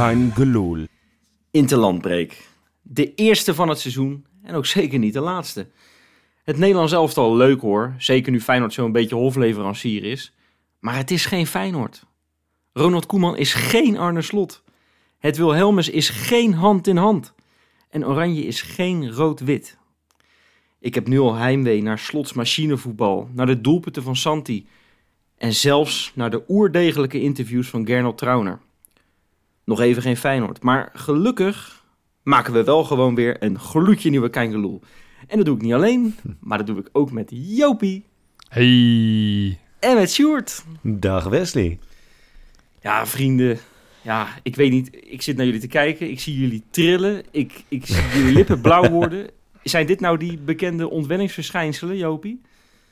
Kein 0.00 0.32
Geloel. 0.34 0.84
Interlandbreek. 1.50 2.48
De 2.82 3.14
eerste 3.14 3.54
van 3.54 3.68
het 3.68 3.78
seizoen 3.78 4.26
en 4.42 4.54
ook 4.54 4.66
zeker 4.66 4.98
niet 4.98 5.12
de 5.12 5.20
laatste. 5.20 5.66
Het 6.44 6.58
Nederlands 6.58 6.92
elftal 6.92 7.36
leuk 7.36 7.60
hoor, 7.60 7.94
zeker 7.98 8.32
nu 8.32 8.40
Feyenoord 8.40 8.72
zo'n 8.72 8.92
beetje 8.92 9.14
hofleverancier 9.14 10.04
is. 10.04 10.34
Maar 10.78 10.96
het 10.96 11.10
is 11.10 11.26
geen 11.26 11.46
Feyenoord. 11.46 12.06
Ronald 12.72 13.06
Koeman 13.06 13.36
is 13.36 13.54
geen 13.54 13.98
Arne 13.98 14.22
Slot. 14.22 14.62
Het 15.18 15.36
Wilhelmus 15.36 15.88
is 15.88 16.08
geen 16.08 16.54
hand 16.54 16.86
in 16.86 16.96
hand. 16.96 17.34
En 17.90 18.06
Oranje 18.06 18.42
is 18.42 18.62
geen 18.62 19.12
rood-wit. 19.12 19.78
Ik 20.78 20.94
heb 20.94 21.06
nu 21.06 21.18
al 21.18 21.34
heimwee 21.34 21.82
naar 21.82 21.98
Slots 21.98 22.32
machinevoetbal, 22.32 23.28
naar 23.32 23.46
de 23.46 23.60
doelpunten 23.60 24.02
van 24.02 24.16
Santi... 24.16 24.66
en 25.36 25.54
zelfs 25.54 26.12
naar 26.14 26.30
de 26.30 26.44
oerdegelijke 26.48 27.20
interviews 27.20 27.68
van 27.68 27.86
Gernot 27.86 28.18
Trauner. 28.18 28.60
Nog 29.64 29.80
even 29.80 30.02
geen 30.02 30.16
Feyenoord, 30.16 30.62
maar 30.62 30.90
gelukkig 30.94 31.84
maken 32.22 32.52
we 32.52 32.64
wel 32.64 32.84
gewoon 32.84 33.14
weer 33.14 33.42
een 33.42 33.58
gloedje 33.58 34.10
nieuwe 34.10 34.30
Kangeloel. 34.30 34.80
En 35.26 35.36
dat 35.36 35.46
doe 35.46 35.56
ik 35.56 35.62
niet 35.62 35.72
alleen, 35.72 36.14
maar 36.40 36.58
dat 36.58 36.66
doe 36.66 36.78
ik 36.78 36.88
ook 36.92 37.10
met 37.10 37.30
Jopie 37.34 38.04
Hey. 38.48 39.58
en 39.80 39.94
met 39.94 40.10
Sjoerd. 40.10 40.64
Dag 40.82 41.24
Wesley. 41.24 41.78
Ja, 42.80 43.06
vrienden. 43.06 43.58
Ja, 44.02 44.28
ik 44.42 44.56
weet 44.56 44.70
niet. 44.70 44.90
Ik 45.00 45.22
zit 45.22 45.36
naar 45.36 45.46
jullie 45.46 45.60
te 45.60 45.66
kijken. 45.66 46.10
Ik 46.10 46.20
zie 46.20 46.38
jullie 46.38 46.62
trillen. 46.70 47.22
Ik, 47.30 47.64
ik 47.68 47.86
zie 47.86 48.02
jullie 48.14 48.32
lippen 48.32 48.60
blauw 48.60 48.88
worden. 48.98 49.30
Zijn 49.62 49.86
dit 49.86 50.00
nou 50.00 50.16
die 50.16 50.38
bekende 50.38 50.90
ontwenningsverschijnselen, 50.90 51.96
Jopie? 51.96 52.40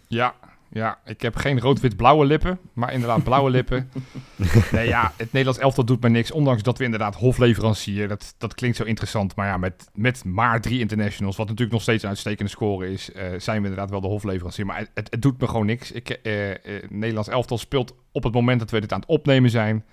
Ja, 0.08 0.34
ja, 0.70 0.98
ik 1.04 1.20
heb 1.20 1.36
geen 1.36 1.60
rood-wit-blauwe 1.60 2.24
lippen, 2.24 2.58
maar 2.72 2.92
inderdaad 2.92 3.24
blauwe 3.24 3.50
lippen. 3.50 3.90
Nee, 4.72 4.86
ja, 4.86 5.12
het 5.16 5.32
Nederlands 5.32 5.60
elftal 5.60 5.84
doet 5.84 6.02
me 6.02 6.08
niks, 6.08 6.30
ondanks 6.30 6.62
dat 6.62 6.78
we 6.78 6.84
inderdaad 6.84 7.14
hofleverancier, 7.14 8.08
dat, 8.08 8.34
dat 8.38 8.54
klinkt 8.54 8.76
zo 8.76 8.84
interessant. 8.84 9.36
Maar 9.36 9.46
ja, 9.46 9.56
met, 9.56 9.90
met 9.94 10.24
maar 10.24 10.60
drie 10.60 10.80
internationals, 10.80 11.36
wat 11.36 11.46
natuurlijk 11.46 11.72
nog 11.72 11.82
steeds 11.82 12.02
een 12.02 12.08
uitstekende 12.08 12.50
score 12.50 12.90
is, 12.92 13.12
eh, 13.12 13.26
zijn 13.36 13.62
we 13.62 13.68
inderdaad 13.68 13.90
wel 13.90 14.00
de 14.00 14.06
hofleverancier. 14.06 14.66
Maar 14.66 14.86
het, 14.94 15.10
het, 15.10 15.22
doet 15.22 15.40
me 15.40 15.46
gewoon 15.46 15.66
niks. 15.66 15.92
Ik, 15.92 16.10
eh, 16.10 16.50
eh, 16.50 16.56
het 16.64 16.90
Nederlands 16.90 17.28
elftal 17.28 17.58
speelt 17.58 17.94
op 18.12 18.22
het 18.22 18.32
moment 18.32 18.60
dat 18.60 18.70
we 18.70 18.80
dit 18.80 18.92
aan 18.92 19.00
het 19.00 19.08
opnemen 19.08 19.50
zijn. 19.50 19.84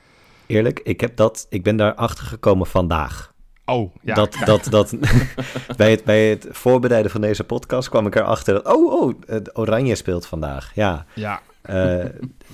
Eerlijk, 0.46 0.80
ik, 0.80 1.02
heb 1.02 1.16
dat, 1.16 1.48
ik 1.50 1.64
ben 1.64 1.76
daar 1.76 1.94
achter 1.94 2.26
gekomen 2.26 2.68
vandaag. 2.68 3.34
Oh, 3.66 3.96
ja. 4.02 4.14
dat, 4.14 4.38
dat, 4.46 4.68
dat, 4.70 4.96
bij, 5.78 5.92
het, 5.92 6.04
bij 6.04 6.30
het 6.30 6.48
voorbereiden 6.52 7.12
van 7.12 7.22
deze 7.22 7.44
podcast 7.44 7.90
kwam 7.90 8.08
ik 8.08 8.16
erachter 8.16 8.54
dat, 8.54 8.74
oh, 8.76 9.02
oh, 9.02 9.14
het 9.28 9.58
Oranje 9.58 9.96
speelt 9.96 10.26
vandaag. 10.26 10.72
Ja, 10.76 11.06
Ja, 11.14 11.42
eh, 11.62 11.76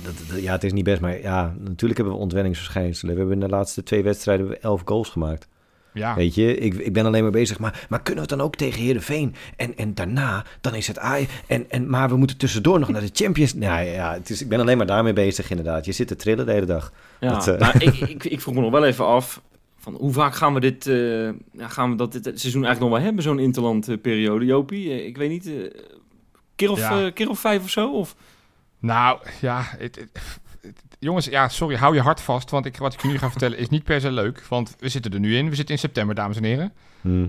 dat, 0.04 0.14
dat- 0.30 0.42
ja, 0.42 0.52
het 0.52 0.64
is 0.64 0.74
niet 0.74 0.84
best, 0.84 1.02
maar 1.02 1.22
ja, 1.22 1.54
natuurlijk 1.60 1.96
hebben 2.00 2.14
we 2.16 2.22
ontwenningsverschijnselen. 2.24 3.14
We 3.14 3.20
hebben 3.20 3.42
in 3.42 3.48
de 3.48 3.56
laatste 3.56 3.84
twee 3.84 4.04
wedstrijden 4.04 4.62
elf 4.62 4.82
goals 4.86 5.10
gemaakt. 5.10 5.48
ja. 5.94 6.16
Weet 6.16 6.36
je, 6.36 6.56
ik, 6.58 6.74
ik 6.74 6.94
ben 6.94 7.06
alleen 7.06 7.22
maar 7.24 7.32
bezig, 7.32 7.60
maar, 7.60 7.86
maar 7.90 8.02
kunnen 8.02 8.24
we 8.24 8.30
het 8.30 8.38
dan 8.40 8.48
ook 8.48 8.56
tegen 8.56 8.82
Heerenveen? 8.82 9.36
En, 9.56 9.78
en 9.78 9.94
daarna, 9.94 10.46
dan 10.62 10.76
is 10.76 10.88
het 10.88 11.00
AI. 11.00 11.28
En, 11.48 11.66
en, 11.70 11.90
maar 11.90 12.10
we 12.10 12.16
moeten 12.16 12.38
tussendoor 12.38 12.80
nog 12.80 12.90
naar 12.90 13.02
de 13.02 13.10
Champions. 13.14 13.54
Nou 13.54 13.84
ja, 13.86 14.14
het 14.14 14.30
is, 14.30 14.42
ik 14.42 14.50
ben 14.50 14.60
alleen 14.60 14.78
maar 14.78 14.86
daarmee 14.86 15.14
bezig 15.14 15.50
inderdaad. 15.50 15.86
Je 15.86 15.92
zit 15.92 16.08
te 16.08 16.16
trillen 16.16 16.46
de 16.46 16.52
hele 16.52 16.66
dag. 16.66 16.92
Ja, 17.20 17.30
Dat, 17.34 17.48
eh, 17.48 17.58
nou, 17.60 17.78
ik, 17.88 17.96
ik, 18.10 18.24
ik 18.24 18.42
vroeg 18.42 18.56
me 18.56 18.62
nog 18.62 18.72
wel 18.72 18.86
even 18.86 19.06
af. 19.06 19.42
Van 19.82 19.94
hoe 19.96 20.14
vaak 20.14 20.36
gaan 20.36 20.54
we 20.54 20.60
dit, 20.60 20.88
eh, 20.88 21.24
ja, 21.52 21.68
gaan 21.68 21.90
we 21.90 21.96
dat 21.96 22.12
dit 22.12 22.24
seizoen 22.24 22.64
eigenlijk 22.66 22.80
nog 22.80 22.90
wel 22.90 23.00
hebben, 23.00 23.24
zo'n 23.24 23.40
interlandperiode, 23.40 24.46
Jopie? 24.46 24.90
Eh, 24.92 25.06
ik 25.06 25.18
weet 25.18 25.30
niet, 25.30 25.48
eh, 25.48 25.54
keer, 26.56 26.72
of, 26.72 26.80
Ja. 26.80 27.10
keer 27.12 27.30
of 27.30 27.40
vijf 27.40 27.64
of 27.64 27.70
zo? 27.70 27.92
Of? 27.92 28.16
Nou, 28.80 29.20
ja, 29.42 29.62
het, 29.78 29.96
het- 29.96 30.10
het- 30.62 30.84
jongens, 31.00 31.26
ja, 31.26 31.50
sorry, 31.50 31.76
hou 31.76 31.96
je 31.96 32.02
hart 32.02 32.22
vast, 32.22 32.50
want 32.50 32.66
ik, 32.66 32.78
wat 32.78 32.94
ik 32.94 33.02
je 33.02 33.08
nu 33.08 33.18
ga 33.18 33.30
vertellen 33.30 33.58
is 33.58 33.70
niet 33.70 33.84
per 33.84 34.02
se 34.02 34.12
leuk, 34.12 34.46
want 34.50 34.76
we 34.80 34.90
zitten 34.90 35.14
er 35.14 35.20
nu 35.20 35.36
in. 35.38 35.50
We 35.50 35.56
zitten 35.56 35.76
in 35.76 35.82
september, 35.82 36.16
dames 36.16 36.38
en 36.38 36.44
heren. 36.44 36.74
Hm. 37.02 37.28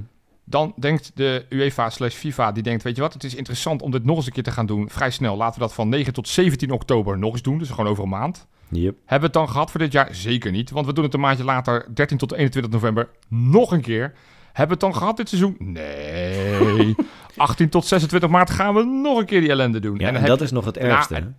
Dan 0.52 0.72
denkt 0.76 1.10
de 1.14 1.46
UEFA 1.48 1.90
slash 1.90 2.14
FIFA, 2.14 2.52
die 2.52 2.62
denkt, 2.62 2.82
weet 2.82 2.96
je 2.96 3.02
wat, 3.02 3.12
het 3.12 3.24
is 3.24 3.34
interessant 3.34 3.82
om 3.82 3.90
dit 3.90 4.04
nog 4.04 4.16
eens 4.16 4.26
een 4.26 4.32
keer 4.32 4.42
te 4.42 4.50
gaan 4.50 4.66
doen. 4.66 4.88
Vrij 4.90 5.10
snel, 5.10 5.36
laten 5.36 5.54
we 5.60 5.66
dat 5.66 5.74
van 5.74 5.88
9 5.88 6.12
tot 6.12 6.28
17 6.28 6.70
oktober 6.70 7.18
nog 7.18 7.32
eens 7.32 7.42
doen, 7.42 7.58
dus 7.58 7.70
gewoon 7.70 7.86
over 7.86 8.02
een 8.02 8.08
maand. 8.10 8.46
Yep. 8.68 8.94
Hebben 8.98 9.18
we 9.18 9.24
het 9.24 9.32
dan 9.32 9.48
gehad 9.48 9.70
voor 9.70 9.80
dit 9.80 9.92
jaar? 9.92 10.14
Zeker 10.14 10.50
niet, 10.50 10.70
want 10.70 10.86
we 10.86 10.92
doen 10.92 11.04
het 11.04 11.14
een 11.14 11.20
maandje 11.20 11.44
later, 11.44 11.86
13 11.94 12.18
tot 12.18 12.32
21 12.32 12.72
november, 12.72 13.08
nog 13.28 13.72
een 13.72 13.80
keer. 13.80 14.14
Hebben 14.52 14.78
we 14.78 14.84
het 14.86 14.92
dan 14.92 14.96
gehad 15.00 15.16
dit 15.16 15.28
seizoen? 15.28 15.56
Nee. 15.58 16.94
18 17.36 17.68
tot 17.68 17.86
26 17.86 18.30
maart 18.30 18.50
gaan 18.50 18.74
we 18.74 18.84
nog 18.84 19.18
een 19.18 19.26
keer 19.26 19.40
die 19.40 19.50
ellende 19.50 19.80
doen. 19.80 19.98
Ja, 19.98 20.12
en 20.12 20.24
dat 20.26 20.38
je- 20.38 20.44
is 20.44 20.50
nog 20.50 20.64
het 20.64 20.74
Nou, 20.74 20.86
ergste. 20.88 21.14
en- 21.14 21.36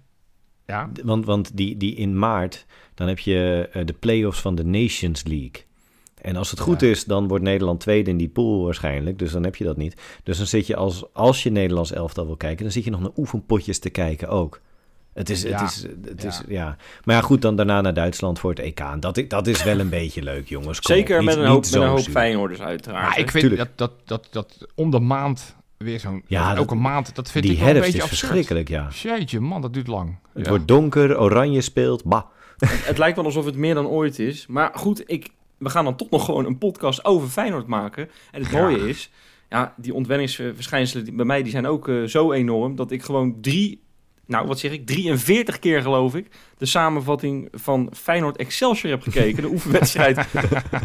Ja? 0.68 0.90
Want, 1.04 1.26
want 1.26 1.58
die, 1.58 1.78
die 1.78 1.96
in 1.96 2.20
maart, 2.20 2.66
dan 2.94 3.08
heb 3.08 3.20
je 3.20 3.70
eh, 3.74 3.86
de 3.86 3.94
play-offs 3.94 4.40
van 4.42 4.56
de 4.56 4.66
Nations 4.66 5.24
League. 5.24 5.52
En 6.24 6.36
als 6.36 6.52
het 6.52 6.60
goed 6.60 6.82
Ja. 6.82 6.88
is, 6.88 7.06
dan 7.06 7.28
wordt 7.28 7.44
Nederland 7.44 7.80
tweede 7.80 8.10
in 8.10 8.18
die 8.18 8.30
pool 8.30 8.64
waarschijnlijk. 8.64 9.20
Dus 9.20 9.32
dan 9.32 9.44
heb 9.44 9.56
je 9.56 9.64
dat 9.64 9.78
niet. 9.78 10.02
Dus 10.24 10.38
dan 10.38 10.46
zit 10.48 10.68
je 10.68 10.76
als, 10.76 11.04
als 11.14 11.44
je 11.44 11.52
Nederlands 11.52 11.92
elftal 11.92 12.26
wil 12.26 12.36
kijken, 12.38 12.64
dan 12.64 12.72
zit 12.72 12.84
je 12.84 12.90
nog 12.92 13.00
naar 13.02 13.12
oefenpotjes 13.18 13.80
te 13.80 13.90
kijken 13.90 14.28
ook. 14.30 14.60
Het 15.14 15.30
is, 15.30 15.42
Ja, 15.42 15.62
het 15.62 15.70
is, 15.72 15.82
het 16.06 16.22
ja. 16.22 16.28
is, 16.28 16.42
ja. 16.48 16.78
Maar 17.04 17.16
ja, 17.16 17.22
goed, 17.22 17.42
dan 17.42 17.56
daarna 17.56 17.82
naar 17.82 17.94
Duitsland 17.94 18.40
voor 18.40 18.50
het 18.50 18.60
EK. 18.60 18.80
En 18.80 19.00
dat, 19.00 19.24
dat 19.28 19.48
is 19.48 19.64
wel 19.64 19.80
een 19.80 19.90
beetje 19.90 20.24
leuk, 20.24 20.48
jongens. 20.50 20.80
Kom 20.82 20.96
Zeker 20.96 21.24
met 21.24 21.36
een 21.38 21.46
hoop, 21.46 21.64
met 21.64 21.74
een 21.74 21.82
zo 21.82 21.88
hoop 21.88 22.00
zuur. 22.00 22.12
Feyenoorders 22.12 22.62
uiteraard. 22.62 23.08
Maar 23.08 23.20
ik 23.20 23.32
vind 23.32 23.44
Tuurlijk. 23.50 23.70
dat, 23.76 23.92
dat, 24.06 24.08
dat, 24.08 24.28
dat 24.32 24.68
om 24.76 24.92
de 24.92 25.00
maand 25.00 25.56
weer 25.78 26.00
zo'n... 26.00 26.24
Ja, 26.28 26.50
dat- 26.50 26.58
elke 26.58 26.76
maand, 26.76 27.16
dat 27.16 27.32
vind 27.32 27.44
Die 27.44 27.54
ik 27.54 27.60
wel 27.60 27.68
een 27.70 27.74
herfst 27.76 27.92
beetje 27.92 28.06
is 28.06 28.12
absurd. 28.12 28.30
verschrikkelijk, 28.32 28.70
ja. 28.70 28.88
Jeetje, 29.18 29.40
man, 29.40 29.62
dat 29.62 29.74
duurt 29.74 29.88
lang. 29.88 30.18
Het 30.34 30.44
Ja. 30.44 30.50
wordt 30.50 30.68
donker, 30.68 31.20
oranje 31.20 31.62
speelt, 31.62 32.04
bah. 32.04 32.24
Het 32.66 32.98
lijkt 32.98 33.16
wel 33.16 33.26
alsof 33.26 33.46
het 33.46 33.56
meer 33.56 33.74
dan 33.76 33.88
ooit 33.88 34.20
is. 34.20 34.48
Maar 34.48 34.72
goed, 34.76 35.04
ik, 35.06 35.30
we 35.64 35.70
gaan 35.70 35.84
dan 35.84 35.96
toch 35.96 36.10
nog 36.10 36.26
gewoon 36.26 36.46
een 36.46 36.58
podcast 36.58 37.06
over 37.06 37.30
Feyenoord 37.30 37.68
maken. 37.68 38.10
En 38.32 38.42
het 38.44 38.52
mooie 38.52 38.90
is, 38.90 39.10
ja, 39.50 39.74
die 39.78 39.94
ontwenningsverschijnselen 39.94 41.16
bij 41.16 41.26
mij 41.26 41.44
die 41.44 41.52
zijn 41.52 41.68
ook 41.68 41.88
eh, 41.88 42.04
zo 42.04 42.32
enorm... 42.32 42.76
dat 42.76 42.92
ik 42.92 43.04
gewoon 43.04 43.38
drie, 43.42 43.84
nou 44.26 44.48
wat 44.48 44.60
zeg 44.60 44.72
ik, 44.72 44.86
43 44.86 45.60
keer 45.60 45.82
geloof 45.82 46.16
ik... 46.16 46.28
de 46.58 46.66
samenvatting 46.66 47.48
van 47.52 47.90
Feyenoord 47.94 48.38
Excelsior 48.38 48.92
heb 48.92 49.02
gekeken. 49.02 49.42
De 49.42 49.50
oefenwedstrijd 49.56 50.28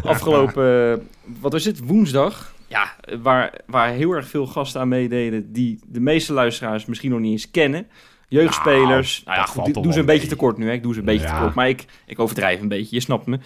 afgelopen, 0.03 0.91
eh, 0.91 0.97
wat 1.41 1.53
is 1.53 1.65
het, 1.65 1.79
woensdag. 1.85 2.53
Ja, 2.67 2.95
eh, 3.01 3.17
waar, 3.21 3.61
waar 3.65 3.89
heel 3.89 4.11
erg 4.11 4.27
veel 4.27 4.47
gasten 4.47 4.81
aan 4.81 4.87
meededen... 4.87 5.53
die 5.53 5.79
de 5.87 5.99
meeste 5.99 6.33
luisteraars 6.33 6.85
misschien 6.85 7.11
nog 7.11 7.19
niet 7.19 7.31
eens 7.31 7.51
kennen... 7.51 7.87
Jeugdspelers. 8.29 9.21
Nou, 9.25 9.37
ja, 9.37 9.45
dat 9.45 9.53
goed, 9.53 9.83
doe 9.83 9.93
ze 9.93 9.99
een 9.99 10.05
beetje 10.05 10.27
tekort 10.27 10.57
nu. 10.57 10.65
Hè. 10.65 10.71
Ik 10.71 10.83
doe 10.83 10.93
ze 10.93 10.99
een 10.99 11.05
beetje 11.05 11.27
Ja. 11.27 11.33
tekort. 11.33 11.53
Maar 11.55 11.69
ik, 11.69 11.85
ik 12.05 12.19
overdrijf 12.19 12.61
een 12.61 12.67
beetje. 12.67 12.95
Je 12.95 13.01
snapt 13.01 13.25
me. 13.25 13.39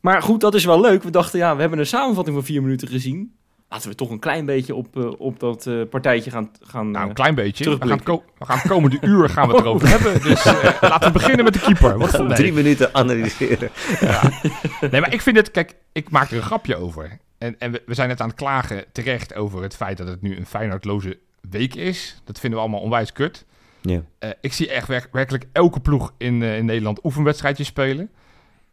Maar 0.00 0.22
goed, 0.22 0.40
dat 0.40 0.54
is 0.54 0.64
wel 0.64 0.80
leuk. 0.80 1.02
We 1.02 1.10
dachten, 1.10 1.38
ja, 1.38 1.54
we 1.54 1.60
hebben 1.60 1.78
een 1.78 1.86
samenvatting 1.86 2.36
van 2.36 2.44
vier 2.44 2.62
minuten 2.62 2.88
gezien. 2.88 3.32
Laten 3.70 3.88
we 3.90 3.94
toch 3.94 4.10
een 4.10 4.18
klein 4.18 4.44
beetje 4.46 4.74
op, 4.74 4.96
eh, 4.96 5.10
op 5.20 5.40
dat 5.40 5.66
eh, 5.66 5.80
partijtje 5.90 6.30
gaan... 6.30 6.50
gaan 6.60 6.90
Nou, 6.90 7.02
eh, 7.02 7.08
een 7.08 7.14
klein 7.14 7.34
beetje. 7.34 7.64
We 7.78 7.86
gaan, 7.86 8.00
we 8.38 8.44
gaan 8.44 8.58
het 8.58 8.68
komende 8.68 8.98
uur 9.00 9.28
gaan 9.28 9.48
we 9.48 9.54
het 9.54 9.64
erover 9.64 9.88
hebben. 9.88 10.22
Dus 10.22 10.44
eh, 10.46 10.82
laten 10.90 11.06
we 11.06 11.12
beginnen 11.12 11.44
met 11.44 11.52
de 11.54 11.60
keeper. 11.60 11.98
Wat 11.98 12.10
vond 12.10 12.36
Drie 12.36 12.52
minuten 12.52 12.94
analyseren. 12.94 13.70
nee, 14.90 15.00
maar 15.00 15.12
ik 15.12 15.20
vind 15.20 15.36
het... 15.36 15.50
Kijk, 15.50 15.74
ik 15.92 16.10
maak 16.10 16.30
er 16.30 16.36
een 16.36 16.42
grapje 16.42 16.76
over. 16.76 17.18
En, 17.38 17.58
en 17.58 17.72
we, 17.72 17.82
we 17.86 17.94
zijn 17.94 18.08
net 18.08 18.20
aan 18.20 18.28
het 18.28 18.36
klagen 18.36 18.84
terecht 18.92 19.34
over 19.34 19.62
het 19.62 19.76
feit 19.76 19.96
dat 19.98 20.08
het 20.08 20.22
nu 20.22 20.36
een 20.36 20.46
Feyenoordloze 20.46 21.18
week 21.50 21.74
is. 21.74 22.20
Dat 22.24 22.38
vinden 22.40 22.58
we 22.58 22.64
allemaal 22.64 22.84
onwijs 22.84 23.12
kut. 23.12 23.44
Ja. 23.80 24.02
Eh, 24.18 24.30
ik 24.40 24.52
zie 24.52 24.70
echt 24.70 24.88
werk- 24.88 25.08
werkelijk 25.12 25.44
elke 25.52 25.80
ploeg 25.80 26.12
in, 26.18 26.42
eh, 26.42 26.56
in 26.56 26.64
Nederland 26.64 27.04
oefenwedstrijdjes 27.04 27.66
spelen. 27.66 28.10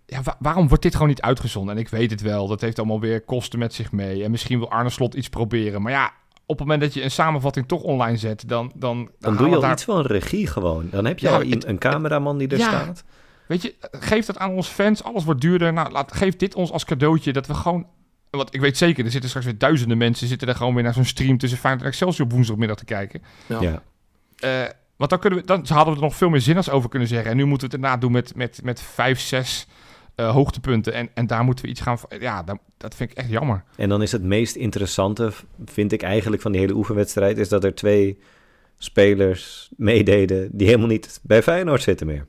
Ja, 0.05 0.21
wa- 0.23 0.35
waarom 0.39 0.67
wordt 0.67 0.83
dit 0.83 0.93
gewoon 0.93 1.07
niet 1.07 1.21
uitgezonden? 1.21 1.75
En 1.75 1.81
ik 1.81 1.89
weet 1.89 2.11
het 2.11 2.21
wel, 2.21 2.47
dat 2.47 2.61
heeft 2.61 2.77
allemaal 2.79 2.99
weer 2.99 3.21
kosten 3.21 3.59
met 3.59 3.73
zich 3.73 3.91
mee. 3.91 4.23
En 4.23 4.31
misschien 4.31 4.59
wil 4.59 4.69
Arne 4.71 4.89
Slot 4.89 5.13
iets 5.13 5.29
proberen. 5.29 5.81
Maar 5.81 5.91
ja, 5.91 6.11
op 6.45 6.57
het 6.57 6.59
moment 6.59 6.81
dat 6.81 6.93
je 6.93 7.03
een 7.03 7.11
samenvatting 7.11 7.67
toch 7.67 7.81
online 7.81 8.17
zet, 8.17 8.43
dan... 8.49 8.71
Dan, 8.75 8.97
dan, 8.97 9.09
Dan 9.19 9.35
doe 9.37 9.49
je 9.49 9.55
al 9.55 9.61
daar- 9.61 9.71
iets 9.71 9.83
van 9.83 10.01
regie 10.01 10.47
gewoon. 10.47 10.87
Dan 10.91 11.05
heb 11.05 11.19
je 11.19 11.27
Ja, 11.27 11.33
al 11.33 11.39
het- 11.49 11.65
een, 11.65 11.77
cameraman 11.77 12.37
die 12.37 12.47
er 12.47 12.57
Ja. 12.57 12.67
staat. 12.67 13.03
Weet 13.47 13.61
je, 13.61 13.75
geef 13.91 14.25
dat 14.25 14.37
aan 14.37 14.51
onze 14.51 14.71
fans. 14.71 15.03
Alles 15.03 15.23
wordt 15.23 15.41
duurder. 15.41 15.73
Nou, 15.73 15.91
laat, 15.91 16.13
geef 16.15 16.35
dit 16.35 16.55
ons 16.55 16.71
als 16.71 16.85
cadeautje. 16.85 17.33
Dat 17.33 17.47
we 17.47 17.53
gewoon... 17.53 17.87
Want 18.29 18.53
ik 18.53 18.61
weet 18.61 18.77
zeker, 18.77 19.05
er 19.05 19.11
zitten 19.11 19.29
straks 19.29 19.45
weer 19.47 19.57
duizenden 19.57 19.97
mensen... 19.97 20.27
zitten 20.27 20.47
er 20.47 20.55
gewoon 20.55 20.73
weer 20.73 20.83
naar 20.83 20.93
zo'n 20.93 21.05
stream 21.05 21.37
tussen 21.37 21.59
Feyenoord 21.59 21.83
en 21.85 21.89
Excelsior 21.91 22.25
op 22.27 22.31
woensdagmiddag 22.33 22.77
te 22.77 22.85
kijken. 22.85 23.21
Ja. 23.45 23.61
Ja. 23.61 23.81
Eh, 24.37 24.69
want 24.97 25.09
dan, 25.09 25.19
kunnen 25.19 25.39
we, 25.39 25.45
dan 25.45 25.65
hadden 25.67 25.93
we 25.93 25.99
er 25.99 26.05
nog 26.05 26.15
veel 26.15 26.29
meer 26.29 26.41
zinnigs 26.41 26.69
over 26.69 26.89
kunnen 26.89 27.07
zeggen. 27.07 27.31
En 27.31 27.37
nu 27.37 27.45
moeten 27.45 27.69
we 27.69 27.75
het 27.75 27.83
erna 27.85 27.97
doen 27.97 28.11
met, 28.11 28.35
met, 28.35 28.59
met 28.63 28.81
vijf, 28.81 29.19
zes 29.19 29.67
eh, 30.15 30.31
hoogtepunten. 30.31 30.93
En, 30.93 31.09
en 31.13 31.27
daar 31.27 31.43
moeten 31.43 31.65
we 31.65 31.71
iets 31.71 31.81
gaan... 31.81 31.97
Ja, 32.19 32.43
dat, 32.43 32.57
dat 32.77 32.95
vind 32.95 33.11
ik 33.11 33.17
echt 33.17 33.29
jammer. 33.29 33.63
En 33.75 33.89
dan 33.89 34.01
is 34.01 34.11
het 34.11 34.23
meest 34.23 34.55
interessante, 34.55 35.31
vind 35.65 35.91
ik 35.91 36.01
eigenlijk, 36.01 36.41
van 36.41 36.51
die 36.51 36.61
hele 36.61 36.73
oefenwedstrijd... 36.75 37.37
is 37.37 37.49
dat 37.49 37.63
er 37.63 37.75
twee 37.75 38.19
spelers 38.77 39.69
meededen 39.77 40.49
die 40.51 40.67
helemaal 40.67 40.87
niet 40.87 41.19
bij 41.23 41.43
Feyenoord 41.43 41.81
zitten 41.81 42.07
meer. 42.07 42.25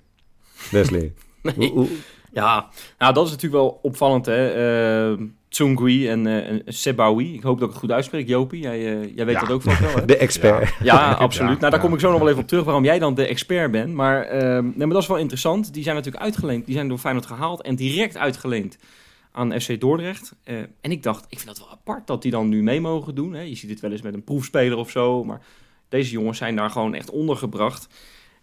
Wesley. 0.71 1.13
Nee. 1.43 1.55
hoe, 1.57 1.67
hoe- 1.71 1.89
Ja, 2.37 2.69
nou 2.99 3.13
dat 3.15 3.25
is 3.25 3.31
natuurlijk 3.31 3.63
wel 3.63 3.79
opvallend 3.83 4.27
hè. 4.27 4.49
Eh 5.13 5.19
Tsungui 5.49 6.09
en, 6.09 6.27
eh 6.27 6.49
en 6.49 6.63
Sebawi. 6.67 7.35
Ik 7.35 7.43
hoop 7.43 7.59
dat 7.59 7.67
ik 7.69 7.73
het 7.75 7.83
goed 7.83 7.93
uitspreek. 7.93 8.29
Jopie, 8.29 8.61
jij, 8.61 8.77
eh, 8.79 9.15
jij 9.17 9.25
weet 9.25 9.35
Ja. 9.35 9.41
dat 9.41 9.51
ook 9.51 9.63
vast 9.63 9.81
wel 9.81 9.95
hè? 9.95 10.05
de 10.05 10.17
expert. 10.17 10.75
Ja, 10.83 11.13
absoluut. 11.13 11.53
Ja, 11.55 11.59
nou, 11.59 11.71
daar 11.71 11.81
kom 11.81 11.95
ik 11.95 12.01
zo 12.01 12.11
nog 12.11 12.19
wel 12.19 12.29
even 12.29 12.41
op 12.43 12.49
terug 12.49 12.65
waarom 12.65 12.85
jij 12.85 12.99
dan 12.99 13.15
de 13.15 13.27
expert 13.27 13.71
bent. 13.71 13.93
Maar, 13.95 14.23
ehm, 14.23 14.65
nee, 14.65 14.77
maar 14.77 14.89
dat 14.89 15.03
is 15.03 15.09
wel 15.09 15.17
interessant. 15.17 15.73
Die 15.75 15.83
zijn 15.83 15.95
natuurlijk 15.95 16.25
uitgeleend. 16.25 16.67
Die 16.67 16.75
zijn 16.75 16.89
door 16.89 16.99
Feyenoord 16.99 17.27
gehaald 17.27 17.63
en 17.63 17.77
direct 17.77 18.17
uitgeleend 18.17 18.79
aan 19.33 19.61
FC 19.61 19.81
Dordrecht. 19.81 20.35
Eh, 20.45 20.57
en 20.81 20.91
ik 20.91 21.03
dacht, 21.03 21.25
ik 21.29 21.39
vind 21.41 21.57
dat 21.57 21.59
wel 21.59 21.71
apart 21.71 22.07
dat 22.07 22.23
die 22.23 22.31
dan 22.31 22.49
nu 22.49 22.63
mee 22.63 22.81
mogen 22.81 23.15
doen. 23.15 23.33
Hè. 23.35 23.41
Je 23.43 23.55
ziet 23.57 23.71
het 23.71 23.81
wel 23.81 23.91
eens 23.91 24.03
met 24.03 24.15
een 24.15 24.25
proefspeler 24.25 24.79
of 24.79 24.91
zo, 24.91 25.25
maar 25.25 25.41
deze 25.89 26.11
jongens 26.11 26.39
zijn 26.39 26.57
daar 26.57 26.71
gewoon 26.71 26.95
echt 26.95 27.11
ondergebracht. 27.11 27.89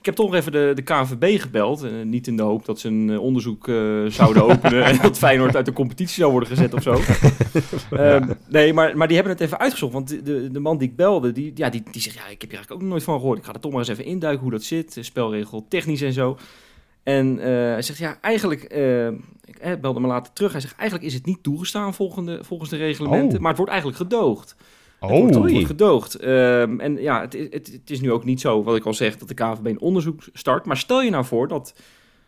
Ik 0.04 0.10
heb 0.10 0.18
toch 0.18 0.34
even 0.34 0.52
de, 0.52 0.72
de 0.76 0.82
KNVB 0.82 1.42
gebeld. 1.42 1.84
Uh, 1.84 1.92
niet 2.04 2.28
in 2.28 2.38
de 2.38 2.44
hoop 2.44 2.66
dat 2.66 2.80
ze 2.80 2.88
een 2.88 3.08
uh, 3.08 3.22
onderzoek 3.22 3.68
uh, 3.68 4.06
zouden 4.06 4.44
openen 4.44 4.84
en 4.90 4.98
dat 5.02 5.18
Feyenoord 5.18 5.56
uit 5.56 5.66
de 5.66 5.74
competitie 5.74 6.16
zou 6.16 6.32
worden 6.32 6.50
gezet 6.50 6.74
of 6.74 6.82
zo. 6.82 6.92
um, 7.92 8.34
nee, 8.48 8.74
maar, 8.74 8.98
maar 8.98 9.08
die 9.08 9.16
hebben 9.16 9.34
het 9.34 9.44
even 9.44 9.60
uitgezocht. 9.60 9.94
Want 9.94 10.26
de, 10.26 10.52
de, 10.52 10.60
man 10.60 10.78
die 10.78 10.90
ik 10.90 10.96
belde, 10.96 11.32
die, 11.32 11.52
ja, 11.56 11.70
die, 11.70 11.84
die 11.92 12.02
zegt... 12.02 12.16
Ja, 12.16 12.22
ik 12.22 12.42
heb 12.42 12.50
hier 12.50 12.58
eigenlijk 12.58 12.82
ook 12.82 12.90
nooit 12.90 13.04
van 13.04 13.20
gehoord. 13.20 13.38
Ik 13.38 13.44
ga 13.44 13.54
er 13.54 13.60
toch 13.60 13.72
maar 13.72 13.80
eens 13.80 13.90
even 13.90 14.06
induiken 14.06 14.42
hoe 14.42 14.52
dat 14.52 14.64
zit. 14.64 14.98
Spelregel, 15.00 15.66
technisch 15.70 16.02
en 16.02 16.14
zo. 16.14 16.38
En 17.04 17.38
hij 17.38 17.82
zegt, 17.82 18.00
ja, 18.00 18.18
eigenlijk... 18.22 18.64
ik 19.44 19.82
belde 19.82 20.00
me 20.00 20.08
later 20.08 20.34
terug. 20.34 20.52
Hij 20.52 20.62
zegt, 20.62 20.76
eigenlijk 20.76 21.10
is 21.10 21.14
het 21.14 21.26
niet 21.26 21.44
toegestaan 21.44 21.94
volgende, 21.94 22.44
volgens 22.44 22.70
de 22.70 22.78
reglementen. 22.78 23.36
Oh. 23.36 23.40
Maar 23.40 23.50
het 23.50 23.58
wordt 23.58 23.72
eigenlijk 23.72 24.02
gedoogd. 24.02 24.56
Oh, 25.04 25.26
het 25.26 25.36
wordt, 25.36 25.52
wordt 25.52 25.66
gedoogd. 25.66 26.24
Um, 26.24 26.80
en 26.80 27.02
ja, 27.02 27.22
het, 27.22 27.34
het, 27.34 27.52
het, 27.52 27.90
is 27.90 28.02
nu 28.02 28.12
ook 28.12 28.24
niet 28.24 28.42
zo, 28.42 28.64
wat 28.64 28.76
ik 28.76 28.86
al 28.86 28.94
zeg, 28.94 29.18
dat 29.18 29.28
de 29.28 29.34
KVB 29.34 29.66
een 29.66 29.80
onderzoek 29.80 30.24
start. 30.34 30.66
Maar 30.66 30.78
stel 30.78 31.02
je 31.02 31.10
nou 31.10 31.26
voor 31.26 31.48
dat, 31.48 31.76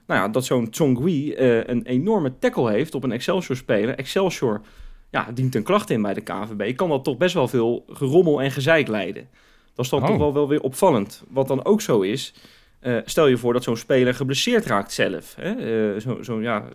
nou 0.08 0.22
ja, 0.22 0.28
dat 0.28 0.46
zo'n 0.46 0.70
Tsongui 0.70 1.36
uh, 1.36 1.64
een 1.64 1.86
enorme 1.86 2.34
tackle 2.40 2.72
heeft 2.72 2.96
op 2.96 3.04
een 3.04 3.12
Excelsior-speler. 3.12 3.96
Excelsior 3.96 4.62
ja, 5.10 5.32
dient 5.34 5.56
een 5.56 5.64
klacht 5.64 5.90
in 5.90 6.02
bij 6.02 6.14
de 6.14 6.22
KVB. 6.22 6.76
Kan 6.76 6.90
dat 6.90 7.04
toch 7.04 7.18
best 7.18 7.34
wel 7.34 7.48
veel 7.48 7.86
gerommel 7.90 8.42
en 8.42 8.52
gezeik 8.52 8.88
leiden. 8.88 9.28
Dat 9.74 9.86
is 9.86 9.92
dan 9.92 10.02
oh. 10.02 10.08
toch 10.08 10.18
wel, 10.18 10.34
wel 10.34 10.48
weer 10.48 10.62
opvallend. 10.62 11.24
Wat 11.30 11.48
dan 11.48 11.66
ook 11.66 11.82
zo 11.82 12.02
is, 12.02 12.34
uh, 12.82 12.98
stel 13.06 13.28
je 13.28 13.38
voor 13.38 13.54
dat 13.54 13.64
zo'n 13.64 13.78
speler 13.78 14.14
geblesseerd 14.14 14.66
raakt 14.66 14.92
zelf. 14.92 15.36
Uh, 15.40 16.00
Zo'n 16.00 16.24
zo, 16.24 16.42
ja, 16.42 16.68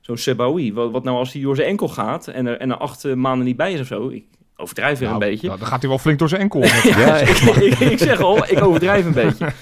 zo'n 0.00 0.16
Sebaoui. 0.16 0.72
Wat, 0.72 0.90
wat 0.90 1.04
nou 1.04 1.16
als 1.16 1.32
hij 1.32 1.42
door 1.42 1.56
zijn 1.56 1.68
enkel 1.68 1.88
gaat 1.88 2.26
en 2.26 2.46
er, 2.46 2.58
en 2.58 2.70
er 2.70 2.76
acht 2.76 3.14
maanden 3.14 3.46
niet 3.46 3.56
bij 3.56 3.72
is 3.72 3.80
of 3.80 3.86
zo? 3.86 4.08
Ik, 4.08 4.24
overdrijf 4.60 4.98
weer 4.98 5.08
nou, 5.08 5.22
een 5.22 5.28
beetje. 5.30 5.46
Nou, 5.46 5.58
dan 5.58 5.68
gaat 5.68 5.80
hij 5.80 5.88
wel 5.88 5.98
flink 5.98 6.18
door 6.18 6.28
zijn 6.28 6.40
enkel. 6.40 6.64
ja, 7.04 7.16
ik, 7.16 7.38
ik, 7.38 7.78
ik, 7.78 7.98
zeg 7.98 8.20
al, 8.20 8.36
ik 8.50 8.62
overdrijf 8.62 9.04
een 9.04 9.12
beetje. 9.12 9.48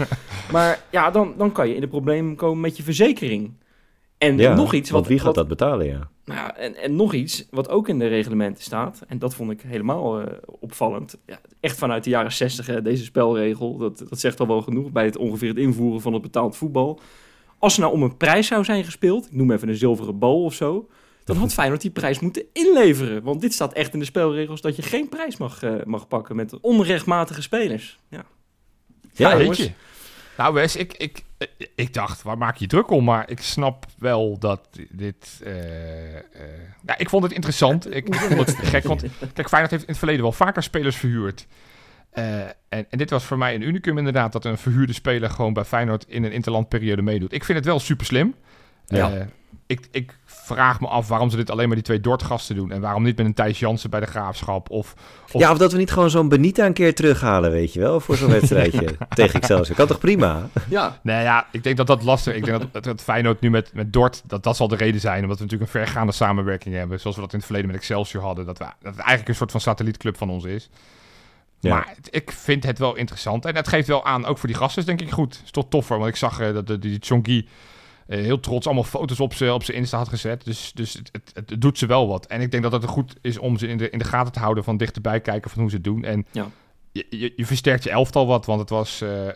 Maar 0.53 0.81
ja, 0.91 1.11
dan, 1.11 1.35
dan 1.39 1.53
kan 1.53 1.69
je 1.69 1.75
in 1.75 1.81
de 1.81 1.89
problemen 1.89 2.37
komen 2.37 2.61
met 2.61 2.77
je 2.77 2.83
verzekering. 2.83 3.53
En 4.19 4.39
ja, 4.39 4.55
nog 4.55 4.73
iets... 4.75 4.91
Wat, 4.91 5.07
wie 5.07 5.17
gaat 5.17 5.27
wat, 5.27 5.35
dat 5.35 5.49
betalen, 5.49 5.87
ja? 5.87 6.09
Nou 6.25 6.39
ja, 6.41 6.57
en, 6.57 6.77
en 6.77 6.97
nog 6.97 7.15
iets 7.15 7.47
wat 7.51 7.69
ook 7.69 7.89
in 7.89 7.99
de 7.99 8.07
reglementen 8.07 8.63
staat. 8.63 9.03
En 9.09 9.19
dat 9.19 9.35
vond 9.35 9.51
ik 9.51 9.61
helemaal 9.61 10.21
uh, 10.21 10.27
opvallend. 10.61 11.17
Ja, 11.27 11.39
echt 11.61 11.79
vanuit 11.79 12.05
de 12.05 12.11
jaren 12.11 12.33
60, 12.33 12.67
hè, 12.67 12.83
deze 12.83 13.05
spelregel. 13.05 13.77
Dat, 13.77 14.05
dat 14.09 14.21
zegt 14.21 14.41
al 14.41 14.47
wel 14.47 14.63
genoeg 14.63 14.91
bij 14.91 15.05
het 15.05 15.17
ongeveer 15.17 15.49
het 15.49 15.59
invoeren 15.59 16.01
van 16.01 16.13
het 16.13 16.23
betaald 16.23 16.57
voetbal. 16.57 17.01
Als 17.59 17.75
er 17.75 17.81
nou 17.81 17.93
om 17.93 18.03
een 18.03 18.17
prijs 18.17 18.47
zou 18.47 18.65
zijn 18.65 18.85
gespeeld... 18.85 19.27
Ik 19.27 19.33
noem 19.33 19.51
even 19.51 19.69
een 19.69 19.77
zilveren 19.77 20.19
bal 20.19 20.45
of 20.45 20.55
zo 20.55 20.89
dan 21.27 21.37
had 21.37 21.53
Feyenoord 21.53 21.81
die 21.81 21.91
prijs 21.91 22.19
moeten 22.19 22.45
inleveren. 22.53 23.23
Want 23.23 23.41
dit 23.41 23.53
staat 23.53 23.73
echt 23.73 23.93
in 23.93 23.99
de 23.99 24.05
spelregels 24.05 24.61
dat 24.61 24.77
je 24.77 24.83
geen 24.83 25.09
prijs 25.09 25.37
mag, 25.37 25.63
uh, 25.63 25.75
mag 25.85 26.09
pakken 26.09 26.37
met 26.37 26.61
onrechtmatige 26.61 27.43
spelers. 27.43 27.99
Ja, 28.09 28.25
ja 29.13 29.37
weet 29.37 29.57
je. 29.57 29.73
Nou 30.37 30.55
Wes, 30.55 30.77
ik, 30.77 30.93
ik, 30.93 31.23
ik 31.75 31.95
dacht, 31.95 32.23
waar 32.23 32.39
maak 32.39 32.57
je 32.57 32.67
druk 32.67 32.91
om? 32.91 33.05
Maar 33.05 33.31
ik 33.31 33.41
snap 33.41 33.87
wel 33.99 34.39
dat 34.39 34.69
dit... 34.91 35.41
Uh, 35.47 35.55
uh, 36.15 36.21
ja, 36.87 36.99
ik 36.99 37.09
vond 37.09 37.23
het 37.23 37.33
interessant. 37.33 37.95
Ik 37.95 38.15
vond 38.15 38.47
het 38.47 38.57
gek, 38.57 38.85
want 38.85 39.05
kijk, 39.35 39.49
Feyenoord 39.49 39.71
heeft 39.71 39.83
in 39.83 39.89
het 39.89 39.99
verleden 39.99 40.23
wel 40.23 40.33
vaker 40.33 40.63
spelers 40.63 40.97
verhuurd. 40.97 41.47
Uh, 42.15 42.41
en, 42.41 42.55
en, 42.69 42.99
dit 42.99 43.11
was 43.11 43.25
voor 43.25 43.39
mij 43.39 43.55
een 43.55 43.63
unicum 43.63 43.99
inderdaad, 43.99 44.33
dat 44.33 44.45
een 44.45 44.59
verhuurde 44.59 44.93
speler 44.93 45.31
gewoon 45.31 45.53
bij 45.53 45.65
Feyenoord 45.65 46.05
in 46.09 46.25
een 46.25 46.33
interlandperiode 46.33 47.03
meedoet. 47.03 47.33
Ik 47.33 47.45
vind 47.45 47.59
het 47.59 47.67
wel 47.67 47.79
super 47.79 48.07
slim. 48.07 48.35
Ja. 48.87 49.29
Ik, 49.67 49.89
ik 49.91 50.19
vraag 50.25 50.81
me 50.81 50.87
af 50.87 51.09
waarom 51.09 51.31
ze 51.31 51.37
dit 51.37 51.51
alleen 51.51 51.67
maar 51.67 51.77
die 51.77 51.85
twee 51.85 52.01
Dort-gasten 52.01 52.57
doen. 52.57 52.71
En 52.71 52.81
waarom 52.81 53.03
niet 53.03 53.17
met 53.17 53.27
een 53.27 53.35
Thijs 53.35 53.59
Jansen 53.59 53.91
bij 53.91 54.01
de 54.01 54.07
Graafschap. 54.07 54.71
Of, 54.71 54.95
of... 55.33 55.41
Ja, 55.41 55.51
of 55.53 55.59
dat 55.59 55.73
we 55.73 55.79
niet 55.79 55.91
gewoon 55.91 56.11
zo'n 56.11 56.29
Benita 56.29 56.67
een 56.67 56.73
keer 56.73 56.95
terughalen, 56.95 57.51
weet 57.51 57.73
je 57.73 57.81
wel. 57.81 58.01
Voor 58.01 58.17
zo'n 58.17 58.31
wedstrijdje 58.39 58.97
tegen 59.09 59.41
Excelsior. 59.41 59.77
Kan 59.77 59.87
toch 59.87 59.99
prima? 59.99 60.49
Ja. 60.69 61.01
Nee, 61.03 61.23
ja, 61.23 61.47
ik 61.53 61.63
denk 61.63 61.77
dat 61.77 61.87
dat 61.87 62.03
lastig 62.03 62.35
Ik 62.35 62.45
denk 62.45 62.73
dat 62.73 62.85
het, 62.85 63.03
Feyenoord 63.03 63.41
nu 63.41 63.51
met, 63.51 63.71
met 63.75 63.93
Dort, 63.93 64.23
dat 64.27 64.43
dat 64.43 64.57
zal 64.57 64.69
de 64.69 64.77
reden 64.77 65.01
zijn. 65.01 65.23
Omdat 65.23 65.39
we 65.39 65.45
natuurlijk 65.45 65.73
een 65.73 65.81
vergaande 65.81 66.13
samenwerking 66.13 66.75
hebben. 66.75 67.01
Zoals 67.01 67.17
we 67.17 67.23
dat 67.23 67.33
in 67.33 67.39
het 67.39 67.47
verleden 67.47 67.71
met 67.71 67.81
Excelsior 67.81 68.23
hadden. 68.23 68.47
Dat, 68.47 68.59
we, 68.59 68.65
dat 68.65 68.93
het 68.93 68.99
eigenlijk 68.99 69.29
een 69.29 69.35
soort 69.35 69.51
van 69.51 69.61
satellietclub 69.61 70.17
van 70.17 70.31
ons 70.31 70.45
is. 70.45 70.71
Ja. 71.61 71.75
Maar 71.75 71.93
het, 71.97 72.09
ik 72.11 72.33
vind 72.33 72.65
het 72.65 72.79
wel 72.79 72.97
interessant. 72.97 73.45
En 73.45 73.57
het 73.57 73.69
geeft 73.69 73.89
wel 73.89 74.05
aan, 74.05 74.25
ook 74.25 74.39
voor 74.39 74.49
die 74.49 74.59
gasten 74.59 74.87
denk 74.87 75.01
ik 75.01 75.11
goed. 75.11 75.35
Het 75.35 75.45
is 75.45 75.51
toch 75.51 75.67
toffer, 75.69 75.99
want 75.99 76.11
ik 76.11 76.17
zag 76.17 76.41
uh, 76.41 76.55
dat 76.55 76.67
de, 76.67 76.79
die 76.79 76.99
Chongi 77.01 77.49
uh, 78.09 78.19
heel 78.19 78.41
trots 78.41 78.67
allemaal 78.67 78.85
foto's 78.85 79.21
op 79.21 79.35
zijn 79.35 79.51
op 79.51 79.63
Insta 79.63 79.99
had 79.99 80.09
gezet. 80.09 80.45
Dus, 80.45 80.73
dus 80.75 80.93
het, 80.93 81.11
het, 81.13 81.49
het, 81.49 81.61
doet 81.61 81.79
ze 81.79 81.87
wel 81.87 82.09
wat. 82.09 82.27
En 82.27 82.41
ik 82.41 82.51
denk 82.51 82.63
dat 82.63 82.73
het 82.73 82.85
goed 82.85 83.17
is 83.21 83.39
om 83.39 83.59
ze 83.59 83.67
in 83.67 83.79
de, 83.79 83.91
in 83.91 83.99
de 83.99 84.05
gaten 84.05 84.33
te 84.33 84.39
houden 84.39 84.65
van 84.65 84.77
dichterbij 84.77 85.21
kijken 85.21 85.51
van 85.51 85.61
hoe 85.61 85.71
ze 85.71 85.77
het 85.77 85.85
doen. 85.85 86.05
En 86.05 86.27
ja. 86.33 86.51
je, 86.93 87.07
je, 87.11 87.33
je, 87.37 87.47
versterkt 87.47 87.85
je 87.85 87.91
elftal 87.91 88.27
wat, 88.27 88.47
want 88.47 88.61
het 88.61 88.71
was 88.71 89.03
uh, 89.03 89.25
uh, 89.25 89.33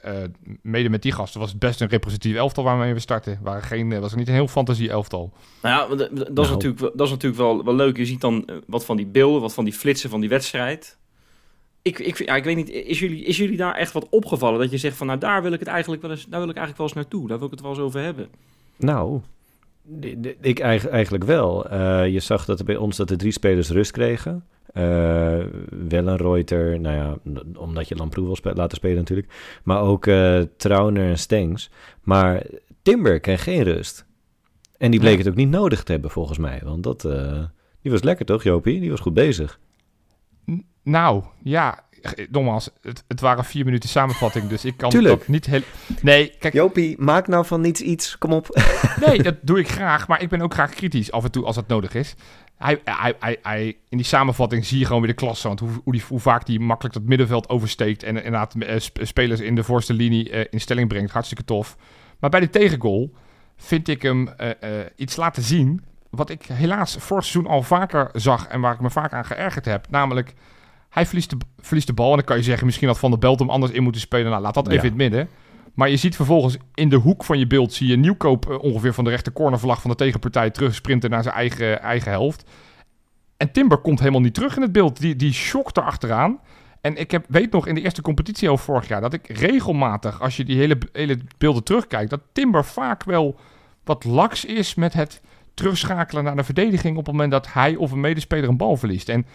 mede 0.62 0.88
met 0.88 1.02
die 1.02 1.12
gasten 1.12 1.40
was 1.40 1.50
het 1.50 1.58
best 1.58 1.80
een 1.80 1.88
representatief 1.88 2.36
elftal 2.36 2.64
waarmee 2.64 2.94
we 2.94 3.00
starten. 3.00 3.38
Waren 3.42 3.62
geen, 3.62 4.00
was 4.00 4.12
er 4.12 4.18
niet 4.18 4.28
een 4.28 4.34
heel 4.34 4.48
fantasie 4.48 4.90
elftal. 4.90 5.32
Nou 5.62 5.90
ja, 5.90 5.96
dat, 5.96 6.16
dat, 6.16 6.28
nou. 6.28 6.46
is, 6.46 6.50
natuurlijk, 6.50 6.80
dat 6.80 7.06
is 7.06 7.10
natuurlijk 7.10 7.40
wel, 7.40 7.64
wel 7.64 7.74
leuk. 7.74 7.96
Je 7.96 8.06
ziet 8.06 8.20
dan 8.20 8.48
wat 8.66 8.84
van 8.84 8.96
die 8.96 9.06
beelden, 9.06 9.40
wat 9.40 9.54
van 9.54 9.64
die 9.64 9.74
flitsen 9.74 10.10
van 10.10 10.20
die 10.20 10.28
wedstrijd. 10.28 10.98
Ik, 11.82 11.98
ik, 11.98 12.24
ja, 12.24 12.36
ik 12.36 12.44
weet 12.44 12.56
niet, 12.56 12.70
is 12.70 12.98
jullie, 12.98 13.24
is 13.24 13.36
jullie 13.36 13.56
daar 13.56 13.74
echt 13.74 13.92
wat 13.92 14.08
opgevallen? 14.10 14.60
Dat 14.60 14.70
je 14.70 14.78
zegt 14.78 14.96
van, 14.96 15.06
nou 15.06 15.18
daar 15.18 15.42
wil 15.42 15.52
ik 15.52 15.58
het 15.58 15.68
eigenlijk 15.68 16.02
wel 16.02 16.10
eens, 16.10 16.26
daar 16.26 16.40
wil 16.40 16.48
ik 16.48 16.56
eigenlijk 16.56 16.76
wel 16.76 16.86
eens 16.86 16.96
naartoe. 16.96 17.28
Daar 17.28 17.38
wil 17.38 17.46
ik 17.46 17.52
het 17.52 17.62
wel 17.62 17.70
eens 17.70 17.80
over 17.80 18.00
hebben. 18.00 18.28
Nou, 18.80 19.20
ik 20.40 20.58
eigenlijk 20.58 21.24
wel. 21.24 21.72
Uh, 21.72 22.08
je 22.08 22.20
zag 22.20 22.44
dat 22.44 22.58
er 22.58 22.64
bij 22.64 22.76
ons 22.76 22.96
dat 22.96 23.08
de 23.08 23.16
drie 23.16 23.32
spelers 23.32 23.70
rust 23.70 23.90
kregen. 23.90 24.44
Uh, 24.74 25.44
Wellenreuter, 25.88 26.80
nou 26.80 26.96
ja, 26.96 27.32
omdat 27.56 27.88
je 27.88 27.96
Lamproe 27.96 28.24
wil 28.24 28.36
spe 28.36 28.54
laten 28.54 28.76
spelen 28.76 28.96
natuurlijk. 28.96 29.60
Maar 29.64 29.80
ook 29.80 30.06
uh, 30.06 30.40
Trauner 30.56 31.08
en 31.08 31.18
Stengs. 31.18 31.70
Maar 32.02 32.46
Timber 32.82 33.20
kreeg 33.20 33.42
geen 33.42 33.62
rust. 33.62 34.06
En 34.78 34.90
die 34.90 35.00
bleek 35.00 35.18
het 35.18 35.28
ook 35.28 35.34
niet 35.34 35.48
nodig 35.48 35.82
te 35.82 35.92
hebben 35.92 36.10
volgens 36.10 36.38
mij. 36.38 36.60
Want 36.64 36.82
dat, 36.82 37.00
die 37.82 37.90
was 37.90 38.02
lekker 38.02 38.26
toch, 38.26 38.42
Jopie? 38.42 38.80
Die 38.80 38.90
was 38.90 39.00
goed 39.00 39.14
bezig. 39.14 39.60
Nou, 40.82 41.24
ja, 41.42 41.84
nogmaals, 42.30 42.70
het, 42.82 43.04
het, 43.08 43.20
waren 43.20 43.44
vier 43.44 43.64
minuten 43.64 43.88
samenvatting, 43.88 44.48
dus 44.48 44.64
ik 44.64 44.76
kan 44.76 44.90
Tuurlijk. 44.90 45.18
dat 45.18 45.28
niet 45.28 45.46
heel... 45.46 45.62
Nee, 46.02 46.32
kijk... 46.38 46.54
Jopie, 46.54 46.96
maak 46.98 47.26
nou 47.28 47.46
van 47.46 47.60
niets 47.60 47.80
iets, 47.80 48.18
kom 48.18 48.32
op. 48.32 48.60
nee, 49.06 49.22
dat 49.22 49.36
doe 49.42 49.58
ik 49.58 49.68
graag, 49.68 50.08
maar 50.08 50.22
ik 50.22 50.28
ben 50.28 50.40
ook 50.40 50.52
graag 50.52 50.70
kritisch 50.70 51.12
af 51.12 51.24
en 51.24 51.30
toe 51.30 51.44
als 51.44 51.54
dat 51.54 51.68
nodig 51.68 51.94
is. 51.94 52.14
Hij, 52.60 52.80
hij, 52.84 53.14
hij, 53.18 53.38
hij, 53.42 53.76
in 53.88 53.96
die 53.96 54.06
samenvatting 54.06 54.66
zie 54.66 54.78
je 54.78 54.84
gewoon 54.84 55.00
weer 55.02 55.10
de 55.10 55.16
klasse. 55.16 55.46
Want 55.48 55.60
hoe, 55.60 55.70
hoe, 55.84 55.92
die, 55.92 56.02
hoe 56.08 56.20
vaak 56.20 56.46
die 56.46 56.60
makkelijk 56.60 56.94
dat 56.94 57.04
middenveld 57.04 57.48
oversteekt. 57.48 58.02
En 58.02 58.16
inderdaad 58.16 58.54
uh, 58.56 58.74
spelers 58.78 59.40
in 59.40 59.54
de 59.54 59.64
voorste 59.64 59.92
linie 59.92 60.30
uh, 60.30 60.44
in 60.50 60.60
stelling 60.60 60.88
brengt. 60.88 61.10
Hartstikke 61.10 61.44
tof. 61.44 61.76
Maar 62.18 62.30
bij 62.30 62.40
de 62.40 62.50
tegengoal 62.50 63.12
vind 63.56 63.88
ik 63.88 64.02
hem 64.02 64.28
uh, 64.28 64.50
iets 64.96 65.16
laten 65.16 65.42
zien. 65.42 65.84
Wat 66.10 66.30
ik 66.30 66.42
helaas 66.42 66.96
vorig 66.98 67.24
seizoen 67.24 67.52
al 67.52 67.62
vaker 67.62 68.08
zag. 68.12 68.46
En 68.46 68.60
waar 68.60 68.74
ik 68.74 68.80
me 68.80 68.90
vaak 68.90 69.12
aan 69.12 69.24
geërgerd 69.24 69.64
heb. 69.64 69.86
Namelijk 69.90 70.34
hij 70.90 71.06
verliest 71.06 71.30
de, 71.30 71.36
verliest 71.58 71.86
de 71.86 71.92
bal. 71.92 72.10
En 72.10 72.16
dan 72.16 72.24
kan 72.24 72.36
je 72.36 72.42
zeggen, 72.42 72.66
misschien 72.66 72.88
had 72.88 72.98
Van 72.98 73.10
der 73.10 73.18
Belt 73.18 73.38
hem 73.38 73.50
anders 73.50 73.72
in 73.72 73.82
moeten 73.82 74.00
spelen. 74.00 74.30
Nou, 74.30 74.42
laat 74.42 74.54
dat 74.54 74.68
even 74.68 74.76
ja. 74.76 74.82
in 74.82 74.88
het 74.88 75.10
midden. 75.10 75.28
Maar 75.74 75.90
je 75.90 75.96
ziet 75.96 76.16
vervolgens 76.16 76.56
in 76.74 76.88
de 76.88 76.96
hoek 76.96 77.24
van 77.24 77.38
je 77.38 77.46
beeld... 77.46 77.72
zie 77.72 77.88
je 77.88 77.96
Nieuwkoop 77.96 78.50
uh, 78.50 78.62
ongeveer 78.62 78.94
van 78.94 79.04
de 79.04 79.10
rechter 79.10 79.32
cornervlag 79.32 79.80
van 79.80 79.90
de 79.90 79.96
tegenpartij... 79.96 80.50
terug 80.50 80.74
sprinten 80.74 81.10
naar 81.10 81.22
zijn 81.22 81.34
eigen, 81.34 81.82
eigen 81.82 82.10
helft. 82.10 82.50
En 83.36 83.52
Timber 83.52 83.78
komt 83.78 83.98
helemaal 83.98 84.20
niet 84.20 84.34
terug 84.34 84.56
in 84.56 84.62
het 84.62 84.72
beeld. 84.72 85.00
Die, 85.00 85.16
die 85.16 85.32
shokt 85.32 85.76
erachteraan. 85.76 86.40
En 86.80 86.96
ik 86.96 87.10
heb, 87.10 87.24
weet 87.28 87.52
nog 87.52 87.66
in 87.66 87.74
de 87.74 87.80
eerste 87.80 88.02
competitie 88.02 88.48
al 88.48 88.58
vorig 88.58 88.88
jaar... 88.88 89.00
dat 89.00 89.12
ik 89.12 89.28
regelmatig, 89.28 90.20
als 90.20 90.36
je 90.36 90.44
die 90.44 90.56
hele, 90.56 90.78
hele 90.92 91.18
beelden 91.38 91.64
terugkijkt... 91.64 92.10
dat 92.10 92.20
Timber 92.32 92.64
vaak 92.64 93.04
wel 93.04 93.38
wat 93.84 94.04
laks 94.04 94.44
is 94.44 94.74
met 94.74 94.92
het 94.92 95.20
terugschakelen 95.54 96.24
naar 96.24 96.36
de 96.36 96.44
verdediging... 96.44 96.96
op 96.96 97.04
het 97.04 97.14
moment 97.14 97.32
dat 97.32 97.52
hij 97.52 97.76
of 97.76 97.92
een 97.92 98.00
medespeler 98.00 98.48
een 98.48 98.56
bal 98.56 98.76
verliest. 98.76 99.08
En 99.08 99.26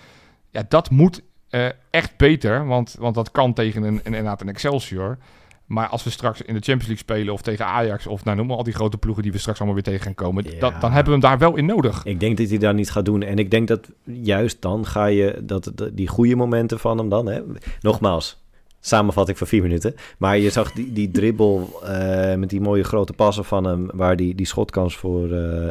ja, 0.49 0.63
dat 0.67 0.89
moet 0.89 1.21
uh, 1.55 1.65
echt 1.89 2.17
beter, 2.17 2.67
want, 2.67 2.95
want 2.99 3.15
dat 3.15 3.31
kan 3.31 3.53
tegen 3.53 3.83
een, 3.83 3.93
een, 3.93 4.03
inderdaad 4.03 4.41
een 4.41 4.49
Excelsior. 4.49 5.17
Maar 5.65 5.87
als 5.87 6.03
we 6.03 6.09
straks 6.09 6.41
in 6.41 6.53
de 6.53 6.59
Champions 6.59 6.87
League 6.87 6.97
spelen 6.97 7.33
of 7.33 7.41
tegen 7.41 7.65
Ajax 7.65 8.07
of 8.07 8.23
nou 8.23 8.37
noem 8.37 8.47
maar 8.47 8.57
al 8.57 8.63
die 8.63 8.73
grote 8.73 8.97
ploegen 8.97 9.23
die 9.23 9.31
we 9.31 9.37
straks 9.37 9.57
allemaal 9.57 9.75
weer 9.75 9.85
tegen 9.85 10.01
gaan 10.05 10.15
komen, 10.15 10.43
ja. 10.43 10.59
dat, 10.59 10.81
dan 10.81 10.91
hebben 10.91 11.13
we 11.13 11.19
hem 11.19 11.29
daar 11.29 11.37
wel 11.37 11.57
in 11.57 11.65
nodig. 11.65 12.03
Ik 12.03 12.19
denk 12.19 12.37
dat 12.37 12.49
hij 12.49 12.57
daar 12.57 12.73
niet 12.73 12.91
gaat 12.91 13.05
doen. 13.05 13.23
En 13.23 13.37
ik 13.37 13.51
denk 13.51 13.67
dat 13.67 13.89
juist 14.03 14.61
dan 14.61 14.85
ga 14.85 15.05
je 15.05 15.41
dat, 15.43 15.71
die 15.93 16.07
goede 16.07 16.35
momenten 16.35 16.79
van 16.79 16.97
hem 16.97 17.09
dan, 17.09 17.25
hè, 17.25 17.41
nogmaals, 17.81 18.43
samenvatting 18.79 19.37
van 19.37 19.47
vier 19.47 19.61
minuten. 19.61 19.95
Maar 20.17 20.37
je 20.37 20.49
zag 20.49 20.71
die, 20.71 20.93
die 20.93 21.11
dribbel 21.11 21.79
uh, 21.83 22.35
met 22.35 22.49
die 22.49 22.61
mooie 22.61 22.83
grote 22.83 23.13
passen 23.13 23.45
van 23.45 23.63
hem, 23.63 23.89
waar 23.93 24.15
die, 24.15 24.35
die 24.35 24.45
schotkans 24.45 24.97
voor 24.97 25.27
uh, 25.27 25.69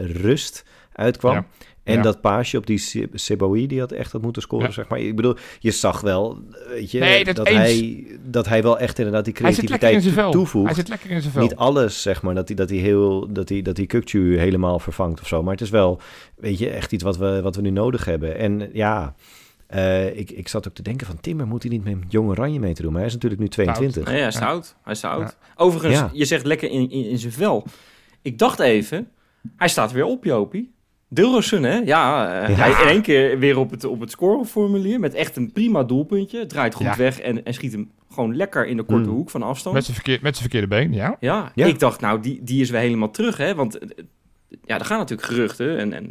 rust 0.00 0.64
uitkwam. 0.92 1.34
Ja. 1.34 1.46
En 1.86 1.96
Ja. 1.96 2.02
dat 2.02 2.20
paasje 2.20 2.56
op 2.58 2.66
die 2.66 2.78
Se- 2.78 3.08
Seboui, 3.12 3.66
die 3.66 3.80
had 3.80 3.92
echt 3.92 4.12
had 4.12 4.22
moeten 4.22 4.42
scoren, 4.42 4.66
Ja. 4.66 4.72
zeg 4.72 4.88
maar. 4.88 4.98
Ik 5.00 5.16
bedoel, 5.16 5.36
je 5.58 5.70
zag 5.70 6.00
wel, 6.00 6.38
weet 6.68 6.90
je, 6.90 6.98
Nee, 6.98 7.24
dat 7.24 7.36
dat, 7.36 7.46
eens. 7.46 7.56
hij, 7.58 8.06
dat 8.24 8.48
hij 8.48 8.62
wel 8.62 8.78
echt 8.78 8.98
inderdaad 8.98 9.24
die 9.24 9.34
creativiteit 9.34 10.12
toevoegt. 10.32 10.66
Hij 10.66 10.74
zit 10.74 10.88
lekker 10.88 11.10
in 11.10 11.20
zijn 11.20 11.32
vel. 11.32 11.42
Niet 11.42 11.56
alles, 11.56 12.02
zeg 12.02 12.22
maar, 12.22 12.34
dat 12.34 12.48
hij, 12.48 12.56
dat 12.56 12.68
hij 12.70 12.78
heel, 12.78 13.32
dat 13.32 13.48
hij, 13.48 13.62
dat 13.62 13.76
hij 13.76 13.86
Kukcu 13.86 14.38
helemaal 14.38 14.78
vervangt 14.78 15.20
of 15.20 15.26
zo. 15.26 15.42
Maar 15.42 15.52
het 15.52 15.60
is 15.60 15.70
wel, 15.70 16.00
weet 16.36 16.58
je, 16.58 16.70
echt 16.70 16.92
iets 16.92 17.02
wat 17.02 17.16
we, 17.16 17.40
wat 17.42 17.56
we 17.56 17.62
nu 17.62 17.70
nodig 17.70 18.04
hebben. 18.04 18.36
En 18.38 18.70
ja, 18.72 19.14
eh, 19.66 20.16
ik, 20.18 20.30
ik 20.30 20.48
zat 20.48 20.68
ook 20.68 20.74
te 20.74 20.82
denken 20.82 21.06
van 21.06 21.20
Timmer, 21.20 21.46
moet 21.46 21.62
hij 21.62 21.72
niet 21.72 21.84
met 21.84 21.96
Jong 22.08 22.28
Oranje 22.28 22.60
mee 22.60 22.74
te 22.74 22.82
doen? 22.82 22.90
Maar 22.90 23.00
hij 23.00 23.08
is 23.08 23.14
natuurlijk 23.14 23.40
nu 23.42 23.48
22. 23.48 24.04
Nee, 24.04 24.18
hij 24.18 24.28
is 24.28 24.34
Ja. 24.38 24.46
oud. 24.46 24.76
Hij 24.82 24.92
is 24.92 25.04
oud. 25.04 25.20
Ja. 25.40 25.64
Overigens, 25.64 25.98
Ja. 25.98 26.10
je 26.12 26.24
zegt 26.24 26.44
lekker 26.44 26.70
in, 26.70 26.90
in, 26.90 27.04
in 27.04 27.18
zijn 27.18 27.32
vel. 27.32 27.64
Ik 28.22 28.38
dacht 28.38 28.58
even, 28.60 29.08
hij 29.56 29.68
staat 29.68 29.92
weer 29.92 30.04
op, 30.04 30.24
Jopie. 30.24 30.74
Dilrosun, 31.08 31.62
hè? 31.62 31.76
Ja, 31.76 32.32
eh, 32.42 32.48
Ja. 32.48 32.54
hij 32.54 32.70
in 32.82 32.88
één 32.88 33.02
keer 33.02 33.38
weer 33.38 33.58
op 33.58 33.70
het, 33.70 33.84
op 33.84 34.00
het 34.00 34.10
scoreformulier 34.10 35.00
met 35.00 35.14
echt 35.14 35.36
een 35.36 35.52
prima 35.52 35.82
doelpuntje. 35.84 36.46
Draait 36.46 36.74
goed 36.74 36.86
Ja. 36.86 36.96
weg 36.96 37.20
en, 37.20 37.44
en 37.44 37.54
schiet 37.54 37.72
hem 37.72 37.90
gewoon 38.10 38.36
lekker 38.36 38.66
in 38.66 38.76
de 38.76 38.82
korte 38.82 39.08
Mm. 39.08 39.14
hoek 39.14 39.30
van 39.30 39.42
afstand. 39.42 39.74
Met 39.74 39.84
zijn 39.84 39.96
verkeer, 39.96 40.18
met 40.22 40.36
zijn 40.36 40.50
verkeerde 40.50 40.66
been, 40.76 40.92
ja. 40.92 41.16
Ja, 41.20 41.52
Ja. 41.54 41.66
ik 41.66 41.78
dacht, 41.78 42.00
nou, 42.00 42.20
die, 42.20 42.40
die 42.42 42.60
is 42.60 42.70
weer 42.70 42.80
helemaal 42.80 43.10
terug, 43.10 43.36
hè? 43.36 43.54
Want 43.54 43.78
eh, 43.78 43.88
ja, 44.64 44.78
er 44.78 44.84
gaan 44.84 44.98
natuurlijk 44.98 45.28
geruchten 45.28 45.78
en, 45.78 45.92
en 45.92 46.02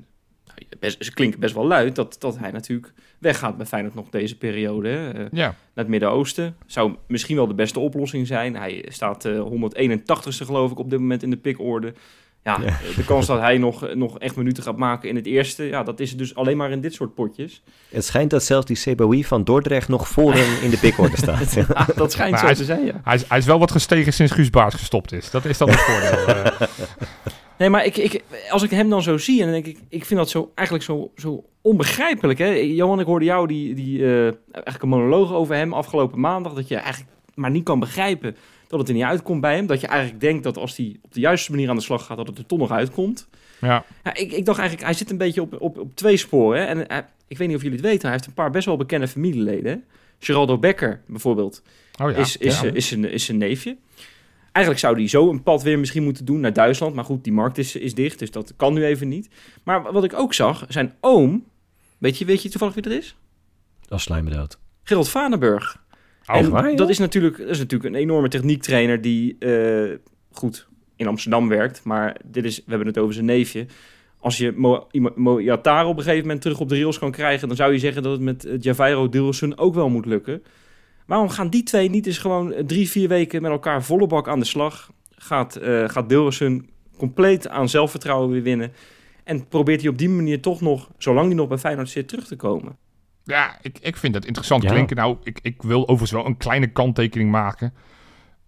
nou, 0.45 0.57
best, 0.79 1.05
ze 1.05 1.13
klinken 1.13 1.39
best 1.39 1.53
wel 1.55 1.67
luid 1.67 1.95
dat, 1.95 2.15
dat 2.19 2.37
hij 2.37 2.51
natuurlijk 2.51 2.93
weggaat 3.19 3.57
bij 3.57 3.65
Feyenoord 3.65 3.95
nog 3.95 4.09
deze 4.09 4.37
periode. 4.37 4.89
Hè? 4.89 5.09
Eh, 5.11 5.25
Ja, 5.31 5.45
naar 5.47 5.55
het 5.73 5.87
Midden-Oosten. 5.87 6.55
Zou 6.65 6.95
misschien 7.07 7.35
wel 7.35 7.47
de 7.47 7.53
beste 7.53 7.79
oplossing 7.79 8.27
zijn. 8.27 8.55
Hij 8.55 8.85
staat 8.87 9.25
eh 9.25 9.39
181ste 9.41 10.45
geloof 10.45 10.71
ik 10.71 10.79
op 10.79 10.89
dit 10.89 10.99
moment 10.99 11.23
in 11.23 11.29
de 11.29 11.37
pikorde. 11.37 11.93
Ja, 12.45 12.57
Ja. 12.65 12.77
de 12.95 13.03
kans 13.05 13.25
dat 13.25 13.39
hij 13.39 13.57
nog, 13.57 13.93
nog 13.93 14.19
echt 14.19 14.35
minuten 14.35 14.63
gaat 14.63 14.77
maken 14.77 15.09
in 15.09 15.15
het 15.15 15.25
eerste, 15.25 15.63
ja, 15.63 15.83
dat 15.83 15.99
is 15.99 16.17
dus 16.17 16.35
alleen 16.35 16.57
maar 16.57 16.71
in 16.71 16.81
dit 16.81 16.93
soort 16.93 17.13
potjes. 17.15 17.63
Het 17.89 18.05
schijnt 18.05 18.29
dat 18.29 18.43
zelfs 18.43 18.65
die 18.65 18.75
Seboui 18.75 19.23
van 19.23 19.43
Dordrecht 19.43 19.87
nog 19.87 20.07
voor 20.07 20.33
hem 20.33 20.63
in 20.63 20.69
de 20.69 20.77
pikorde 20.77 21.17
staat. 21.17 21.53
Ja, 21.67 21.87
dat 21.95 22.11
schijnt 22.11 22.31
Maar 22.31 22.39
zo 22.39 22.45
hij 22.45 22.55
te 22.55 22.61
is- 22.61 22.67
zijn, 22.67 22.85
ja. 22.85 23.01
hij 23.03 23.15
is, 23.15 23.27
hij 23.27 23.37
is 23.37 23.45
wel 23.45 23.59
wat 23.59 23.71
gestegen 23.71 24.13
sinds 24.13 24.31
Guus 24.31 24.49
Baars 24.49 24.75
gestopt 24.75 25.11
is. 25.11 25.31
Dat 25.31 25.45
is 25.45 25.57
dan 25.57 25.69
het 25.69 25.79
voordeel. 25.79 26.35
eh. 26.35 26.67
Nee, 27.57 27.69
maar 27.69 27.85
ik, 27.85 27.97
ik, 27.97 28.21
als 28.49 28.63
ik 28.63 28.69
hem 28.69 28.89
dan 28.89 29.01
zo 29.01 29.17
zie, 29.17 29.39
en 29.39 29.51
dan 29.51 29.53
denk 29.61 29.65
ik, 29.77 29.83
ik 29.89 30.05
vind 30.05 30.19
dat 30.19 30.29
zo, 30.29 30.51
eigenlijk 30.55 30.87
zo, 30.87 31.11
zo 31.15 31.43
onbegrijpelijk. 31.61 32.39
Hè? 32.39 32.47
Johan, 32.49 32.99
ik 32.99 33.05
hoorde 33.05 33.25
jou 33.25 33.47
die, 33.47 33.73
die, 33.75 34.03
eh, 34.03 34.23
eigenlijk 34.51 34.81
een 34.81 34.89
monoloog 34.89 35.33
over 35.33 35.55
hem 35.55 35.73
afgelopen 35.73 36.19
maandag, 36.19 36.53
dat 36.53 36.67
je 36.67 36.75
eigenlijk 36.75 37.11
maar 37.35 37.51
niet 37.51 37.63
kan 37.63 37.79
begrijpen 37.79 38.35
dat 38.67 38.79
het 38.79 38.87
er 38.87 38.93
niet 38.95 39.03
uitkomt 39.03 39.41
bij 39.41 39.55
hem. 39.55 39.65
Dat 39.65 39.81
je 39.81 39.87
eigenlijk 39.87 40.21
denkt 40.21 40.43
dat 40.43 40.57
als 40.57 40.77
hij 40.77 40.95
op 41.01 41.13
de 41.13 41.19
juiste 41.19 41.51
manier 41.51 41.69
aan 41.69 41.75
de 41.75 41.81
slag 41.81 42.05
gaat, 42.05 42.17
dat 42.17 42.27
het 42.27 42.37
er 42.37 42.45
toch 42.45 42.59
nog 42.59 42.71
uitkomt. 42.71 43.27
ja. 43.61 43.85
Ja, 44.03 44.13
ik, 44.15 44.31
ik 44.31 44.45
dacht 44.45 44.59
eigenlijk, 44.59 44.87
hij 44.87 44.97
zit 44.97 45.11
een 45.11 45.17
beetje 45.17 45.41
op, 45.41 45.61
op, 45.61 45.77
op 45.77 45.95
twee 45.95 46.17
sporen. 46.17 46.59
Hè? 46.59 46.65
En 46.65 46.83
hij- 46.87 47.05
ik 47.27 47.37
weet 47.37 47.47
niet 47.47 47.55
of 47.57 47.63
jullie 47.63 47.77
het 47.77 47.87
weten, 47.87 48.01
hij 48.01 48.11
heeft 48.11 48.25
een 48.27 48.33
paar 48.33 48.51
best 48.51 48.65
wel 48.65 48.77
bekende 48.77 49.07
familieleden. 49.07 49.71
Hè? 49.71 49.77
Geraldo 50.19 50.57
Becker 50.57 51.01
bijvoorbeeld, 51.07 51.61
Oh 52.01 52.11
ja. 52.11 52.17
is, 52.17 52.37
is, 52.37 52.59
ja. 52.59 52.67
eh, 52.67 52.73
is, 52.75 52.87
zijn, 52.87 53.05
is 53.11 53.25
zijn 53.25 53.37
neefje. 53.37 53.77
Eigenlijk 54.51 54.85
zou 54.85 54.95
hij 54.95 55.07
zo 55.07 55.29
een 55.29 55.43
pad 55.43 55.63
weer 55.63 55.79
misschien 55.79 56.03
moeten 56.03 56.25
doen 56.25 56.39
naar 56.39 56.53
Duitsland. 56.53 56.95
Maar 56.95 57.03
goed, 57.05 57.23
die 57.23 57.33
markt 57.33 57.57
is, 57.57 57.75
is 57.75 57.93
dicht, 57.93 58.19
dus 58.19 58.31
dat 58.31 58.53
kan 58.55 58.73
nu 58.73 58.85
even 58.85 59.07
niet. 59.07 59.29
Maar 59.63 59.91
wat 59.91 60.03
ik 60.03 60.13
ook 60.13 60.33
zag, 60.33 60.65
zijn 60.67 60.93
oom... 60.99 61.45
Weet 61.97 62.17
je, 62.17 62.25
weet 62.25 62.41
je 62.41 62.49
toevallig 62.49 62.73
wie 62.73 62.83
dat 62.83 62.91
is? 62.93 63.15
Als 63.89 64.03
slijmdood. 64.03 64.57
Gerald 64.83 65.09
Vanenburg. 65.09 65.83
En 66.25 66.49
waar, 66.49 66.67
joh? 66.67 66.77
dat 66.77 66.89
is, 66.89 66.97
natuurlijk, 66.97 67.37
dat 67.37 67.49
is 67.49 67.57
natuurlijk 67.57 67.93
een 67.93 67.99
enorme 67.99 68.27
techniektrainer 68.27 69.01
die 69.01 69.37
eh, 69.39 69.97
goed 70.31 70.67
in 70.95 71.07
Amsterdam 71.07 71.47
werkt. 71.47 71.83
Maar 71.83 72.17
dit 72.25 72.45
is, 72.45 72.57
we 72.57 72.63
hebben 72.67 72.87
het 72.87 72.97
over 72.97 73.13
zijn 73.13 73.25
neefje. 73.25 73.65
Als 74.19 74.37
je 74.37 74.53
Mo- 74.55 74.87
Moyataro 75.15 75.89
op 75.89 75.97
een 75.97 76.03
gegeven 76.03 76.23
moment 76.23 76.41
terug 76.41 76.59
op 76.59 76.69
de 76.69 76.75
rails 76.75 76.99
kan 76.99 77.11
krijgen... 77.11 77.47
dan 77.47 77.57
zou 77.57 77.73
je 77.73 77.79
zeggen 77.79 78.03
dat 78.03 78.11
het 78.11 78.21
met 78.21 78.45
eh, 78.45 78.53
Javairo 78.59 79.09
Dilrosun 79.09 79.57
ook 79.57 79.73
wel 79.73 79.89
moet 79.89 80.05
lukken. 80.05 80.43
Waarom 81.05 81.29
gaan 81.29 81.49
die 81.49 81.63
twee 81.63 81.89
niet 81.89 82.05
eens 82.05 82.17
gewoon 82.17 82.53
eh, 82.53 82.63
drie, 82.63 82.89
vier 82.89 83.07
weken 83.07 83.41
met 83.41 83.51
elkaar 83.51 83.83
volle 83.83 84.07
bak 84.07 84.27
aan 84.27 84.39
de 84.39 84.45
slag? 84.45 84.91
Gaat, 85.17 85.55
eh 85.55 85.89
gaat 85.89 86.13
compleet 86.97 87.47
aan 87.47 87.69
zelfvertrouwen 87.69 88.29
weer 88.29 88.43
winnen... 88.43 88.71
En 89.25 89.47
probeert 89.47 89.81
hij 89.81 89.89
op 89.89 89.97
die 89.97 90.09
manier 90.09 90.41
toch 90.41 90.61
nog, 90.61 90.89
zolang 90.97 91.27
hij 91.27 91.35
nog 91.35 91.47
bij 91.47 91.57
Feyenoord 91.57 91.89
zit, 91.89 92.07
terug 92.07 92.27
te 92.27 92.35
komen. 92.35 92.77
Ja, 93.27 93.57
ik, 93.61 93.77
ik 93.81 93.97
vind 93.97 94.15
het 94.15 94.25
interessant 94.25 94.63
Ja. 94.63 94.69
klinken. 94.71 94.95
Nou, 94.95 95.17
ik, 95.23 95.39
ik 95.41 95.61
wil 95.61 95.81
overigens 95.81 96.11
wel 96.11 96.25
een 96.25 96.37
kleine 96.37 96.67
kanttekening 96.67 97.31
maken. 97.31 97.73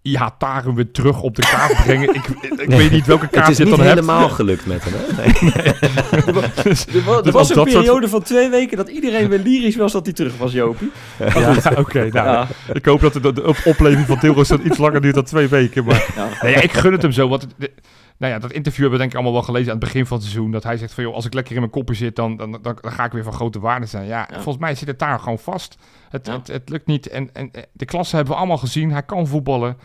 Ja, 0.02 0.34
Taren 0.38 0.74
weer 0.74 0.90
terug 0.90 1.20
op 1.22 1.34
de 1.36 1.42
kaart 1.42 1.84
brengen. 1.84 2.14
Ik, 2.14 2.26
ik 2.58 2.68
weet 2.80 2.90
niet 2.90 3.06
welke 3.06 3.28
kaart 3.28 3.42
Het 3.46 3.50
is 3.52 3.56
je 3.58 3.64
niet 3.64 3.76
dan 3.76 3.86
hebt. 3.86 3.98
helemaal 4.00 4.28
gelukt 4.28 4.66
met 4.66 4.82
hem, 4.84 4.92
hè? 4.94 5.06
Nee. 5.22 6.42
Dus- 6.64 6.86
Er 6.86 7.02
was, 7.04 7.22
dus 7.22 7.32
was 7.32 7.48
een 7.48 7.54
dat 7.56 7.68
soort- 7.68 7.68
periode 7.68 8.08
van 8.08 8.22
twee 8.22 8.48
weken 8.48 8.76
dat 8.76 8.88
iedereen 8.88 9.28
weer 9.28 9.38
lyrisch 9.38 9.76
was 9.76 9.92
dat 9.92 10.04
hij 10.04 10.14
terug 10.14 10.36
was, 10.36 10.52
Jopie. 10.52 10.90
Ja, 11.34 11.54
oké. 11.76 11.98
nou, 11.98 12.12
Ja, 12.28 12.46
Ik 12.72 12.84
hoop 12.84 13.00
dat 13.00 13.12
de, 13.12 13.20
de, 13.20 13.32
de 13.32 13.46
op- 13.46 13.60
opleving 13.64 14.06
van 14.06 14.18
Tilros 14.18 14.50
iets 14.50 14.78
langer 14.78 15.00
duurt 15.00 15.14
dan 15.14 15.24
twee 15.24 15.48
weken. 15.48 15.84
Maar 15.84 16.12
ja. 16.16 16.28
nee, 16.42 16.54
ik 16.54 16.72
gun 16.72 16.92
het 16.92 17.02
hem 17.02 17.12
zo. 17.12 17.28
Want 17.28 17.42
het- 17.42 17.54
de- 17.56 17.72
nou 18.18 18.32
ja, 18.32 18.38
dat 18.38 18.52
interview 18.52 18.80
hebben 18.80 18.90
we 18.92 18.98
denk 18.98 19.10
ik 19.10 19.14
allemaal 19.14 19.32
wel 19.32 19.42
gelezen 19.42 19.72
aan 19.72 19.76
het 19.78 19.84
begin 19.84 20.06
van 20.06 20.16
het 20.16 20.26
seizoen. 20.26 20.50
Dat 20.50 20.62
hij 20.62 20.76
zegt 20.76 20.92
van, 20.94 21.04
joh, 21.04 21.14
als 21.14 21.24
ik 21.26 21.34
lekker 21.34 21.54
in 21.54 21.60
mijn 21.60 21.72
koppen 21.72 21.96
zit, 21.96 22.16
dan, 22.16 22.36
dan, 22.36 22.50
dan, 22.50 22.62
dan 22.62 22.78
ga 22.92 23.04
ik 23.04 23.12
weer 23.12 23.22
van 23.24 23.32
grote 23.32 23.60
waarde 23.60 23.86
zijn. 23.86 24.06
Ja, 24.06 24.18
Ja. 24.30 24.34
volgens 24.34 24.56
mij 24.58 24.74
zit 24.74 24.88
het 24.88 24.98
daar 24.98 25.18
gewoon 25.18 25.38
vast. 25.38 25.76
Het, 26.08 26.26
Ja. 26.26 26.32
het, 26.32 26.46
het 26.46 26.68
lukt 26.68 26.86
niet. 26.86 27.08
En, 27.08 27.34
en 27.34 27.50
de 27.72 27.84
klasse 27.84 28.14
hebben 28.16 28.32
we 28.34 28.38
allemaal 28.38 28.58
gezien. 28.58 28.90
Hij 28.92 29.02
kan 29.02 29.26
voetballen. 29.26 29.76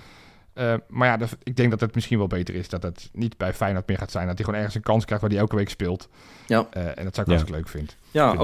Eh, 0.54 0.74
maar 0.88 1.08
ja, 1.08 1.18
dat- 1.18 1.38
ik 1.44 1.56
denk 1.56 1.70
dat 1.72 1.80
het 1.80 1.96
misschien 1.96 2.18
wel 2.18 2.28
beter 2.28 2.56
is 2.56 2.70
dat 2.70 2.84
het 2.84 3.10
niet 3.14 3.38
bij 3.38 3.54
Feyenoord 3.54 3.88
meer 3.88 3.98
gaat 3.98 4.12
zijn. 4.12 4.26
Dat 4.28 4.36
hij 4.36 4.44
gewoon 4.46 4.60
ergens 4.60 4.76
een 4.78 4.84
kans 4.84 5.06
krijgt 5.06 5.24
waar 5.24 5.32
hij 5.32 5.42
elke 5.42 5.56
week 5.56 5.70
speelt. 5.70 6.10
Ja. 6.48 6.68
Eh, 6.72 6.82
en 6.86 6.86
dat 6.86 6.96
zou 6.96 7.08
ik 7.08 7.16
Ja. 7.16 7.24
hartstikke 7.26 7.52
leuk 7.52 7.68
vinden. 7.68 7.94
Ja 8.14 8.36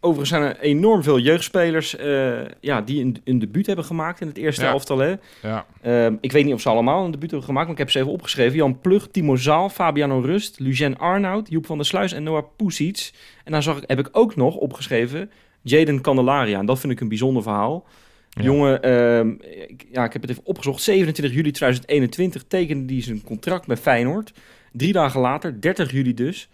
overigens 0.00 0.28
zijn 0.28 0.42
er 0.42 0.60
enorm 0.60 1.02
veel 1.02 1.18
jeugdspelers 1.18 1.96
eh, 1.96 2.40
ja, 2.60 2.80
die 2.80 3.04
een, 3.04 3.16
een 3.24 3.38
debuut 3.38 3.66
hebben 3.66 3.84
gemaakt 3.84 4.20
in 4.20 4.26
het 4.26 4.36
eerste 4.36 4.64
Ja. 4.64 4.70
elftal. 4.70 4.98
Hè? 4.98 5.14
Ja. 5.42 5.66
Ehm, 5.80 6.14
ik 6.20 6.32
weet 6.32 6.44
niet 6.44 6.54
of 6.54 6.60
ze 6.60 6.68
allemaal 6.68 7.04
een 7.04 7.10
debuut 7.10 7.30
hebben 7.30 7.48
gemaakt, 7.48 7.64
maar 7.66 7.74
ik 7.74 7.80
heb 7.82 7.90
ze 7.90 7.98
even 7.98 8.10
opgeschreven. 8.12 8.56
Jan 8.56 8.80
Plug, 8.80 9.08
Timo 9.08 9.36
Zaal, 9.36 9.68
Fabiano 9.68 10.20
Rust, 10.20 10.58
Lucien 10.60 10.98
Arnoud, 10.98 11.48
Joep 11.50 11.66
van 11.66 11.76
der 11.76 11.86
Sluis 11.86 12.12
en 12.12 12.22
Noah 12.22 12.44
Pusic. 12.56 13.10
En 13.44 13.52
dan 13.52 13.62
zag 13.62 13.76
ik, 13.76 13.84
heb 13.86 13.98
ik 13.98 14.08
ook 14.12 14.36
nog 14.36 14.56
opgeschreven 14.56 15.30
Jaden 15.62 16.00
Candelaria. 16.00 16.58
En 16.58 16.66
dat 16.66 16.80
vind 16.80 16.92
ik 16.92 17.00
een 17.00 17.08
bijzonder 17.08 17.42
verhaal. 17.42 17.86
Ja. 18.28 18.42
Jongen, 18.42 18.82
ehm, 18.82 19.30
ik, 19.68 19.86
ja, 19.92 20.04
ik 20.04 20.12
heb 20.12 20.22
het 20.22 20.30
even 20.30 20.46
opgezocht. 20.46 20.82
27 20.82 21.34
juli 21.34 21.50
2021 21.50 22.44
tekende 22.48 22.92
hij 22.92 23.02
zijn 23.02 23.22
contract 23.24 23.66
met 23.66 23.80
Feyenoord. 23.80 24.32
Drie 24.72 24.92
dagen 24.92 25.20
later, 25.20 25.60
30 25.60 25.92
juli 25.92 26.14
dus, 26.14 26.48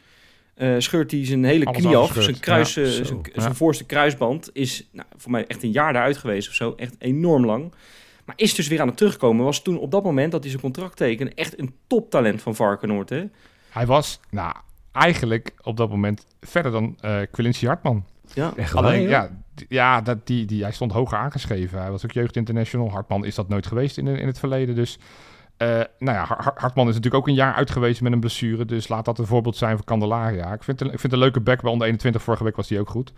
eh, 0.59 0.75
scheurt 0.79 1.11
hij 1.11 1.27
zijn 1.27 1.45
hele 1.45 1.65
Alles 1.65 1.83
knie 1.83 1.97
af. 1.97 2.13
Zijn, 2.19 2.41
kruis, 2.41 2.75
Ja, 2.75 2.83
eh, 2.83 2.89
zo. 2.89 3.05
zijn, 3.05 3.19
Ja. 3.33 3.41
zijn 3.41 3.55
voorste 3.55 3.85
kruisband 3.85 4.51
is 4.53 4.89
nou, 4.93 5.09
voor 5.17 5.31
mij 5.31 5.47
echt 5.47 5.63
een 5.63 5.71
jaar 5.71 5.93
daaruit 5.93 6.17
geweest 6.17 6.49
of 6.49 6.55
zo. 6.55 6.73
Echt 6.77 6.95
enorm 6.99 7.45
lang. 7.45 7.73
Maar 8.25 8.37
is 8.39 8.55
dus 8.55 8.69
weer 8.69 8.81
aan 8.81 8.87
het 8.87 8.97
terugkomen. 8.97 9.45
Was 9.45 9.63
toen 9.63 9.79
op 9.79 9.91
dat 9.91 10.03
moment 10.05 10.33
dat 10.33 10.41
hij 10.41 10.51
zijn 10.51 10.63
contract 10.63 10.97
tekende 10.97 11.33
echt 11.35 11.59
een 11.59 11.75
toptalent 11.87 12.43
van 12.43 12.55
Varkenoord. 12.55 13.09
Hè? 13.09 13.25
Hij 13.71 13.87
was, 13.87 14.21
nou, 14.31 14.55
eigenlijk 14.93 15.53
op 15.63 15.77
dat 15.77 15.91
moment 15.91 16.27
verder 16.41 16.73
dan 16.73 16.97
eh 17.01 17.19
Quincy 17.31 17.67
Hartman. 17.67 18.05
Ja. 18.35 18.53
Echt 18.57 18.75
Alleen, 18.75 19.09
ja, 19.09 19.31
ja 19.69 20.01
dat, 20.01 20.27
die, 20.27 20.45
die, 20.45 20.63
hij 20.63 20.73
stond 20.73 20.93
hoger 20.93 21.19
aangeschreven. 21.19 21.81
Hij 21.81 21.91
was 21.91 22.05
ook 22.05 22.13
jeugd 22.13 22.37
international. 22.37 22.91
Hartman 22.91 23.25
is 23.25 23.35
dat 23.35 23.49
nooit 23.49 23.67
geweest 23.67 23.99
in, 23.99 24.07
in 24.07 24.27
het 24.27 24.39
verleden. 24.39 24.75
Dus, 24.75 24.99
eh, 25.59 25.69
nou 25.99 26.17
ja, 26.17 26.25
Har- 26.25 26.43
Har- 26.43 26.55
Hartman 26.57 26.89
is 26.89 26.95
natuurlijk 26.95 27.23
ook 27.23 27.29
een 27.29 27.35
jaar 27.35 27.55
uit 27.55 27.71
geweest 27.71 28.01
met 28.01 28.13
een 28.13 28.21
blessure. 28.21 28.65
Dus 28.65 28.89
laat 28.89 29.05
dat 29.05 29.19
een 29.19 29.27
voorbeeld 29.27 29.57
zijn 29.57 29.77
voor 29.77 29.85
Candelaria. 29.87 30.53
Ik 30.53 30.63
vind, 30.63 30.81
het, 30.81 30.93
ik 30.93 31.01
vind 31.01 31.13
een 31.13 31.19
leuke 31.19 31.41
back 31.41 31.61
bij 31.63 31.71
onder 31.71 31.87
21. 31.87 32.23
Vorige 32.23 32.45
week 32.45 32.57
was 32.57 32.69
die 32.69 32.81
ook 32.81 32.91
goed. 32.91 33.13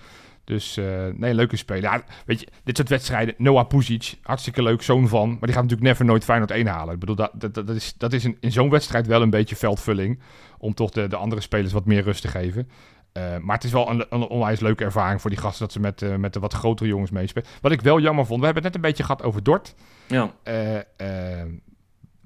Dus 0.45 0.77
eh, 0.77 1.07
nee, 1.15 1.35
leuke 1.35 1.57
speler. 1.57 1.83
Ja, 1.83 2.03
weet 2.27 2.41
je, 2.41 2.47
dit 2.65 2.77
soort 2.77 2.89
wedstrijden. 2.89 3.35
Noah 3.39 3.67
Puzic, 3.67 4.19
hartstikke 4.23 4.63
leuk, 4.63 4.83
zoon 4.83 5.09
van. 5.09 5.29
Maar 5.29 5.39
die 5.41 5.53
gaat 5.53 5.63
natuurlijk 5.63 5.89
never 5.89 6.05
nooit 6.05 6.25
Feyenoord 6.25 6.51
1 6.51 6.67
halen. 6.67 6.95
Ik 6.95 7.01
bedoel, 7.01 7.17
dat, 7.17 7.31
dat, 7.35 7.55
dat 7.55 7.69
is, 7.69 7.95
dat 7.97 8.13
is 8.13 8.25
in, 8.25 8.37
in 8.41 8.53
zo'n 8.53 8.71
wedstrijd 8.71 9.07
wel 9.07 9.23
een 9.23 9.31
beetje 9.31 9.57
veldvulling. 9.57 10.21
Om 10.59 10.75
toch 10.75 10.91
de, 10.91 11.07
de 11.07 11.17
andere 11.17 11.41
spelers 11.41 11.73
wat 11.73 11.85
meer 11.87 12.03
rust 12.03 12.23
te 12.23 12.29
geven. 12.29 12.69
Eh, 13.13 13.37
maar 13.39 13.55
het 13.55 13.65
is 13.65 13.73
wel 13.73 13.91
een, 13.91 14.07
een 14.11 14.23
onwijs 14.23 14.61
leuke 14.61 14.85
ervaring 14.85 15.21
voor 15.21 15.31
die 15.31 15.39
gasten 15.39 15.63
dat 15.63 15.73
ze 15.73 15.81
met, 15.81 16.19
met 16.19 16.33
de 16.33 16.41
wat 16.41 16.53
grotere 16.53 16.89
jongens 16.89 17.11
meespelen. 17.11 17.49
Wat 17.61 17.73
ik 17.73 17.81
wel 17.81 18.01
jammer 18.01 18.27
vond, 18.27 18.39
we 18.41 18.45
hebben 18.45 18.63
het 18.65 18.73
net 18.73 18.83
een 18.83 18.89
beetje 18.89 19.05
gehad 19.05 19.23
over 19.23 19.43
Dort. 19.43 19.75
Ja. 20.07 20.31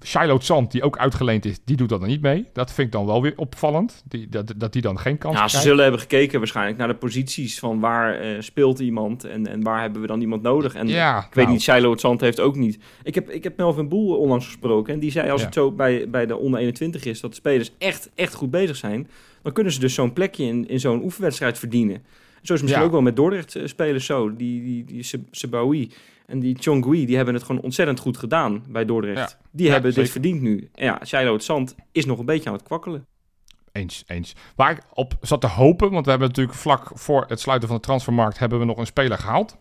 Shiloh 0.05 0.41
Zand, 0.41 0.73
die 0.73 0.83
ook 0.83 0.99
uitgeleend 0.99 1.45
is, 1.45 1.59
die 1.65 1.77
doet 1.77 1.89
dat 1.89 2.01
dan 2.01 2.09
niet 2.09 2.21
mee. 2.21 2.47
Dat 2.53 2.73
vind 2.73 2.87
ik 2.87 2.93
dan 2.93 3.07
wel 3.07 3.23
weer 3.23 3.33
opvallend, 3.37 4.03
die, 4.09 4.29
dat, 4.29 4.53
dat 4.57 4.73
die 4.73 4.83
dan 4.83 4.99
geen 4.99 5.19
kans 5.19 5.39
Ja, 5.39 5.49
ze 5.49 5.61
zullen 5.61 5.83
hebben 5.83 6.01
gekeken 6.01 6.39
waarschijnlijk 6.39 6.79
naar 6.79 6.89
de 6.89 6.95
posities 6.95 7.59
van 7.59 7.81
waar 7.81 8.21
eh, 8.21 8.41
speelt 8.41 8.79
iemand 8.79 9.25
en, 9.25 9.47
en 9.47 9.63
waar 9.63 9.81
hebben 9.81 10.01
we 10.01 10.07
dan 10.07 10.21
iemand 10.21 10.43
nodig. 10.43 10.75
En 10.75 10.89
ja, 10.89 11.19
ik 11.19 11.25
weet 11.25 11.35
nou, 11.35 11.51
niet, 11.51 11.63
Shiloh 11.63 11.97
Zand 11.99 12.21
heeft 12.21 12.41
ook 12.41 12.57
niet. 12.57 12.79
Ik 13.03 13.15
heb, 13.15 13.31
ik 13.31 13.45
heb 13.45 13.57
Melvin 13.57 13.89
Boel 13.89 14.17
onlangs 14.17 14.47
gesproken 14.47 14.95
en 14.95 15.01
die 15.01 15.11
zei 15.11 15.31
als 15.31 15.41
Ja. 15.41 15.47
het 15.47 15.55
zo 15.55 15.73
bij, 15.73 16.11
bij 16.11 16.27
de 16.27 16.37
onder 16.37 16.61
21 16.61 17.05
is 17.05 17.21
dat 17.21 17.31
de 17.31 17.37
spelers 17.37 17.71
echt, 17.79 18.11
echt 18.15 18.35
goed 18.35 18.51
bezig 18.51 18.77
zijn, 18.77 19.09
dan 19.43 19.53
kunnen 19.53 19.73
ze 19.73 19.81
dus 19.81 19.95
zo'n 19.95 20.13
plekje 20.13 20.45
in, 20.45 20.69
in 20.69 20.81
zo'n 20.81 21.03
oefenwedstrijd 21.03 21.59
verdienen. 21.59 22.03
Zo 22.45 22.55
is 22.55 22.61
misschien 22.61 22.81
Ja. 22.81 22.87
ook 22.87 22.93
wel 22.93 23.03
met 23.03 23.17
Dordrecht 23.17 23.55
eh, 23.57 23.67
spelers 23.67 24.07
zo. 24.07 24.37
Die, 24.37 24.63
die, 24.63 24.85
die 24.85 25.03
Se- 25.03 25.25
Sebaoui 25.31 25.91
en 26.27 26.41
die 26.41 26.57
Chongui, 26.61 27.07
die 27.07 27.17
hebben 27.17 27.35
het 27.35 27.43
gewoon 27.43 27.63
ontzettend 27.63 27.99
goed 28.01 28.17
gedaan 28.17 28.65
bij 28.69 28.85
Dordrecht. 28.85 29.31
Ja. 29.31 29.47
Die 29.51 29.67
Ja, 29.67 29.73
hebben 29.73 29.93
zeker. 29.93 30.05
dit 30.05 30.13
verdiend 30.23 30.41
nu. 30.43 30.69
En 30.75 30.85
ja, 30.85 31.01
Shiloh 31.05 31.33
het 31.33 31.45
Zand 31.45 31.75
is 31.93 32.05
nog 32.07 32.19
een 32.19 32.25
beetje 32.27 32.49
aan 32.49 32.55
het 32.57 32.65
kwakkelen. 32.65 33.07
eens, 33.73 34.05
eens. 34.07 34.35
Waar 34.57 34.71
ik 34.71 34.81
op 34.93 35.17
zat 35.21 35.41
te 35.41 35.47
hopen, 35.47 35.91
want 35.91 36.05
we 36.05 36.11
hebben 36.11 36.29
natuurlijk 36.29 36.57
vlak 36.57 36.91
voor 36.95 37.25
het 37.29 37.41
sluiten 37.41 37.69
van 37.69 37.77
de 37.77 37.83
transfermarkt 37.83 38.39
hebben 38.39 38.59
we 38.59 38.65
nog 38.65 38.79
een 38.79 38.87
speler 38.87 39.19
gehaald. 39.19 39.57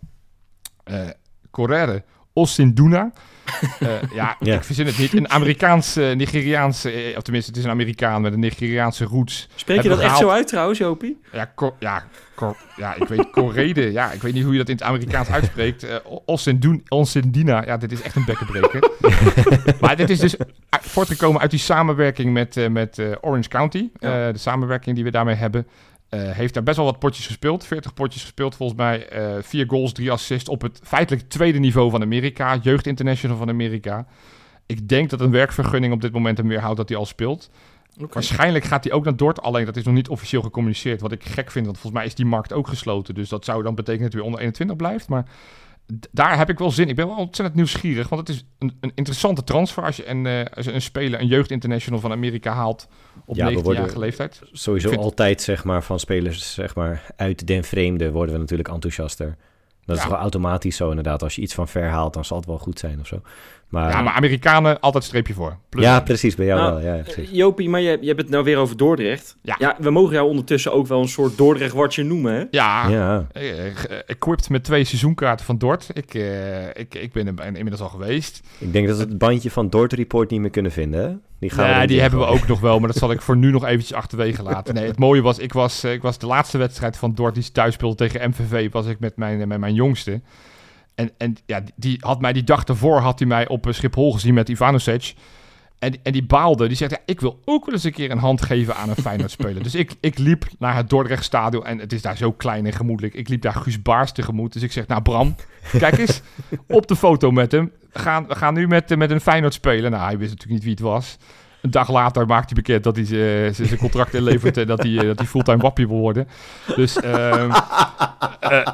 Eh 0.84 1.10
Correre 1.52 2.04
Osinduna. 2.34 3.12
Eh 3.80 3.88
ja, 4.14 4.36
Ja. 4.40 4.56
ik 4.56 4.64
verzin 4.64 4.86
het 4.86 4.98
niet. 4.98 5.14
Een 5.14 5.30
Amerikaanse, 5.30 6.14
Nigeriaanse, 6.18 6.92
eh, 6.92 7.18
of 7.18 7.24
tenminste 7.24 7.50
het 7.50 7.60
is 7.60 7.66
een 7.66 7.70
Amerikaan 7.72 8.22
met 8.22 8.34
een 8.34 8.40
Nigeriaanse 8.40 9.06
roots. 9.06 9.48
Spreek 9.56 9.82
je 9.82 9.90
dat 9.90 10.00
echt 10.00 10.18
zo 10.18 10.30
uit 10.30 10.48
trouwens, 10.48 10.80
Jopie? 10.80 11.20
Ja, 11.32 11.52
Cor- 11.56 11.74
ja, 11.80 12.04
Cor- 12.36 12.58
ja, 12.78 12.96
ik 12.96 13.08
weet 13.08 13.30
Correde. 13.30 13.92
Ja, 13.92 14.12
ik 14.12 14.22
weet 14.22 14.34
niet 14.34 14.44
hoe 14.44 14.52
je 14.52 14.58
dat 14.58 14.70
in 14.70 14.76
het 14.76 14.84
Amerikaans 14.84 15.30
uitspreekt. 15.30 15.84
Eh 15.84 15.96
Osindun- 16.26 16.84
Osindina. 16.88 17.64
Ja, 17.66 17.78
dit 17.78 17.92
is 17.92 18.02
echt 18.02 18.16
een 18.16 18.26
bekkenbreker. 18.26 18.90
maar 19.82 19.96
dit 19.96 20.10
is 20.10 20.20
dus 20.20 20.36
voortgekomen 20.70 21.42
uit 21.42 21.52
die 21.52 21.60
samenwerking 21.60 22.34
met, 22.34 22.58
eh, 22.58 22.68
met 22.70 23.00
eh, 23.00 23.08
Orange 23.22 23.50
County. 23.50 23.90
Ja. 24.00 24.28
Eh, 24.28 24.34
de 24.34 24.40
samenwerking 24.40 24.96
die 24.96 25.04
we 25.04 25.12
daarmee 25.12 25.36
hebben. 25.36 25.68
Eh, 26.14 26.32
heeft 26.32 26.54
daar 26.54 26.64
best 26.64 26.78
wel 26.78 26.86
wat 26.86 27.00
potjes 27.00 27.26
gespeeld. 27.26 27.66
40 27.66 27.94
potjes 27.94 28.22
gespeeld 28.22 28.56
volgens 28.56 28.80
mij. 28.80 29.08
eh 29.08 29.36
vier 29.42 29.66
goals, 29.68 29.92
drie 29.92 30.12
assists 30.12 30.50
op 30.50 30.62
het 30.62 30.80
feitelijk 30.84 31.30
tweede 31.30 31.60
niveau 31.60 31.90
van 31.90 32.02
Amerika. 32.02 32.56
Jeugd 32.62 32.88
International 32.88 33.38
van 33.38 33.50
Amerika. 33.50 34.06
Ik 34.66 34.88
denk 34.90 35.10
dat 35.10 35.22
een 35.22 35.32
werkvergunning 35.32 35.94
op 35.94 36.02
dit 36.02 36.12
moment 36.12 36.38
hem 36.38 36.48
weerhoudt 36.48 36.78
dat 36.78 36.90
hij 36.90 36.98
al 36.98 37.06
speelt. 37.06 37.50
Waarschijnlijk 38.10 38.66
gaat 38.66 38.84
hij 38.84 38.94
ook 38.94 39.04
naar 39.04 39.16
Dort, 39.16 39.42
alleen 39.42 39.66
dat 39.66 39.76
is 39.76 39.84
nog 39.84 39.94
niet 39.94 40.10
officieel 40.10 40.42
gecommuniceerd. 40.42 41.02
Wat 41.02 41.12
ik 41.12 41.24
gek 41.24 41.52
vind, 41.52 41.66
want 41.66 41.78
volgens 41.78 42.02
mij 42.02 42.06
is 42.06 42.16
die 42.16 42.26
markt 42.26 42.54
ook 42.54 42.68
gesloten. 42.68 43.14
Dus 43.14 43.30
dat 43.30 43.46
zou 43.46 43.64
dan 43.64 43.76
betekenen 43.76 44.04
dat 44.04 44.14
hij 44.14 44.22
weer 44.22 44.32
onder 44.32 44.42
21 44.42 44.76
blijft. 44.76 45.08
Maar 45.08 45.26
daar 46.12 46.38
heb 46.38 46.50
ik 46.50 46.58
wel 46.60 46.72
zin. 46.72 46.90
Ik 46.90 46.96
ben 46.96 47.08
wel 47.08 47.16
ontzettend 47.18 47.56
nieuwsgierig, 47.58 48.10
want 48.10 48.28
het 48.28 48.38
is 48.38 48.46
een, 48.60 48.78
een 48.80 48.92
interessante 48.96 49.44
transfer 49.44 49.84
als 49.84 49.96
je 49.96 50.08
een, 50.08 50.26
eh, 50.26 50.46
als 50.56 50.66
je 50.66 50.72
een 50.74 50.82
speler, 50.82 51.20
een 51.20 51.28
jeugdinternational 51.28 52.00
van 52.00 52.12
Amerika 52.12 52.54
haalt 52.54 52.88
op 53.26 53.36
Ja, 53.36 53.46
we 53.46 53.52
19-jarige 53.52 53.64
worden- 53.84 54.00
leeftijd. 54.00 54.42
Sowieso 54.52 54.90
vind- 54.90 55.02
altijd, 55.02 55.42
zeg 55.42 55.64
maar, 55.64 55.84
van 55.84 56.00
spelers, 56.00 56.54
zeg 56.54 56.76
maar, 56.76 57.06
uit 57.16 57.48
den 57.48 57.64
vreemde 57.64 58.12
worden 58.12 58.34
we 58.34 58.40
natuurlijk 58.42 58.70
enthousiaster. 58.70 59.36
Dat 59.86 59.98
is 59.98 60.04
gewoon 60.04 60.18
automatisch 60.20 60.76
zo 60.76 60.90
inderdaad. 60.90 61.24
Als 61.24 61.36
je 61.36 61.42
iets 61.42 61.54
van 61.54 61.68
ver 61.68 61.90
haalt, 61.90 62.14
dan 62.14 62.26
zal 62.26 62.38
het 62.38 62.46
wel 62.46 62.58
goed 62.60 62.80
zijn 62.80 63.00
of 63.00 63.08
zo. 63.08 63.22
Maar, 63.74 63.90
Ja, 63.90 64.02
maar 64.02 64.14
Amerikanen 64.14 64.80
altijd 64.80 65.04
streepje 65.04 65.34
voor. 65.34 65.58
Plus, 65.70 65.84
ja, 65.84 66.00
precies, 66.02 66.36
bij 66.36 66.46
jou 66.46 66.60
Nou, 66.60 66.74
wel. 66.74 66.84
Ja, 66.84 66.94
ja, 66.94 66.98
Eh, 66.98 67.04
precies. 67.04 67.30
Jopie, 67.32 67.70
maar 67.70 67.82
je, 67.82 67.98
je 68.02 68.08
hebt 68.08 68.22
het 68.22 68.30
nou 68.30 68.44
weer 68.44 68.58
over 68.58 68.78
Dordrecht. 68.78 69.38
Ja. 69.42 69.76
we 69.80 69.90
mogen 69.90 70.14
jou 70.14 70.28
ondertussen 70.28 70.74
ook 70.74 70.88
wel 70.88 71.02
een 71.02 71.08
soort 71.08 71.38
Dordrecht-watcher 71.38 72.06
noemen, 72.06 72.34
hè? 72.34 72.44
ja, 72.52 72.88
Ja, 72.90 73.28
eh, 73.32 73.66
eh, 73.66 73.74
equipped 74.06 74.50
met 74.50 74.64
twee 74.64 74.84
seizoenkaarten 74.84 75.46
van 75.46 75.58
Dort. 75.58 75.90
Ik, 75.94 76.14
eh, 76.14 76.68
ik, 76.68 76.96
ik 76.96 77.12
ben 77.12 77.28
er 77.28 77.46
inmiddels 77.46 77.82
al 77.82 77.90
geweest. 77.90 78.42
ik 78.58 78.74
denk 78.74 78.88
dat 78.88 78.98
we 78.98 79.04
het 79.04 79.18
bandje 79.18 79.52
van 79.52 79.70
Dort 79.70 79.94
Report 79.94 80.30
niet 80.30 80.40
meer 80.42 80.50
kunnen 80.50 80.72
vinden, 80.72 81.02
hè? 81.04 81.16
Die 81.40 81.50
gaan 81.50 81.66
we 81.68 81.72
Ja, 81.72 81.86
die 81.86 82.02
hebben 82.02 82.20
we 82.20 82.26
ook 82.26 82.48
nog 82.48 82.60
wel, 82.60 82.80
maar 82.80 82.88
dat 82.88 82.98
zal 82.98 83.12
ik 83.12 83.22
voor 83.22 83.38
nu 83.38 83.52
nog 83.52 83.66
eventjes 83.66 83.94
achterwege 83.94 84.44
laten. 84.52 84.74
Nee, 84.74 84.86
het 84.88 85.00
mooie 85.00 85.22
was, 85.22 85.40
ik 85.40 85.54
was, 85.54 85.84
ik 85.84 86.02
was 86.02 86.18
de 86.18 86.26
laatste 86.28 86.58
wedstrijd 86.58 86.98
van 86.98 87.14
Dort 87.14 87.34
die 87.34 87.44
ze 87.44 87.52
thuis 87.52 87.74
speelde 87.74 87.96
tegen 87.96 88.30
MVV, 88.30 88.72
was 88.72 88.86
ik 88.86 89.00
met 89.00 89.18
mijn, 89.18 89.48
met 89.48 89.60
mijn 89.60 89.74
jongste. 89.74 90.22
En, 90.96 91.12
en 91.18 91.36
ja, 91.46 91.62
die- 91.76 91.98
had 92.00 92.22
mij 92.22 92.34
die 92.34 92.44
dag 92.44 92.64
daarvoor 92.64 93.00
had 93.00 93.20
hij 93.20 93.28
mij 93.28 93.48
op 93.48 93.68
eh, 93.68 93.74
Schiphol 93.74 94.12
gezien 94.12 94.34
met 94.34 94.50
Ivanovic. 94.50 95.14
En, 95.80 95.96
en 96.04 96.12
die 96.12 96.26
baalde. 96.26 96.68
Die 96.68 96.78
zegt, 96.78 96.92
ja, 96.92 96.98
ik 97.06 97.20
wil 97.22 97.40
ook 97.46 97.66
wel 97.66 97.74
eens 97.74 97.84
een 97.84 97.92
keer 97.92 98.12
een 98.12 98.18
hand 98.18 98.42
geven 98.42 98.76
aan 98.76 98.90
een 98.90 98.96
Feyenoord-speler. 99.08 99.64
dus 99.64 99.76
ik, 99.76 99.96
ik 100.00 100.18
liep 100.18 100.46
naar 100.60 100.76
het 100.76 100.90
Dordrecht-stadion 100.90 101.66
en 101.66 101.80
het 101.80 101.94
is 101.94 102.02
daar 102.02 102.18
zo 102.18 102.32
klein 102.32 102.66
en 102.66 102.74
gemoedelijk. 102.74 103.14
Ik 103.16 103.30
liep 103.30 103.42
daar 103.42 103.54
Guus 103.54 103.82
Baars 103.82 104.12
tegemoet. 104.12 104.54
Dus 104.54 104.62
ik 104.62 104.72
zeg, 104.72 104.88
nou 104.88 105.02
Bram, 105.02 105.36
kijk 105.72 105.98
eens 105.98 106.22
op 106.68 106.88
de 106.88 106.96
foto 106.96 107.32
met 107.32 107.52
hem. 107.52 107.72
We 107.92 108.00
gaan, 108.00 108.28
we 108.28 108.36
gaan 108.36 108.54
nu 108.54 108.68
met, 108.68 108.92
eh, 108.92 108.98
met 108.98 109.12
een 109.12 109.22
Feyenoord 109.22 109.54
spelen. 109.54 109.92
Nou, 109.92 110.04
hij 110.04 110.18
wist 110.18 110.30
natuurlijk 110.32 110.54
niet 110.54 110.64
wie 110.64 110.72
het 110.72 110.94
was. 110.94 111.18
Een 111.62 111.72
dag 111.72 111.92
later 111.92 112.26
maakt 112.26 112.46
hij 112.46 112.56
bekend 112.64 112.84
dat 112.84 112.96
hij 112.96 113.06
ze- 113.06 113.50
zijn 113.54 113.78
contract 113.80 114.14
inlevert 114.14 114.58
en 114.58 114.68
dat 114.68 114.84
hij, 114.84 114.98
eh, 114.98 115.06
dat 115.08 115.18
hij 115.18 115.28
fulltime 115.28 115.58
wappie 115.62 115.88
wil 115.88 115.98
worden. 115.98 116.28
Dus, 116.76 117.00
ehm, 117.02 117.52
eh, 118.40 118.68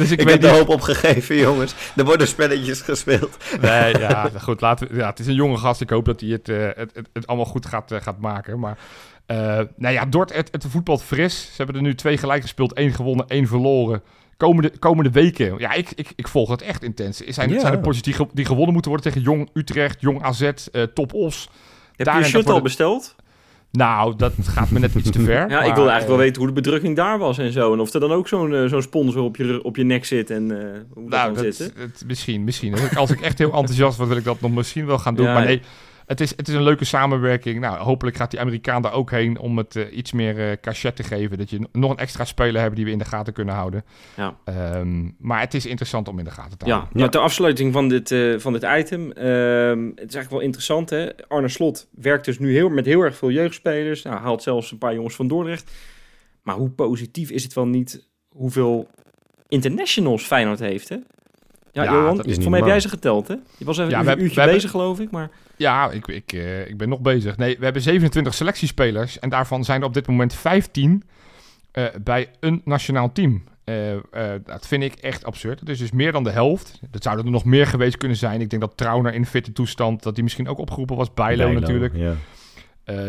dus 0.00 0.10
ik, 0.10 0.20
Ik, 0.20 0.26
weet 0.26 0.42
heb 0.42 0.50
de 0.52 0.58
hoop 0.58 0.68
opgegeven, 0.68 1.36
jongens. 1.36 1.74
Er 1.96 2.04
worden 2.04 2.28
spelletjes 2.28 2.80
gespeeld. 2.80 3.36
Nee, 3.60 3.98
ja, 3.98 4.30
goed. 4.42 4.60
Laten 4.60 4.88
we, 4.88 4.94
ja, 4.96 5.08
het 5.08 5.18
is 5.18 5.26
een 5.26 5.34
jonge 5.34 5.56
gast. 5.56 5.80
Ik 5.80 5.90
hoop 5.90 6.04
dat 6.04 6.20
hij 6.20 6.28
het, 6.30 6.48
eh, 6.48 6.56
het, 6.64 6.90
het, 6.94 7.08
het 7.12 7.26
allemaal 7.26 7.46
goed 7.46 7.66
gaat, 7.66 7.92
eh, 7.92 8.00
gaat 8.00 8.18
maken. 8.20 8.58
Maar 8.58 8.78
eh 9.26 9.36
nou 9.76 9.94
ja, 9.94 10.04
Dort, 10.06 10.34
het, 10.34 10.48
het 10.52 10.64
voetbalt 10.68 11.02
fris. 11.02 11.40
Ze 11.42 11.52
hebben 11.56 11.74
er 11.76 11.82
nu 11.82 11.94
twee 11.94 12.16
gelijk 12.18 12.42
gespeeld. 12.42 12.72
één 12.72 12.92
gewonnen, 12.92 13.26
één 13.28 13.46
verloren. 13.46 14.02
Komende, 14.36 14.70
komende 14.78 15.10
weken, 15.10 15.54
ja, 15.58 15.72
ik, 15.72 15.90
ik, 15.94 16.12
ik 16.16 16.28
volg 16.28 16.50
het 16.50 16.62
echt 16.62 16.82
intens. 16.82 17.16
Zijn, 17.18 17.50
Ja. 17.50 17.60
zijn 17.60 17.72
er 17.72 17.80
potjes 17.80 18.02
die, 18.02 18.14
ge- 18.14 18.26
die 18.32 18.44
gewonnen 18.44 18.72
moeten 18.72 18.90
worden 18.90 19.12
tegen 19.12 19.26
Jong 19.30 19.50
Utrecht, 19.52 20.00
Jong 20.00 20.22
AZ, 20.22 20.40
eh 20.42 20.82
Top 20.94 21.14
Os? 21.14 21.50
Heb 21.96 22.06
Daar 22.06 22.18
je 22.18 22.20
en 22.24 22.26
je 22.26 22.32
dat 22.32 22.42
shirt 22.42 22.54
al 22.54 22.62
besteld? 22.62 23.14
Nou, 23.72 24.16
dat 24.16 24.32
gaat 24.42 24.70
me 24.70 24.78
net 24.78 24.94
iets 24.94 25.10
te 25.10 25.20
ver. 25.20 25.34
Ja, 25.50 25.58
ik 25.62 25.74
wilde 25.74 25.90
eigenlijk 25.90 26.06
wel 26.06 26.16
eh, 26.16 26.22
weten 26.22 26.38
hoe 26.42 26.46
de 26.46 26.60
bedrukking 26.60 26.96
daar 26.96 27.18
was 27.18 27.38
en 27.38 27.52
zo. 27.52 27.72
En 27.72 27.80
of 27.80 27.92
er 27.94 28.00
dan 28.00 28.12
ook 28.12 28.28
zo'n 28.28 28.54
eh, 28.54 28.64
zo'n 28.66 28.82
sponsor 28.82 29.22
op 29.22 29.36
je, 29.36 29.62
op 29.62 29.76
je 29.76 29.84
nek 29.84 30.04
zit 30.04 30.30
en 30.30 30.50
eh, 30.50 30.66
hoe 30.94 31.10
dat 31.10 31.20
Nou, 31.20 31.34
dan 31.34 31.44
dat, 31.44 31.54
zit. 31.54 31.72
het- 31.76 32.02
misschien, 32.06 32.44
misschien. 32.44 32.72
Als 32.72 32.82
ik, 32.82 32.94
als 32.96 33.10
ik 33.10 33.20
echt 33.20 33.38
heel 33.38 33.52
enthousiast 33.52 33.96
word, 33.96 34.08
wil 34.08 34.18
ik 34.18 34.24
dat 34.24 34.40
nog 34.40 34.50
misschien 34.50 34.86
wel 34.86 34.98
gaan 34.98 35.14
doen. 35.14 35.26
Ja, 35.26 35.32
maar 35.34 35.44
nee, 35.44 35.62
het 36.10 36.20
is, 36.20 36.30
het 36.36 36.48
is 36.48 36.54
een 36.54 36.62
leuke 36.62 36.84
samenwerking. 36.84 37.60
Nou, 37.60 37.78
hopelijk 37.78 38.16
gaat 38.16 38.30
die 38.30 38.40
Amerikaan 38.40 38.82
daar 38.82 38.92
ook 38.92 39.10
heen 39.10 39.38
om 39.38 39.58
het 39.58 39.76
eh, 39.76 39.96
iets 39.96 40.12
meer 40.12 40.50
eh 40.50 40.56
cachet 40.60 40.96
te 40.96 41.02
geven. 41.02 41.38
Dat 41.38 41.50
je 41.50 41.68
nog 41.72 41.90
een 41.90 41.96
extra 41.96 42.24
speler 42.24 42.60
hebt 42.62 42.76
die 42.76 42.84
we 42.84 42.90
in 42.90 42.98
de 42.98 43.04
gaten 43.04 43.32
kunnen 43.32 43.54
houden. 43.54 43.84
Ja. 44.16 44.36
Ehm, 44.44 45.08
maar 45.18 45.40
het 45.40 45.54
is 45.54 45.66
interessant 45.66 46.08
om 46.08 46.18
in 46.18 46.24
de 46.24 46.30
gaten 46.30 46.58
te 46.58 46.66
Ja, 46.66 46.72
houden. 46.72 46.98
nou, 46.98 47.10
ter 47.10 47.20
afsluiting 47.20 47.72
van 47.72 47.88
dit, 47.88 48.10
eh, 48.10 48.38
van 48.38 48.52
dit 48.52 48.62
item. 48.78 49.12
ehm, 49.12 49.84
het 49.84 49.92
is 50.08 50.14
eigenlijk 50.14 50.30
wel 50.30 50.40
interessant, 50.40 50.90
hè. 50.90 51.26
Arne 51.28 51.48
Slot 51.48 51.88
werkt 51.90 52.24
dus 52.24 52.38
nu 52.38 52.52
heel, 52.54 52.68
met 52.68 52.86
heel 52.86 53.00
erg 53.00 53.16
veel 53.16 53.30
jeugdspelers. 53.30 54.02
Nou, 54.02 54.20
haalt 54.20 54.42
zelfs 54.42 54.70
een 54.72 54.78
paar 54.78 54.94
jongens 54.94 55.14
van 55.14 55.28
Dordrecht. 55.28 55.70
Maar 56.42 56.54
hoe 56.56 56.70
positief 56.70 57.30
is 57.30 57.42
het 57.42 57.52
wel 57.54 57.66
niet 57.66 58.08
hoeveel 58.28 58.88
internationals 59.48 60.22
Feyenoord 60.22 60.58
heeft, 60.58 60.88
hè? 60.88 60.96
Ja, 61.72 61.82
Ja, 61.82 61.92
Johan, 61.92 62.16
dat 62.16 62.34
voor 62.42 62.50
mij 62.50 62.58
heb 62.58 62.68
jij 62.68 62.80
ze 62.80 62.88
geteld, 62.88 63.28
hè? 63.28 63.34
Je 63.56 63.64
was 63.64 63.78
even 63.78 63.90
Ja, 63.90 63.98
een 63.98 64.04
we 64.04 64.10
uurtje 64.10 64.24
we 64.28 64.34
hebben- 64.34 64.54
bezig, 64.54 64.70
geloof 64.70 65.00
ik, 65.00 65.10
maar... 65.10 65.30
Ja, 65.56 65.90
ik, 65.90 66.06
ik, 66.06 66.32
eh, 66.32 66.68
ik 66.68 66.76
ben 66.76 66.88
nog 66.88 67.00
bezig. 67.00 67.36
Nee, 67.36 67.58
we 67.58 67.64
hebben 67.64 67.82
27 67.82 68.34
selectiespelers. 68.34 69.18
En 69.18 69.28
daarvan 69.28 69.64
zijn 69.64 69.80
er 69.80 69.86
op 69.86 69.94
dit 69.94 70.06
moment 70.06 70.34
15 70.34 71.02
eh, 71.72 71.84
bij 72.02 72.28
een 72.40 72.62
nationaal 72.64 73.12
team. 73.12 73.44
Eh, 73.64 73.74
dat 74.44 74.66
vind 74.66 74.82
ik 74.82 74.94
echt 74.94 75.24
absurd. 75.24 75.60
Het 75.60 75.68
is 75.68 75.78
dus 75.78 75.90
meer 75.90 76.12
dan 76.12 76.24
de 76.24 76.30
helft. 76.30 76.80
Dat 76.90 77.02
zouden 77.02 77.24
er 77.24 77.30
nog 77.30 77.44
meer 77.44 77.66
geweest 77.66 77.96
kunnen 77.96 78.16
zijn. 78.16 78.40
Ik 78.40 78.50
denk 78.50 78.62
dat 78.62 78.76
Trauner 78.76 79.14
in 79.14 79.26
fitte 79.26 79.52
toestand, 79.52 80.02
dat 80.02 80.14
hij 80.14 80.22
misschien 80.22 80.48
ook 80.48 80.58
opgeroepen 80.58 80.96
was. 80.96 81.14
Bijlo, 81.14 81.44
Bijlo, 81.44 81.60
natuurlijk. 81.60 81.94
Ja. 81.96 82.14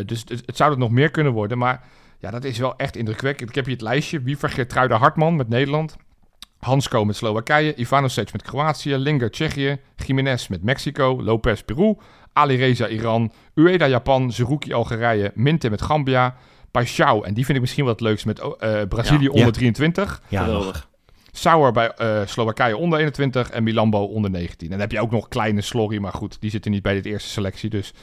Dus 0.03 0.23
het, 0.27 0.43
het 0.45 0.57
zou 0.57 0.71
er 0.71 0.77
nog 0.77 0.91
meer 0.91 1.11
kunnen 1.11 1.33
worden. 1.33 1.57
Maar 1.57 1.83
ja, 2.19 2.31
dat 2.31 2.43
is 2.43 2.57
wel 2.57 2.75
echt 2.77 2.95
indrukwekkend. 2.95 3.49
Ik 3.49 3.55
heb 3.55 3.65
hier 3.65 3.73
het 3.73 3.83
lijstje. 3.83 4.21
Wiever 4.21 4.49
Gertruida 4.49 4.97
Hartman 4.97 5.35
met 5.35 5.49
Nederland. 5.49 5.95
Hansko 6.61 7.05
met 7.05 7.15
Slowakije. 7.15 7.75
Ivanovic 7.75 8.31
met 8.31 8.41
Kroatië. 8.41 8.95
Linger 8.95 9.31
Tsjechië. 9.31 9.77
Jiménez 10.05 10.47
met 10.47 10.63
Mexico. 10.63 11.21
Lopez 11.23 11.61
Peru. 11.61 11.95
Ali 12.33 12.55
Reza 12.55 12.87
Iran. 12.87 13.31
Ueda 13.55 13.87
Japan. 13.87 14.31
Zerouki 14.31 14.73
Algerije. 14.73 15.31
Minte 15.35 15.69
met 15.69 15.81
Gambia. 15.81 16.35
Paixão, 16.79 17.25
en 17.25 17.33
die 17.33 17.45
vind 17.45 17.49
ik 17.55 17.59
misschien 17.59 17.83
wel 17.83 17.93
het 17.93 18.01
leukst, 18.01 18.25
met 18.25 18.39
eh, 18.39 18.81
Brazilië 18.89 19.23
Ja. 19.23 19.29
onder 19.29 19.45
Ja. 19.45 19.51
23. 19.51 20.21
Ja. 20.27 20.43
Geweldig. 20.43 20.89
Sauer 21.31 21.71
bij 21.71 21.91
eh, 21.91 22.21
Slowakije 22.25 22.77
onder 22.77 22.99
21 22.99 23.49
en 23.49 23.63
Milambo 23.63 24.03
onder 24.03 24.31
19. 24.31 24.65
En 24.65 24.71
dan 24.71 24.79
heb 24.79 24.91
je 24.91 25.01
ook 25.01 25.11
nog 25.11 25.27
kleine 25.27 25.61
Slorry, 25.61 25.97
maar 25.97 26.11
goed, 26.13 26.37
die 26.41 26.49
zitten 26.49 26.71
niet 26.71 26.81
bij 26.81 26.93
dit 26.93 27.05
eerste 27.05 27.29
selectie. 27.29 27.69
Dus 27.69 27.93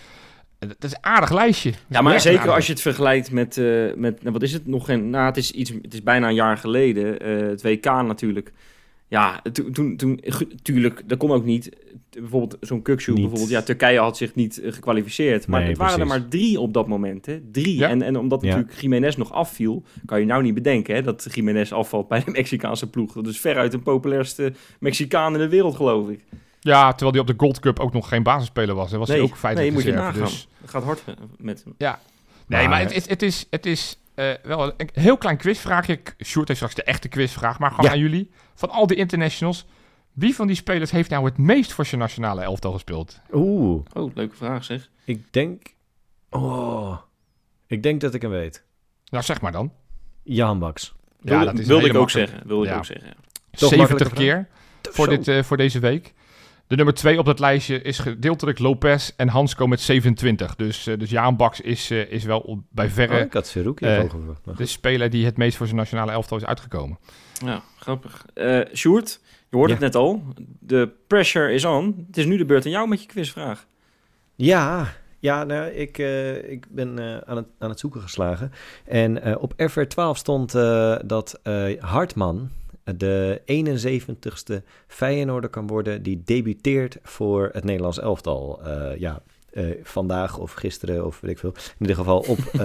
dat 0.59 0.77
is 0.85 0.93
een 0.93 1.05
aardig 1.05 1.33
lijstje. 1.33 1.73
Ja, 1.89 2.01
maar 2.01 2.21
zeker 2.21 2.39
aardig. 2.41 2.55
als 2.55 2.67
je 2.67 2.73
het 2.73 2.81
vergelijkt 2.83 3.31
met, 3.31 3.57
eh, 3.57 3.65
met 3.95 4.21
nou, 4.23 4.33
wat 4.33 4.43
is 4.43 4.53
het 4.53 4.67
nog 4.67 4.85
geen, 4.85 5.11
nou, 5.11 5.27
het 5.27 5.37
is 5.37 5.51
iets, 5.51 5.71
het 5.83 5.95
is 5.95 6.03
bijna 6.03 6.29
een 6.29 6.35
jaar 6.35 6.57
geleden, 6.57 7.21
eh, 7.21 7.49
het 7.49 7.63
WK 7.63 7.85
natuurlijk. 7.85 8.53
Ja, 9.09 9.43
toen, 9.53 9.73
toen, 9.73 9.97
toen 9.97 10.21
tuurlijk, 10.63 11.03
dat 11.07 11.19
kon 11.19 11.31
ook 11.31 11.45
niet. 11.45 11.71
Bijvoorbeeld 12.11 12.57
zo'n 12.61 12.83
Kuksu, 12.83 13.11
Niet. 13.13 13.21
bijvoorbeeld, 13.21 13.51
ja, 13.51 13.63
Turkije 13.63 13.99
had 13.99 14.17
zich 14.17 14.35
niet 14.35 14.61
eh, 14.61 14.73
gekwalificeerd. 14.73 15.47
Maar 15.47 15.61
Nee, 15.61 15.69
het 15.69 15.79
waren 15.79 16.01
er 16.01 16.07
maar 16.07 16.29
drie 16.29 16.61
op 16.61 16.73
dat 16.75 16.87
moment, 16.89 17.27
hè? 17.27 17.41
Drie. 17.53 17.77
Ja. 17.79 17.89
En, 17.89 18.03
en 18.03 18.17
omdat 18.19 18.43
Ja. 18.43 18.49
natuurlijk 18.49 18.81
Jiménez 18.81 19.17
nog 19.17 19.33
afviel, 19.33 19.83
kan 20.07 20.21
je 20.21 20.27
nou 20.27 20.43
niet 20.43 20.55
bedenken, 20.55 20.95
hè, 20.95 21.03
dat 21.03 21.29
Jiménez 21.35 21.73
afvalt 21.73 22.09
bij 22.09 22.23
de 22.25 22.31
Mexicaanse 22.41 22.91
ploeg. 22.91 23.13
Dat 23.13 23.27
is 23.27 23.41
veruit 23.41 23.73
de 23.73 23.79
populairste 23.79 24.53
Mexicaan 24.81 25.33
in 25.33 25.39
de 25.39 25.49
wereld, 25.49 25.77
geloof 25.77 26.09
ik. 26.09 26.21
Ja, 26.61 26.89
terwijl 26.91 27.11
hij 27.11 27.21
op 27.21 27.27
de 27.27 27.35
Gold 27.37 27.61
Cup 27.61 27.79
ook 27.81 27.93
nog 27.93 28.09
geen 28.09 28.23
basisspeler 28.23 28.75
was. 28.75 28.91
Hij 28.91 28.99
was 28.99 29.09
hij 29.09 29.21
ook 29.21 29.37
feitelijk 29.37 29.75
nee, 29.75 29.85
moet 29.85 29.95
je 29.95 30.01
nagaan. 30.03 30.23
dus- 30.23 30.49
Het 30.61 30.71
gaat 30.71 30.83
hard 30.83 31.03
eh, 31.07 31.15
met 31.39 31.65
hem. 31.65 31.75
Nee, 31.79 31.91
Maar- 32.47 32.69
maar 32.69 32.81
het 32.81 32.93
is, 32.93 33.09
het 33.09 33.23
is, 33.23 33.47
het 33.51 33.67
is 33.67 33.99
eh, 34.15 34.31
wel 34.43 34.73
een, 34.77 34.89
heel 34.93 35.17
klein 35.19 35.37
quizvraagje. 35.37 36.01
Sjoerd 36.25 36.49
heeft 36.49 36.61
straks 36.61 36.75
de 36.75 36.83
echte 36.83 37.09
quizvraag, 37.09 37.59
maar 37.59 37.71
gewoon 37.71 37.85
Ja. 37.87 37.91
aan 37.93 37.99
jullie. 37.99 38.31
Van 38.55 38.71
al 38.71 38.87
die 38.87 38.97
internationals, 38.97 39.67
wie 40.13 40.35
van 40.35 40.47
die 40.47 40.57
spelers 40.57 40.91
heeft 40.91 41.11
nou 41.11 41.25
het 41.25 41.39
meest 41.39 41.73
voor 41.73 41.87
zijn 41.87 42.01
nationale 42.01 42.41
elftal 42.43 42.73
gespeeld? 42.73 43.21
Oeh, 43.33 43.85
Oh, 43.93 44.15
leuke 44.15 44.37
vraag 44.37 44.65
zeg. 44.65 44.89
ik 45.05 45.33
denk... 45.33 45.75
Oh, 46.31 46.97
ik 47.67 47.83
denk 47.83 48.01
dat 48.01 48.15
ik 48.15 48.23
hem 48.23 48.31
weet. 48.31 48.65
Nou, 49.11 49.25
zeg 49.25 49.41
maar 49.41 49.53
dan. 49.53 49.73
Jan 50.23 50.59
Baks. 50.59 50.95
Ja, 51.21 51.29
Wilde, 51.31 51.45
dat 51.45 51.59
is 51.59 51.67
wilde 51.67 51.87
ik 51.89 51.95
ook 51.95 52.11
zeggen. 52.11 52.41
Wilde 52.47 52.65
ik 52.65 52.71
Ja. 52.71 52.77
ook 52.77 52.85
zeggen. 52.85 53.07
ja. 53.07 53.15
Toch 53.51 53.69
70 53.69 53.79
makkelijke 53.79 54.15
keer 54.15 54.49
voor, 54.93 55.09
dit, 55.09 55.29
eh, 55.29 55.43
voor 55.43 55.57
deze 55.57 55.79
week. 55.79 56.15
De 56.69 56.77
nummer 56.77 56.95
2 56.95 57.19
op 57.19 57.25
dat 57.25 57.39
lijstje 57.39 57.83
is 57.83 57.99
gedeeltelijk 57.99 58.59
Lopez 58.59 59.11
en 59.17 59.29
Hansko 59.29 59.67
met 59.67 59.81
27. 59.81 60.57
Dus, 60.57 60.87
uh, 60.87 60.99
dus 60.99 61.11
Jaan 61.11 61.37
Baks 61.37 61.61
is, 61.61 61.91
uh, 61.91 62.11
is 62.13 62.25
wel 62.25 62.63
bij 62.71 62.89
verre 62.89 63.15
oh, 63.15 63.21
ik 63.21 63.33
had 63.33 63.47
Seruki 63.47 63.87
uh, 63.87 64.03
de 64.57 64.67
speler 64.67 65.11
die 65.11 65.25
het 65.25 65.37
meest 65.37 65.57
voor 65.57 65.67
zijn 65.67 65.79
nationale 65.79 66.13
elftal 66.13 66.37
is 66.37 66.45
uitgekomen. 66.45 66.99
Ja, 67.45 67.63
grappig. 67.79 68.25
Uh, 68.35 68.61
Sjoerd, 68.75 69.21
je 69.49 69.57
hoorde 69.57 69.73
Ja. 69.73 69.79
het 69.79 69.85
net 69.93 69.95
al. 70.03 70.23
De 70.61 70.91
pressure 71.07 71.53
is 71.53 71.65
on. 71.65 72.05
Het 72.07 72.17
is 72.17 72.25
nu 72.27 72.37
de 72.37 72.45
beurt 72.45 72.65
aan 72.65 72.71
jou 72.71 72.89
met 72.89 73.01
je 73.03 73.07
quizvraag. 73.09 73.67
Ja, 74.35 74.93
ja 75.19 75.45
nou, 75.45 75.71
ik, 75.71 75.99
eh, 75.99 76.51
ik 76.51 76.67
ben 76.71 76.99
eh, 76.99 77.17
aan, 77.19 77.37
het, 77.37 77.47
aan 77.59 77.69
het 77.71 77.79
zoeken 77.81 78.01
geslagen. 78.01 78.53
En 78.85 79.23
eh, 79.23 79.35
op 79.43 79.53
FR12 79.71 80.11
stond 80.13 80.55
eh, 80.55 80.97
dat 81.05 81.41
eh, 81.43 81.83
Hartman 81.83 82.51
de 82.97 83.41
71ste 83.47 84.63
Feyenoorder 84.87 85.51
kan 85.51 85.67
worden 85.67 86.03
die 86.03 86.23
debuteert 86.25 86.99
voor 87.03 87.51
het 87.53 87.65
Nederlands 87.65 88.01
elftal. 88.01 88.63
Eh, 88.65 88.97
ja, 88.99 89.23
eh, 89.53 89.65
vandaag 89.83 90.39
of 90.39 90.53
gisteren 90.53 91.07
of 91.07 91.21
weet 91.21 91.31
ik 91.31 91.39
veel. 91.39 91.53
In 91.55 91.81
ieder 91.81 91.97
geval 91.97 92.19
op 92.19 92.39
eh, 92.53 92.59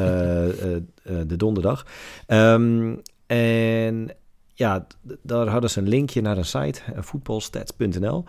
de 1.27 1.35
donderdag. 1.37 1.85
Ehm, 2.27 2.95
en 3.27 4.09
ja, 4.53 4.87
daar 5.21 5.47
hadden 5.47 5.69
ze 5.69 5.79
een 5.79 5.87
linkje 5.87 6.21
naar 6.21 6.37
een 6.37 6.45
site, 6.45 6.81
voetbalstats.nl. 6.95 8.23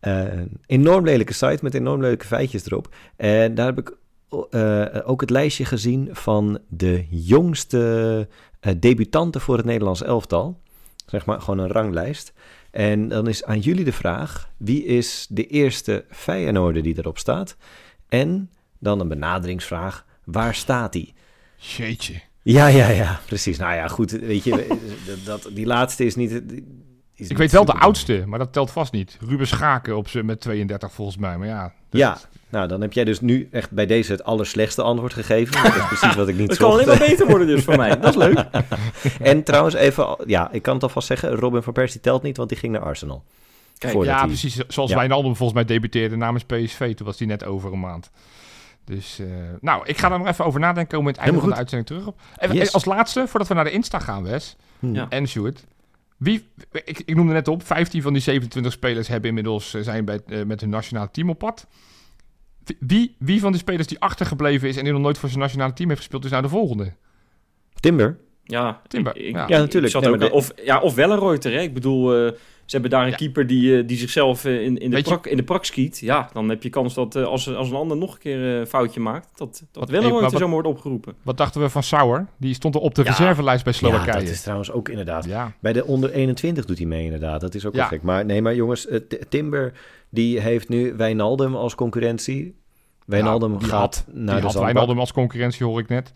Een 0.00 0.60
enorm 0.66 1.04
lelijke 1.04 1.32
site 1.32 1.58
met 1.62 1.74
enorm 1.74 2.00
leuke 2.00 2.26
feitjes 2.26 2.66
erop. 2.66 2.94
En 3.16 3.54
daar 3.54 3.66
heb 3.66 3.78
ik 3.78 3.96
ook 5.04 5.20
het 5.20 5.30
lijstje 5.30 5.64
gezien 5.64 6.08
van 6.12 6.58
de 6.68 7.06
jongste 7.10 8.28
debutanten 8.78 9.40
voor 9.40 9.56
het 9.56 9.66
Nederlands 9.66 10.02
elftal. 10.02 10.62
Zeg 11.06 11.26
maar 11.26 11.40
gewoon 11.40 11.58
een 11.58 11.72
ranglijst. 11.72 12.32
En 12.70 13.08
dan 13.08 13.28
is 13.28 13.44
aan 13.44 13.58
jullie 13.60 13.84
de 13.84 13.92
vraag: 13.92 14.50
wie 14.56 14.84
is 14.84 15.26
de 15.30 15.46
eerste 15.46 16.04
Feyenoorder 16.10 16.82
die 16.82 16.98
erop 16.98 17.18
staat? 17.18 17.56
En 18.08 18.50
dan 18.78 19.00
een 19.00 19.08
benaderingsvraag: 19.08 20.06
waar 20.24 20.54
staat 20.54 20.94
hij? 20.94 21.12
Jeetje. 21.56 22.20
Ja, 22.42 22.66
ja, 22.66 22.88
ja, 22.88 23.20
precies. 23.26 23.58
Nou 23.58 23.74
ja, 23.74 23.88
goed, 23.88 24.10
weet 24.10 24.44
je, 24.44 24.78
dat- 25.24 25.48
die 25.52 25.66
laatste 25.66 26.04
is 26.04 26.14
niet... 26.14 26.42
Is 27.16 27.28
Ik 27.28 27.36
weet 27.36 27.52
wel 27.52 27.64
de 27.64 27.72
oudste, 27.72 28.22
maar 28.26 28.38
dat 28.38 28.52
telt 28.52 28.70
vast 28.70 28.92
niet. 28.92 29.18
Ruben 29.28 29.46
Schaken 29.46 29.96
op 29.96 30.08
ze 30.08 30.22
met 30.22 30.40
32 30.40 30.92
volgens 30.92 31.16
mij. 31.16 31.38
Maar 31.38 31.46
ja, 31.48 31.62
dat- 31.62 32.00
Ja, 32.00 32.18
nou 32.48 32.68
dan 32.68 32.80
heb 32.80 32.92
jij 32.92 33.04
dus 33.04 33.20
nu 33.20 33.48
echt 33.52 33.70
bij 33.70 33.86
deze 33.86 34.12
het 34.12 34.24
allerslechtste 34.24 34.82
antwoord 34.82 35.12
gegeven. 35.12 35.62
Dat 35.62 35.74
is 35.74 35.86
precies 35.86 36.14
wat 36.14 36.28
ik 36.28 36.36
niet 36.36 36.48
Het 36.50 36.58
kan 36.58 36.70
alleen 36.70 36.86
maar 36.86 36.98
beter 36.98 37.26
worden 37.26 37.46
dus 37.46 37.64
voor 37.64 37.76
mij. 37.76 37.98
Dat 38.00 38.10
is 38.10 38.16
leuk. 38.16 38.44
En 39.20 39.42
trouwens 39.42 39.74
even, 39.74 40.16
ja, 40.26 40.50
ik 40.52 40.62
kan 40.62 40.74
het 40.74 40.82
alvast 40.82 41.06
zeggen, 41.06 41.30
Robin 41.34 41.62
van 41.62 41.72
Persie 41.72 42.00
telt 42.00 42.22
niet, 42.22 42.36
want 42.36 42.48
die 42.48 42.58
ging 42.58 42.72
naar 42.72 42.82
Arsenal. 42.82 43.24
Kijk, 43.78 44.04
ja 44.04 44.18
hij- 44.18 44.26
precies. 44.26 44.56
Zoals 44.68 44.90
Ja. 44.90 44.96
Wijnaldum 44.96 45.36
volgens 45.36 45.52
mij 45.58 45.64
debuteerde 45.64 46.16
namens 46.16 46.44
PSV. 46.44 46.94
Toen 46.94 47.06
was 47.06 47.18
hij 47.18 47.26
net 47.28 47.44
over 47.44 47.72
een 47.72 47.80
maand. 47.80 48.10
Dus, 48.84 49.18
eh, 49.18 49.26
nou, 49.60 49.82
ik 49.86 49.98
ga 49.98 50.10
er 50.12 50.18
nog 50.18 50.26
even 50.28 50.44
over 50.44 50.60
nadenken. 50.60 50.98
Komen 50.98 51.12
we 51.12 51.18
in 51.18 51.24
het 51.24 51.24
einde 51.32 51.40
van 51.40 51.48
de 51.50 51.56
uitzending 51.56 51.88
terug 51.88 52.06
op. 52.06 52.20
Even, 52.36 52.54
Yes. 52.56 52.72
Als 52.72 52.84
laatste, 52.84 53.24
voordat 53.28 53.48
we 53.48 53.54
naar 53.54 53.64
de 53.64 53.70
Insta 53.70 53.98
gaan, 53.98 54.22
Wes. 54.22 54.56
Hm. 54.78 54.94
Ja. 54.94 55.06
En 55.08 55.28
Sjoerd. 55.28 55.64
Wie, 56.24 56.48
ik, 56.84 57.02
ik 57.04 57.14
noemde 57.14 57.32
net 57.32 57.48
op, 57.48 57.66
15 57.66 58.02
van 58.02 58.12
die 58.12 58.22
27 58.22 58.72
spelers 58.72 59.08
hebben 59.08 59.28
inmiddels, 59.28 59.74
eh, 59.74 59.82
zijn 59.82 60.04
bij, 60.04 60.20
eh, 60.26 60.42
met 60.44 60.60
hun 60.60 60.70
nationale 60.70 61.10
team 61.10 61.30
op 61.30 61.38
pad. 61.38 61.66
Wie, 62.78 63.16
wie 63.18 63.40
van 63.40 63.52
de 63.52 63.58
spelers 63.58 63.86
die 63.86 64.00
achtergebleven 64.00 64.68
is 64.68 64.76
en 64.76 64.84
die 64.84 64.92
nog 64.92 65.02
nooit 65.02 65.18
voor 65.18 65.28
zijn 65.28 65.40
nationale 65.40 65.72
team 65.72 65.88
heeft 65.88 66.00
gespeeld, 66.00 66.24
is 66.24 66.30
nou 66.30 66.42
de 66.42 66.48
volgende? 66.48 66.92
Timber? 67.80 68.18
Ja, 68.44 68.80
Timber, 68.88 69.16
ik- 69.16 69.22
ik- 69.22 69.34
ja. 69.34 69.44
Ja, 69.48 69.58
natuurlijk. 69.58 69.94
ik 69.94 70.02
zat 70.02 70.06
ook 70.22 70.32
of, 70.32 70.52
ja, 70.64 70.80
of 70.80 70.94
wel 70.94 71.10
een 71.10 71.18
Reuter. 71.18 71.52
Hè. 71.52 71.60
Ik 71.60 71.74
bedoel, 71.74 72.26
eh, 72.26 72.32
ze 72.66 72.72
hebben 72.72 72.90
daar 72.90 73.02
een 73.04 73.10
Ja. 73.10 73.16
keeper 73.16 73.46
die, 73.46 73.78
eh, 73.78 73.86
die 73.86 73.96
zichzelf 73.96 74.44
eh, 74.44 74.54
in, 74.62 74.78
in, 74.78 74.90
de 74.90 74.96
Weet 74.96 75.04
je- 75.04 75.10
prak, 75.12 75.26
in 75.26 75.36
de 75.36 75.42
prak 75.42 75.64
schiet. 75.64 75.98
Ja, 75.98 76.30
dan 76.32 76.48
heb 76.48 76.62
je 76.62 76.68
kans 76.70 76.94
dat 76.94 77.16
eh, 77.16 77.24
als, 77.24 77.54
als 77.54 77.70
een 77.70 77.76
ander 77.76 77.96
nog 77.96 78.12
een 78.12 78.18
keer 78.18 78.38
een 78.38 78.66
foutje 78.66 79.00
maakt, 79.00 79.28
dat, 79.34 79.62
dat 79.72 79.74
wel 79.74 79.82
een 79.82 79.88
hey, 79.90 80.00
maar 80.02 80.10
Reuter 80.10 80.30
wat- 80.30 80.32
zomaar 80.40 80.62
wordt 80.62 80.68
opgeroepen. 80.68 81.14
Wat 81.22 81.36
dachten 81.36 81.60
we 81.60 81.68
van 81.68 81.82
Sauer? 81.82 82.26
Die 82.36 82.54
stond 82.54 82.74
er 82.74 82.80
op 82.80 82.94
de 82.94 83.02
Ja. 83.02 83.08
reservelijst 83.08 83.64
bij 83.64 83.72
Ja, 83.72 83.78
Slowakije. 83.78 84.12
dat 84.24 84.28
is 84.34 84.42
trouwens 84.42 84.70
ook 84.70 84.88
inderdaad. 84.88 85.24
Ja, 85.24 85.52
Bij 85.60 85.72
de 85.72 85.84
onder 85.84 86.10
21 86.12 86.64
doet 86.64 86.78
hij 86.78 86.86
mee 86.86 87.04
inderdaad. 87.04 87.40
Dat 87.40 87.54
is 87.54 87.66
ook 87.66 87.72
Ja. 87.74 87.78
wel 87.78 87.88
gek. 87.88 88.02
Maar 88.02 88.24
nee, 88.24 88.42
maar 88.42 88.54
jongens, 88.54 88.86
Timber 89.28 89.72
die 90.10 90.40
heeft 90.40 90.68
nu 90.68 90.94
Wijnaldum 90.96 91.54
als 91.56 91.74
concurrentie. 91.74 92.54
Wijnaldum 93.06 93.52
Ja, 93.52 93.58
gaat 93.66 93.70
had- 93.70 94.04
naar 94.12 94.34
die 94.40 94.46
de 94.50 94.52
had. 94.52 94.64
Wijnaldum 94.64 94.98
als 94.98 95.12
concurrentie, 95.12 95.66
hoor 95.66 95.80
ik 95.80 95.88
net. 95.88 96.12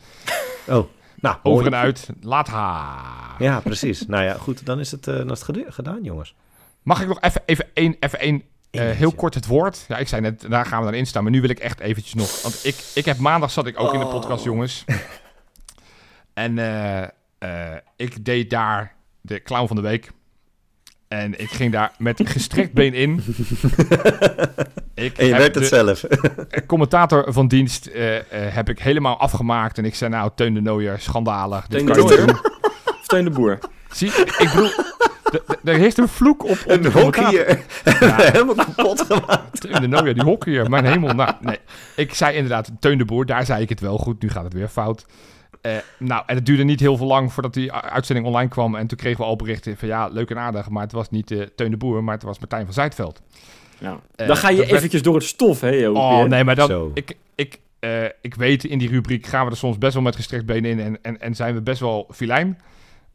Oh, 0.69 0.85
nou, 1.21 1.37
Over 1.43 1.67
en 1.67 1.75
uit, 1.75 2.09
laat 2.21 2.49
haar. 2.49 3.43
Ja, 3.43 3.61
precies. 3.61 4.07
nou 4.07 4.25
ja, 4.25 4.35
goed, 4.35 4.67
dan 4.67 4.81
is 4.81 4.91
het, 4.91 5.07
eh, 5.07 5.17
dan 5.17 5.31
is 5.31 5.47
het 5.47 5.65
gedaan, 5.69 6.03
jongens. 6.03 6.35
Mag 6.83 7.01
ik 7.03 7.09
nog 7.09 7.21
even, 7.21 7.43
even 7.47 7.67
één, 7.75 7.97
even 8.01 8.19
één 8.21 8.43
eh, 8.71 8.91
heel 8.91 9.13
kort 9.13 9.35
het 9.35 9.47
woord? 9.47 9.85
Ja, 9.89 9.97
ik 9.97 10.09
zei 10.09 10.21
net, 10.21 10.45
daar 10.49 10.67
gaan 10.67 10.79
we 10.79 10.85
dan 10.85 10.95
in 10.95 11.07
staan. 11.07 11.23
Maar 11.23 11.33
nu 11.33 11.41
wil 11.41 11.51
ik 11.51 11.59
echt 11.59 11.81
eventjes 11.81 12.15
nog... 12.15 12.43
Want 12.43 12.61
ik, 12.65 12.77
ik 12.95 13.05
heb 13.05 13.19
maandag 13.19 13.51
zat 13.51 13.67
ik 13.67 13.81
ook 13.81 13.93
in 13.93 13.99
de 13.99 14.05
Oh. 14.05 14.11
podcast, 14.13 14.45
jongens. 14.45 14.85
En 16.35 16.59
eh, 17.39 17.75
ik 17.97 18.25
deed 18.25 18.51
daar 18.51 18.95
de 19.21 19.43
clown 19.43 19.67
van 19.67 19.77
de 19.77 19.83
week. 19.83 20.11
En 21.09 21.41
ik 21.41 21.51
ging 21.51 21.73
daar 21.73 21.93
met 21.99 22.21
gestrekt 22.25 22.73
been 22.73 22.95
in. 22.95 23.23
Ik 24.95 25.19
En 25.19 25.27
je 25.27 25.37
weet 25.37 25.55
het 25.55 25.67
zelf. 25.67 26.05
commentator 26.67 27.33
van 27.33 27.49
dienst 27.49 27.87
eh, 27.87 28.17
eh, 28.17 28.23
heb 28.31 28.69
ik 28.69 28.79
helemaal 28.79 29.19
afgemaakt. 29.19 29.79
En 29.79 29.85
ik 29.85 29.95
zei, 29.95 30.11
nou, 30.11 30.31
Teun 30.35 30.55
de 30.55 30.61
Nooier, 30.61 31.01
schandalig. 31.01 31.67
Dit 31.67 31.87
Teun 31.87 31.97
kan 31.97 32.07
de 32.07 32.15
Nooier? 32.17 32.41
Of 32.85 33.07
Teun 33.07 33.25
de 33.25 33.31
Boer. 33.31 33.59
Zie, 33.91 34.09
ik 34.09 34.51
bedoel, 34.55 34.71
er 35.65 35.75
heeft 35.75 35.99
een 35.99 36.09
vloek 36.09 36.45
op, 36.45 36.51
op 36.51 36.85
Een 36.85 36.93
hockeyer. 36.93 37.65
Ja. 37.85 38.15
Helemaal 38.33 38.55
kapot 38.55 39.01
gemaakt. 39.01 39.61
Teun 39.61 39.81
de 39.81 39.87
Nooier, 39.87 40.15
die 40.15 40.23
hockeyer, 40.23 40.71
mijn 40.71 40.85
hemel. 40.85 41.15
Nou, 41.15 41.33
nee. 41.41 41.59
Ik 41.97 42.15
zei 42.15 42.35
inderdaad, 42.35 42.71
Teun 42.81 42.99
de 42.99 43.05
Boer, 43.05 43.27
daar 43.27 43.47
zei 43.47 43.63
ik 43.63 43.69
het 43.69 43.81
wel 43.81 43.99
goed. 43.99 44.23
Nu 44.23 44.31
gaat 44.31 44.45
het 44.45 44.53
weer 44.53 44.69
fout. 44.69 45.07
Eh, 45.75 45.77
nou, 45.99 46.23
en 46.27 46.35
het 46.35 46.47
duurde 46.47 46.63
niet 46.65 46.81
heel 46.81 46.97
veel 46.97 47.07
lang 47.07 47.33
voordat 47.33 47.55
die 47.55 47.73
uitzending 47.73 48.27
online 48.27 48.49
kwam. 48.49 48.75
En 48.75 48.87
toen 48.87 48.99
kregen 48.99 49.19
we 49.21 49.25
al 49.27 49.37
berichten 49.37 49.77
van 49.77 49.89
ja, 49.89 50.07
leuk 50.09 50.31
en 50.31 50.39
aardig. 50.39 50.69
Maar 50.69 50.83
het 50.83 50.93
was 50.93 51.11
niet 51.11 51.31
eh, 51.31 51.41
Teun 51.57 51.71
de 51.71 51.77
Boer, 51.77 52.05
maar 52.05 52.15
het 52.15 52.23
was 52.23 52.39
Martijn 52.39 52.65
van 52.65 52.75
Zijtveld. 52.75 53.23
Ja. 53.79 54.01
Eh, 54.15 54.27
dan 54.27 54.37
ga 54.37 54.49
je 54.51 54.57
werd- 54.57 54.71
eventjes 54.71 55.03
door 55.03 55.15
het 55.15 55.25
stof, 55.25 55.61
hè, 55.61 55.69
Joop? 55.71 55.97
Oh 55.97 56.23
nee, 56.23 56.45
maar 56.45 56.55
dat, 56.55 56.69
Zo. 56.69 56.91
ik, 56.95 57.17
ik, 57.35 57.59
eh, 57.79 58.05
ik 58.21 58.35
weet, 58.35 58.65
in 58.65 58.79
die 58.79 58.89
rubriek 58.89 59.27
gaan 59.27 59.45
we 59.45 59.51
er 59.51 59.57
soms 59.57 59.79
best 59.79 59.95
wel 59.95 60.03
met 60.03 60.17
gestrekt 60.17 60.47
been 60.47 60.65
in. 60.65 60.81
En, 60.81 60.99
en, 61.03 61.21
en 61.21 61.35
zijn 61.35 61.55
we 61.55 61.63
best 61.63 61.81
wel 61.81 62.09
filijn. 62.11 62.59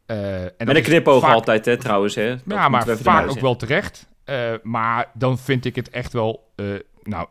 Eh, 0.06 0.42
en 0.42 0.52
Met 0.58 0.76
een 0.76 0.82
knipoog 0.82 1.22
vaak- 1.22 1.34
altijd, 1.34 1.64
hè, 1.64 1.76
trouwens. 1.76 2.14
Hè. 2.14 2.28
Dat 2.28 2.40
Ja, 2.46 2.68
maar 2.68 2.86
we 2.86 2.96
vaak 2.96 3.30
ook 3.30 3.40
wel 3.40 3.56
terecht. 3.56 4.08
Eh, 4.24 4.52
maar 4.62 5.10
dan 5.14 5.38
vind 5.38 5.64
ik 5.64 5.76
het 5.76 5.90
echt 5.90 6.12
wel, 6.12 6.52
eh, 6.56 6.66
nou, 7.02 7.26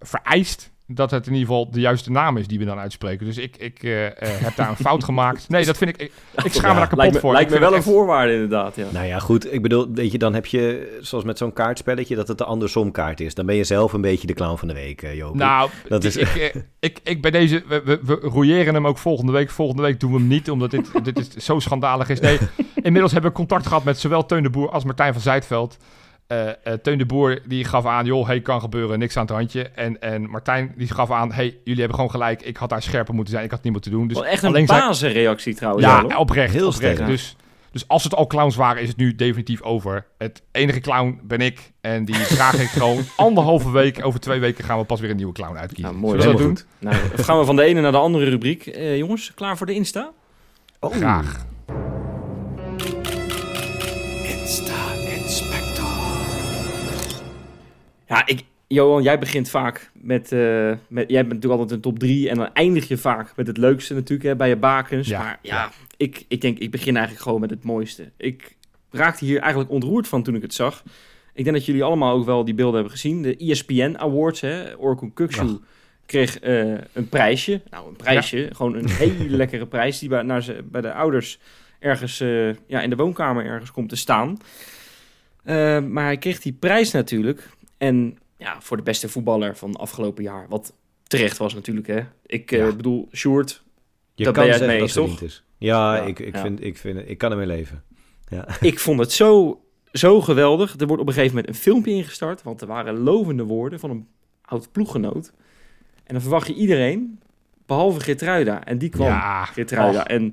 vereist 0.00 0.70
dat 0.90 1.10
het 1.10 1.26
in 1.26 1.32
ieder 1.32 1.48
geval 1.48 1.70
de 1.70 1.80
juiste 1.80 2.10
naam 2.10 2.36
is 2.36 2.46
die 2.46 2.58
we 2.58 2.64
dan 2.64 2.78
uitspreken. 2.78 3.26
Dus 3.26 3.36
ik, 3.38 3.56
ik 3.56 3.82
eh, 3.82 4.06
eh, 4.06 4.12
heb 4.20 4.56
daar 4.56 4.68
een 4.68 4.76
fout 4.76 5.04
gemaakt. 5.04 5.48
Nee, 5.48 5.64
dat 5.64 5.76
vind 5.76 5.90
ik... 5.90 5.96
Ik, 6.02 6.12
ik 6.44 6.52
schaam 6.52 6.72
me 6.72 6.78
daar 6.78 6.88
kapot 6.88 6.96
Lijkt 6.98 7.14
me, 7.14 7.20
voor. 7.20 7.32
lijkt 7.32 7.52
Ik 7.52 7.58
me 7.60 7.64
wel 7.66 7.74
een 7.74 7.82
voorwaarde, 7.82 8.32
inderdaad. 8.32 8.76
Ja. 8.76 8.86
Nou 8.92 9.06
ja, 9.06 9.18
goed. 9.18 9.52
Ik 9.52 9.62
bedoel, 9.62 9.86
weet 9.94 10.12
je, 10.12 10.18
dan 10.18 10.34
heb 10.34 10.46
je, 10.46 10.98
zoals 11.00 11.24
met 11.24 11.38
zo'n 11.38 11.52
kaartspelletje, 11.52 12.14
dat 12.16 12.28
het 12.28 12.38
de 12.38 12.44
andersom 12.44 12.90
kaart 12.90 13.20
is. 13.20 13.34
Dan 13.34 13.46
ben 13.46 13.54
je 13.54 13.64
zelf 13.64 13.92
een 13.92 14.00
beetje 14.00 14.26
de 14.26 14.32
clown 14.34 14.56
van 14.56 14.68
de 14.68 14.74
week, 14.74 15.02
eh 15.02 15.14
Joop. 15.16 15.34
Nou, 15.34 15.70
Dat 15.88 16.04
is- 16.04 16.16
ik, 16.16 16.34
ik, 16.34 16.64
ik, 16.80 17.00
ik 17.04 17.22
bij 17.22 17.30
deze... 17.30 17.62
We, 17.68 17.82
we, 17.84 18.00
we 18.04 18.14
roeieren 18.14 18.74
hem 18.74 18.86
ook 18.86 18.98
volgende 18.98 19.32
week. 19.32 19.50
Volgende 19.50 19.82
week 19.82 20.00
doen 20.00 20.12
we 20.12 20.18
hem 20.18 20.26
niet, 20.28 20.50
omdat 20.50 20.70
dit, 20.70 21.04
dit 21.04 21.18
is, 21.18 21.44
zo 21.44 21.58
schandalig 21.58 22.08
is. 22.08 22.20
Nee, 22.20 22.38
inmiddels 22.82 23.12
hebben 23.12 23.30
we 23.30 23.36
contact 23.36 23.66
gehad 23.66 23.84
met 23.84 23.98
zowel 23.98 24.26
Teun 24.26 24.42
de 24.42 24.50
Boer 24.50 24.70
als 24.70 24.84
Martijn 24.84 25.12
van 25.12 25.22
Zijtveld. 25.22 25.76
Eh, 26.28 26.48
eh, 26.48 26.54
Teun 26.82 26.98
de 26.98 27.06
Boer 27.06 27.38
die 27.46 27.64
gaf 27.64 27.86
aan, 27.86 28.04
joh, 28.04 28.26
hey, 28.26 28.40
kan 28.40 28.60
gebeuren, 28.60 28.98
niks 28.98 29.16
aan 29.16 29.22
het 29.22 29.32
handje. 29.34 29.68
En, 29.68 30.00
en 30.00 30.30
Martijn 30.30 30.72
die 30.76 30.88
gaf 30.88 31.10
aan, 31.10 31.32
hey, 31.32 31.44
jullie 31.64 31.78
hebben 31.78 31.94
gewoon 31.94 32.10
gelijk. 32.10 32.42
Ik 32.42 32.56
had 32.56 32.68
daar 32.68 32.82
scherper 32.82 33.14
moeten 33.14 33.32
zijn, 33.32 33.44
ik 33.44 33.50
had 33.50 33.58
het 33.58 33.72
niet 33.72 33.74
moeten 33.82 33.98
doen. 33.98 34.08
Dus 34.08 34.16
Wel 34.16 34.26
echt 34.26 34.42
een 34.42 34.66
bazenreactie 34.66 35.54
trouwens. 35.54 35.86
Ja, 35.86 36.16
oprecht. 36.16 36.52
Heel 36.52 36.66
oprecht. 36.66 36.94
sterk. 36.94 37.08
Dus, 37.08 37.36
dus 37.72 37.88
als 37.88 38.04
het 38.04 38.14
al 38.14 38.26
clowns 38.26 38.56
waren, 38.56 38.82
is 38.82 38.88
het 38.88 38.96
nu 38.96 39.14
definitief 39.14 39.62
over. 39.62 40.06
Het 40.18 40.42
enige 40.52 40.80
clown 40.80 41.20
ben 41.22 41.40
ik. 41.40 41.72
En 41.80 42.04
die 42.04 42.26
draag 42.26 42.60
ik 42.60 42.68
gewoon 42.68 43.04
anderhalve 43.16 43.70
week. 43.70 44.04
Over 44.04 44.20
twee 44.20 44.40
weken 44.40 44.64
gaan 44.64 44.78
we 44.78 44.84
pas 44.84 45.00
weer 45.00 45.10
een 45.10 45.16
nieuwe 45.16 45.32
clown 45.32 45.56
uitkiezen. 45.56 45.94
Ja, 45.94 46.00
mooi. 46.00 46.20
Zullen 46.20 46.36
we 46.36 46.42
dat 46.42 46.48
doen? 46.48 46.56
goed. 46.56 46.66
Nou, 46.78 46.96
dan 47.16 47.24
gaan 47.24 47.38
we 47.38 47.44
van 47.44 47.56
de 47.56 47.62
ene 47.62 47.80
naar 47.80 47.92
de 47.92 47.98
andere 47.98 48.24
rubriek. 48.24 48.66
Eh, 48.66 48.96
jongens, 48.96 49.34
klaar 49.34 49.56
voor 49.56 49.66
de 49.66 49.74
Insta? 49.74 50.10
Oh. 50.80 50.94
Graag. 50.94 51.46
Ja, 58.08 58.26
ik, 58.26 58.44
Johan, 58.68 59.02
jij 59.02 59.18
begint 59.18 59.50
vaak 59.50 59.90
met, 59.92 60.32
eh, 60.32 60.72
met... 60.88 61.10
Jij 61.10 61.20
bent 61.20 61.32
natuurlijk 61.32 61.60
altijd 61.60 61.70
een 61.70 61.80
top 61.80 61.98
3 61.98 62.28
en 62.28 62.36
dan 62.36 62.52
eindig 62.52 62.88
je 62.88 62.96
vaak 62.96 63.36
met 63.36 63.46
het 63.46 63.56
leukste 63.56 63.94
natuurlijk 63.94 64.28
hè, 64.28 64.36
bij 64.36 64.48
je 64.48 64.56
bakens. 64.56 65.08
Ja, 65.08 65.18
maar 65.22 65.38
ja, 65.42 65.54
ja. 65.54 65.70
Ik, 65.96 66.24
ik 66.28 66.40
denk, 66.40 66.58
ik 66.58 66.70
begin 66.70 66.94
eigenlijk 66.94 67.24
gewoon 67.24 67.40
met 67.40 67.50
het 67.50 67.64
mooiste. 67.64 68.10
Ik 68.16 68.56
raakte 68.90 69.24
hier 69.24 69.40
eigenlijk 69.40 69.70
ontroerd 69.70 70.08
van 70.08 70.22
toen 70.22 70.34
ik 70.34 70.42
het 70.42 70.54
zag. 70.54 70.82
Ik 71.34 71.44
denk 71.44 71.56
dat 71.56 71.66
jullie 71.66 71.84
allemaal 71.84 72.14
ook 72.14 72.24
wel 72.24 72.44
die 72.44 72.54
beelden 72.54 72.74
hebben 72.74 72.92
gezien. 72.92 73.22
De 73.22 73.36
ESPN 73.36 73.94
Awards, 73.96 74.40
hè. 74.40 74.74
Orkun 74.74 75.12
Kuksu 75.12 75.58
kreeg 76.06 76.38
eh, 76.38 76.70
een 76.92 77.08
prijsje. 77.08 77.60
Nou, 77.70 77.88
een 77.88 77.96
prijsje. 77.96 78.48
Gewoon 78.52 78.74
een 78.74 78.88
hele 79.02 79.28
lekkere 79.36 79.66
prijs 79.66 79.98
die 79.98 80.08
bij, 80.08 80.22
naar 80.22 80.42
ze, 80.42 80.64
bij 80.64 80.80
de 80.80 80.92
ouders 80.92 81.38
ergens 81.78 82.20
eh, 82.20 82.48
ja, 82.66 82.80
in 82.80 82.90
de 82.90 82.96
woonkamer 82.96 83.44
ergens 83.44 83.70
komt 83.70 83.88
te 83.88 83.96
staan. 83.96 84.38
Maar 85.88 86.04
hij 86.04 86.16
kreeg 86.16 86.40
die 86.40 86.52
prijs 86.52 86.90
natuurlijk. 86.90 87.48
En 87.78 88.18
ja, 88.36 88.60
voor 88.60 88.76
de 88.76 88.82
beste 88.82 89.08
voetballer 89.08 89.56
van 89.56 89.76
afgelopen 89.76 90.22
jaar. 90.22 90.46
Wat 90.48 90.72
terecht 91.02 91.36
was 91.36 91.54
natuurlijk, 91.54 91.86
hè. 91.86 92.00
Ik 92.26 92.52
eh, 92.52 92.66
bedoel, 92.76 93.08
Sjoerd, 93.14 93.62
Je 94.14 94.24
Dat 94.24 94.34
kan 94.34 94.42
ben 94.42 94.52
jij 94.52 94.60
het 94.60 94.68
mee 94.68 94.80
eens, 94.80 95.22
is. 95.22 95.44
Ja, 95.58 95.96
Ja, 95.96 96.06
ik, 96.06 96.18
ik, 96.18 96.34
ja. 96.34 96.40
Vind, 96.40 96.64
ik, 96.64 96.76
vind, 96.76 97.08
ik 97.08 97.18
kan 97.18 97.30
ermee 97.30 97.46
leven. 97.46 97.82
Ja. 98.28 98.46
ik 98.60 98.78
vond 98.86 99.00
het 99.00 99.12
zo, 99.12 99.60
zo 99.92 100.20
geweldig. 100.20 100.74
Er 100.78 100.86
wordt 100.86 101.02
op 101.02 101.08
een 101.08 101.14
gegeven 101.14 101.36
moment 101.36 101.54
een 101.54 101.60
filmpje 101.60 101.92
ingestart, 101.92 102.42
want 102.42 102.60
er 102.60 102.66
waren 102.66 102.98
lovende 102.98 103.44
woorden 103.44 103.80
van 103.80 103.90
een 103.90 104.08
oud 104.42 104.72
ploeggenoot. 104.72 105.32
En 106.04 106.14
dan 106.14 106.20
verwacht 106.22 106.46
je 106.46 106.54
iedereen, 106.54 107.20
behalve 107.66 108.00
Geertruida. 108.00 108.64
En 108.64 108.78
die 108.78 108.88
kwam, 108.88 109.06
Ja, 109.06 109.44
Geertruida. 109.44 110.00
Och. 110.00 110.06
En 110.06 110.32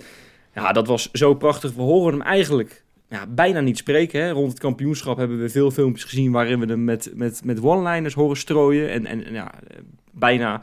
ja, 0.54 0.72
dat 0.72 0.88
was 0.88 1.12
zo 1.12 1.34
prachtig. 1.34 1.74
We 1.74 1.82
horen 1.82 2.14
hem 2.14 2.22
eigenlijk 2.22 2.85
ja, 3.10 3.28
bijna 3.28 3.60
niet 3.60 3.78
spreken. 3.78 4.22
Hè. 4.22 4.30
Rond 4.30 4.50
het 4.50 4.60
kampioenschap 4.60 5.18
hebben 5.18 5.40
we 5.42 5.50
veel 5.50 5.72
filmpjes 5.72 6.04
gezien 6.04 6.32
waarin 6.32 6.60
we 6.60 6.66
hem 6.66 6.84
met, 6.84 7.12
met, 7.16 7.42
met 7.44 7.62
one-liners 7.62 8.14
horen 8.14 8.38
strooien. 8.38 8.90
En, 8.90 9.06
en, 9.06 9.34
ja, 9.34 9.52
eh, 9.68 9.78
bijna 10.12 10.62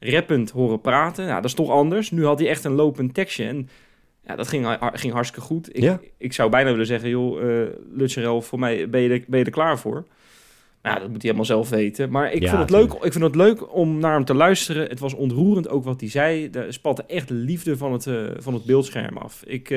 rappend 0.00 0.50
horen 0.50 0.80
praten. 0.80 1.24
Ja, 1.26 1.34
dat 1.34 1.44
is 1.44 1.54
toch 1.54 1.70
anders. 1.70 2.10
Nu 2.10 2.24
had 2.24 2.38
hij 2.38 2.48
echt 2.48 2.64
een 2.64 2.72
lopend 2.74 3.14
tekstje. 3.14 3.44
En 3.44 3.68
ja, 4.26 4.36
dat 4.36 4.48
ging, 4.48 4.76
ging 4.80 5.12
hartstikke 5.12 5.46
goed. 5.46 5.76
Ik, 5.76 5.82
Ja. 5.82 6.00
ik 6.18 6.32
zou 6.32 6.50
bijna 6.50 6.70
willen 6.70 6.86
zeggen, 6.86 7.08
joh, 7.08 7.60
eh 7.62 7.68
Lutserel, 7.92 8.42
voor 8.42 8.58
mij 8.58 8.88
ben 8.90 9.00
je, 9.00 9.08
er, 9.08 9.24
ben 9.26 9.38
je 9.38 9.44
er 9.44 9.50
klaar 9.50 9.78
voor. 9.78 10.06
Nou, 10.82 10.94
dat 10.98 11.04
moet 11.08 11.22
hij 11.22 11.30
helemaal 11.30 11.44
zelf 11.44 11.68
weten. 11.68 12.10
Maar 12.10 12.32
ik, 12.32 12.42
Ja, 12.42 12.48
vond 12.48 12.60
het 12.60 12.70
leuk, 12.70 12.92
ik 12.92 13.12
vond 13.12 13.24
het 13.24 13.34
leuk 13.34 13.74
om 13.74 13.98
naar 13.98 14.12
hem 14.14 14.24
te 14.24 14.34
luisteren. 14.34 14.88
Het 14.88 14.98
was 14.98 15.14
ontroerend 15.14 15.68
ook 15.68 15.84
wat 15.84 16.00
hij 16.00 16.10
zei. 16.10 16.48
Er 16.50 16.72
spatte 16.72 17.04
echt 17.06 17.30
liefde 17.30 17.76
van 17.76 17.92
het, 17.92 18.06
eh, 18.06 18.14
van 18.36 18.54
het 18.54 18.64
beeldscherm 18.64 19.16
af. 19.16 19.42
Ik, 19.46 19.70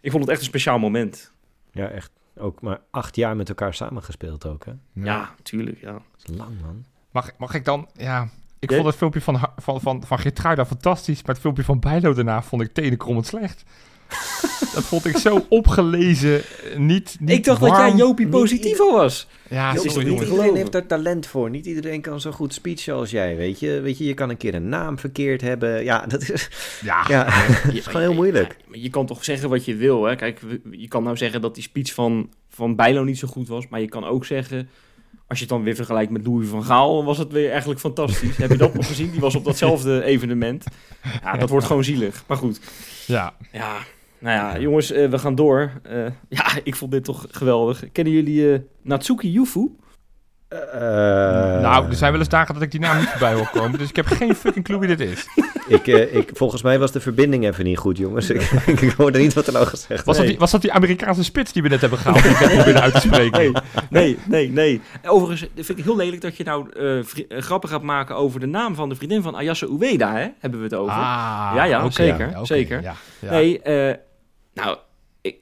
ik 0.00 0.10
vond 0.10 0.22
het 0.22 0.28
echt 0.32 0.40
een 0.40 0.46
speciaal 0.46 0.78
moment. 0.78 1.31
Ja, 1.72 1.88
echt. 1.88 2.10
Ook 2.36 2.60
maar 2.60 2.80
acht 2.90 3.16
jaar 3.16 3.36
met 3.36 3.48
elkaar 3.48 3.74
samengespeeld 3.74 4.46
ook, 4.46 4.64
hè? 4.64 4.70
Ja, 4.70 5.04
Ja. 5.04 5.34
tuurlijk, 5.42 5.80
ja. 5.80 5.92
Dat 5.92 6.02
is 6.30 6.36
lang, 6.36 6.60
man. 6.60 6.84
Mag, 7.10 7.30
mag 7.38 7.54
ik 7.54 7.64
dan... 7.64 7.88
Ja, 7.94 8.28
ik 8.58 8.72
vond 8.72 8.86
het 8.86 8.96
filmpje 8.96 9.20
van, 9.20 9.40
van, 9.56 9.80
van, 9.80 10.04
van 10.06 10.18
Geertruida 10.18 10.66
fantastisch, 10.66 11.22
maar 11.22 11.30
het 11.32 11.40
filmpje 11.40 11.64
van 11.64 11.80
Bijlo 11.80 12.14
daarna 12.14 12.42
vond 12.42 12.62
ik 12.62 12.72
tenenkrommend 12.72 13.26
slecht. 13.26 13.64
dat 14.74 14.84
vond 14.84 15.04
ik 15.04 15.16
zo 15.16 15.46
opgelezen, 15.48 16.42
niet, 16.76 17.16
niet 17.20 17.30
ik 17.30 17.44
dacht 17.44 17.60
dat 17.60 17.76
jij. 17.76 17.92
Jopie 17.92 18.26
Niet 18.26 18.34
positivo 18.34 18.92
was. 18.92 19.26
Ja, 19.48 19.74
Joh, 19.74 19.84
sorry, 19.84 19.98
niet 19.98 20.12
Iedereen 20.12 20.28
geloven. 20.28 20.56
heeft 20.56 20.74
er 20.74 20.86
talent 20.86 21.26
voor. 21.26 21.50
Niet 21.50 21.66
iedereen 21.66 22.00
kan 22.00 22.20
zo 22.20 22.30
goed 22.30 22.54
speechen 22.54 22.94
als 22.94 23.10
jij, 23.10 23.36
weet 23.36 23.60
je. 23.60 23.80
Weet 23.80 23.98
je, 23.98 24.04
je 24.04 24.14
kan 24.14 24.30
een 24.30 24.36
keer 24.36 24.54
een 24.54 24.68
naam 24.68 24.98
verkeerd 24.98 25.40
hebben. 25.40 25.84
Ja, 25.84 26.06
dat 26.06 26.30
is... 26.30 26.48
Ja, 26.82 27.26
is 27.72 27.86
gewoon 27.86 28.02
heel 28.02 28.14
moeilijk. 28.14 28.56
maar 28.66 28.78
je 28.78 28.90
kan 28.90 29.06
toch 29.06 29.24
zeggen 29.24 29.48
wat 29.48 29.64
je 29.64 29.74
wil. 29.76 30.04
Hè? 30.04 30.16
Kijk, 30.16 30.40
je 30.70 30.88
kan 30.88 31.02
nou 31.02 31.16
zeggen 31.16 31.40
dat 31.40 31.54
die 31.54 31.62
speech 31.62 31.94
van, 31.94 32.30
van 32.48 32.76
Bijlo 32.76 33.04
niet 33.04 33.18
zo 33.18 33.28
goed 33.28 33.48
was. 33.48 33.68
Maar 33.68 33.80
je 33.80 33.88
kan 33.88 34.04
ook 34.04 34.24
zeggen, 34.24 34.68
als 35.26 35.38
je 35.38 35.44
het 35.44 35.54
dan 35.54 35.62
weer 35.62 35.74
vergelijkt 35.74 36.10
met 36.10 36.26
Louis 36.26 36.48
van 36.48 36.64
Gaal, 36.64 37.04
was 37.04 37.18
het 37.18 37.32
weer 37.32 37.50
eigenlijk 37.50 37.80
fantastisch. 37.80 38.36
Heb 38.36 38.50
je 38.50 38.56
dat 38.56 38.74
nog 38.74 38.86
gezien? 38.86 39.10
Die 39.10 39.20
was 39.20 39.34
op 39.34 39.44
datzelfde 39.44 40.04
evenement. 40.04 40.64
Ja, 41.22 41.36
dat 41.36 41.48
wordt 41.48 41.66
gewoon 41.66 41.84
zielig. 41.84 42.24
Maar 42.26 42.36
goed, 42.36 42.60
ja. 43.06 43.34
ja. 43.52 43.76
Nou 44.22 44.36
ja, 44.36 44.58
jongens, 44.58 44.90
eh, 44.92 45.08
we 45.08 45.18
gaan 45.18 45.34
door. 45.34 45.70
Eh, 45.82 45.96
ja, 46.38 46.44
ik 46.64 46.76
vond 46.76 46.90
dit 46.90 47.04
toch 47.04 47.26
geweldig. 47.30 47.84
Kennen 47.92 48.12
jullie 48.12 48.52
eh, 48.52 48.58
Natsuki 48.82 49.30
Yufu? 49.30 49.70
Eh, 50.48 50.80
nou, 51.60 51.88
er 51.88 51.94
zijn 51.94 52.10
wel 52.10 52.20
eens 52.20 52.28
dagen 52.28 52.54
dat 52.54 52.62
ik 52.62 52.70
die 52.70 52.80
naam 52.80 52.98
niet 52.98 53.08
voorbij 53.08 53.34
hoor 53.34 53.50
komen, 53.52 53.78
dus 53.78 53.88
ik 53.88 53.96
heb 53.96 54.06
geen 54.06 54.34
fucking 54.34 54.64
clue 54.64 54.78
wie 54.78 54.96
dit 54.96 55.00
is. 55.00 55.26
ik, 55.76 55.86
eh, 55.86 56.14
ik, 56.14 56.30
volgens 56.32 56.62
mij 56.62 56.78
was 56.78 56.92
de 56.92 57.00
verbinding 57.00 57.44
even 57.44 57.64
niet 57.64 57.78
goed, 57.78 57.98
jongens. 57.98 58.30
Ik, 58.30 58.40
ik 58.80 58.90
hoorde 58.90 59.18
niet 59.18 59.32
wat 59.34 59.46
er 59.46 59.52
nou 59.52 59.66
gezegd 59.66 60.04
Was, 60.04 60.16
dat 60.16 60.26
die, 60.26 60.38
was 60.38 60.50
dat 60.50 60.60
die 60.60 60.72
Amerikaanse 60.72 61.24
spits 61.24 61.52
die 61.52 61.62
we 61.62 61.68
net 61.68 61.80
hebben 61.80 61.98
gehaald, 61.98 62.22
die 62.22 62.32
ik 62.32 62.40
net 62.40 62.48
probeerde 62.54 62.80
uit 62.80 62.94
te 62.94 63.00
spreken? 63.00 63.40
Nee, 63.40 63.52
nee, 63.90 64.18
nee, 64.26 64.50
nee. 64.50 64.80
Overigens 65.06 65.50
vind 65.54 65.78
ik 65.78 65.84
heel 65.84 65.96
lelijk 65.96 66.22
dat 66.22 66.36
je 66.36 66.44
nou 66.44 66.70
eh, 66.76 66.98
eh, 66.98 67.04
grappen 67.28 67.68
gaat 67.68 67.82
maken 67.82 68.16
over 68.16 68.40
de 68.40 68.46
naam 68.46 68.74
van 68.74 68.88
de 68.88 68.94
vriendin 68.94 69.22
van 69.22 69.34
Ayase 69.34 69.68
Ueda, 69.80 70.12
hè? 70.16 70.26
Hebben 70.38 70.58
we 70.58 70.64
het 70.64 70.74
over. 70.74 70.92
Ah, 70.92 71.52
Ja, 71.54 71.64
ja, 71.64 71.90
zeker, 71.90 72.38
zeker. 72.42 72.82
Ja, 72.82 72.94
ja. 73.18 73.30
Nee, 73.30 73.62
eh, 73.62 73.94
nou, 74.54 74.76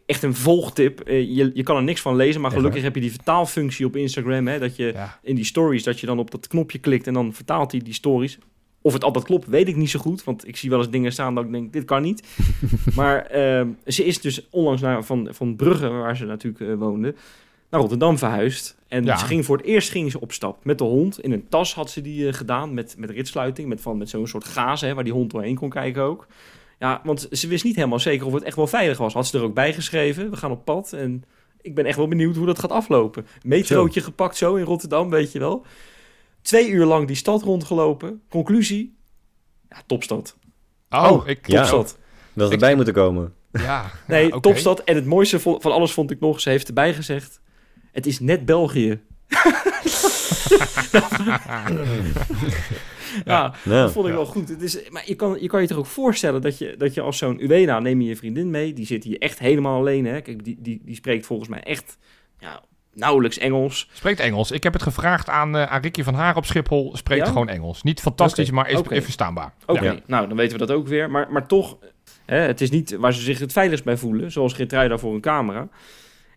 echt 0.06 0.22
een 0.22 0.34
volgtip. 0.34 1.00
Eh, 1.00 1.20
je, 1.36 1.50
je 1.54 1.62
kan 1.62 1.76
er 1.76 1.82
niks 1.82 2.00
van 2.00 2.16
lezen, 2.16 2.40
maar 2.40 2.50
gelukkig 2.50 2.82
heb 2.82 2.94
je 2.94 3.00
die 3.00 3.10
vertaalfunctie 3.12 3.86
op 3.86 3.96
Instagram, 3.96 4.46
hè? 4.46 4.58
Dat 4.58 4.76
je 4.76 4.90
Ja. 4.94 5.18
in 5.22 5.34
die 5.34 5.44
stories, 5.44 5.82
dat 5.82 6.00
je 6.00 6.06
dan 6.06 6.18
op 6.18 6.30
dat 6.30 6.46
knopje 6.46 6.78
klikt 6.78 7.06
en 7.06 7.14
dan 7.14 7.32
vertaalt 7.34 7.70
hij 7.72 7.80
die 7.80 7.94
stories. 7.94 8.38
Of 8.82 8.92
het 8.92 9.04
altijd 9.04 9.24
klopt, 9.24 9.46
weet 9.46 9.68
ik 9.68 9.76
niet 9.76 9.90
zo 9.90 9.98
goed. 10.00 10.24
Want 10.24 10.48
ik 10.48 10.56
zie 10.56 10.70
wel 10.70 10.78
eens 10.78 10.90
dingen 10.90 11.12
staan 11.12 11.34
dat 11.34 11.44
ik 11.44 11.52
denk, 11.52 11.72
dit 11.72 11.84
kan 11.84 12.02
niet. 12.02 12.28
maar 12.94 13.26
ehm, 13.26 13.68
ze 13.86 14.04
is 14.04 14.20
dus 14.20 14.48
onlangs 14.50 14.80
naar, 14.82 15.04
van, 15.04 15.28
van 15.30 15.56
Brugge, 15.56 15.88
waar 15.88 16.16
ze 16.16 16.24
natuurlijk 16.24 16.70
eh, 16.70 16.74
woonde, 16.74 17.14
naar 17.70 17.80
Rotterdam 17.80 18.18
verhuisd. 18.18 18.76
En 18.88 19.04
Ja. 19.04 19.16
ze 19.16 19.24
ging 19.24 19.44
voor 19.44 19.56
het 19.56 19.66
eerst 19.66 19.90
ging 19.90 20.10
ze 20.10 20.20
op 20.20 20.32
stap 20.32 20.64
met 20.64 20.78
de 20.78 20.84
hond. 20.84 21.20
In 21.20 21.32
een 21.32 21.48
tas 21.48 21.74
had 21.74 21.90
ze 21.90 22.00
die 22.00 22.26
eh, 22.28 22.34
gedaan 22.34 22.74
met, 22.74 22.94
met 22.98 23.10
ritsluiting. 23.10 23.68
Met, 23.68 23.80
van, 23.80 23.98
met 23.98 24.08
zo'n 24.08 24.26
soort 24.26 24.44
gazen, 24.44 24.88
hè, 24.88 24.94
waar 24.94 25.04
die 25.04 25.12
hond 25.12 25.30
doorheen 25.30 25.54
kon 25.56 25.70
kijken 25.70 26.02
ook. 26.02 26.26
Ja, 26.80 27.00
want 27.04 27.28
ze 27.30 27.48
wist 27.48 27.64
niet 27.64 27.76
helemaal 27.76 27.98
zeker 27.98 28.26
of 28.26 28.32
het 28.32 28.42
echt 28.42 28.56
wel 28.56 28.66
veilig 28.66 28.98
was. 28.98 29.12
Had 29.12 29.26
ze 29.26 29.38
er 29.38 29.44
ook 29.44 29.54
bij 29.54 29.72
geschreven. 29.72 30.30
We 30.30 30.36
gaan 30.36 30.50
op 30.50 30.64
pad 30.64 30.92
en 30.92 31.24
ik 31.60 31.74
ben 31.74 31.84
echt 31.84 31.96
wel 31.96 32.08
benieuwd 32.08 32.36
hoe 32.36 32.46
dat 32.46 32.58
gaat 32.58 32.70
aflopen. 32.70 33.26
Metrootje 33.42 34.00
gepakt 34.00 34.36
zo 34.36 34.54
in 34.54 34.64
Rotterdam, 34.64 35.10
weet 35.10 35.32
je 35.32 35.38
wel. 35.38 35.64
Twee 36.42 36.68
uur 36.68 36.84
lang 36.84 37.06
die 37.06 37.16
stad 37.16 37.42
rondgelopen. 37.42 38.22
Conclusie? 38.28 38.98
Ja, 39.68 39.82
topstad. 39.86 40.36
Oh, 40.90 41.28
ik... 41.28 41.46
Ja. 41.46 41.56
Topstad. 41.56 41.98
Dat 42.32 42.48
we 42.48 42.54
erbij 42.54 42.74
moeten 42.74 42.94
komen. 42.94 43.34
Ja, 43.52 43.90
Nee, 44.06 44.28
ja, 44.32 44.40
topstad. 44.40 44.80
En 44.80 44.94
het 44.94 45.06
mooiste 45.06 45.40
van 45.40 45.60
alles 45.62 45.92
vond 45.92 46.10
ik 46.10 46.20
nog, 46.20 46.40
ze 46.40 46.50
heeft 46.50 46.68
erbij 46.68 46.94
gezegd... 46.94 47.40
Het 47.92 48.06
is 48.06 48.20
net 48.20 48.44
België. 48.44 49.00
ja, 53.24 53.54
dat 53.64 53.92
vond 53.92 54.06
ik 54.06 54.12
Ja. 54.12 54.16
wel 54.18 54.26
goed. 54.26 54.48
Het 54.48 54.62
is, 54.62 54.88
maar 54.90 55.02
je 55.06 55.14
kan, 55.14 55.36
je 55.40 55.48
kan 55.48 55.60
je 55.60 55.66
toch 55.66 55.78
ook 55.78 55.86
voorstellen 55.86 56.40
dat 56.42 56.58
je, 56.58 56.74
dat 56.78 56.94
je 56.94 57.00
als 57.00 57.18
zo'n 57.18 57.40
Ueda, 57.42 57.78
neem 57.80 58.00
je 58.00 58.08
je 58.08 58.16
vriendin 58.16 58.50
mee, 58.50 58.72
die 58.72 58.86
zit 58.86 59.04
hier 59.04 59.18
echt 59.18 59.38
helemaal 59.38 59.78
alleen. 59.78 60.04
Hè? 60.06 60.20
Kijk, 60.20 60.44
die, 60.44 60.56
die, 60.60 60.80
die 60.84 60.94
spreekt 60.94 61.26
volgens 61.26 61.48
mij 61.48 61.60
echt 61.62 61.98
ja, 62.38 62.62
nauwelijks 62.94 63.38
Engels. 63.38 63.88
Spreekt 63.92 64.20
Engels. 64.20 64.50
Ik 64.50 64.62
heb 64.62 64.72
het 64.72 64.82
gevraagd 64.82 65.28
aan, 65.28 65.56
eh 65.56 65.72
aan 65.72 65.80
Ricky 65.80 66.02
van 66.02 66.14
Haar 66.14 66.36
op 66.36 66.44
Schiphol. 66.46 66.96
Spreekt 66.96 67.24
Ja? 67.26 67.32
gewoon 67.32 67.48
Engels. 67.48 67.82
Niet 67.82 68.00
fantastisch, 68.00 68.50
maar 68.50 68.70
is, 68.70 68.80
verstaanbaar. 69.04 69.54
Oké, 69.66 69.84
Ja. 69.84 69.96
nou 70.06 70.28
dan 70.28 70.36
weten 70.36 70.58
we 70.58 70.66
dat 70.66 70.76
ook 70.76 70.88
weer. 70.88 71.10
Maar, 71.10 71.32
maar 71.32 71.46
toch, 71.46 71.78
hè, 72.26 72.36
het 72.38 72.60
is 72.60 72.70
niet 72.70 72.96
waar 72.96 73.12
ze 73.12 73.20
zich 73.20 73.38
het 73.38 73.52
veiligst 73.52 73.84
bij 73.84 73.96
voelen, 73.96 74.32
zoals 74.32 74.52
Geertruida 74.52 74.98
voor 74.98 75.14
een 75.14 75.20
camera. 75.20 75.68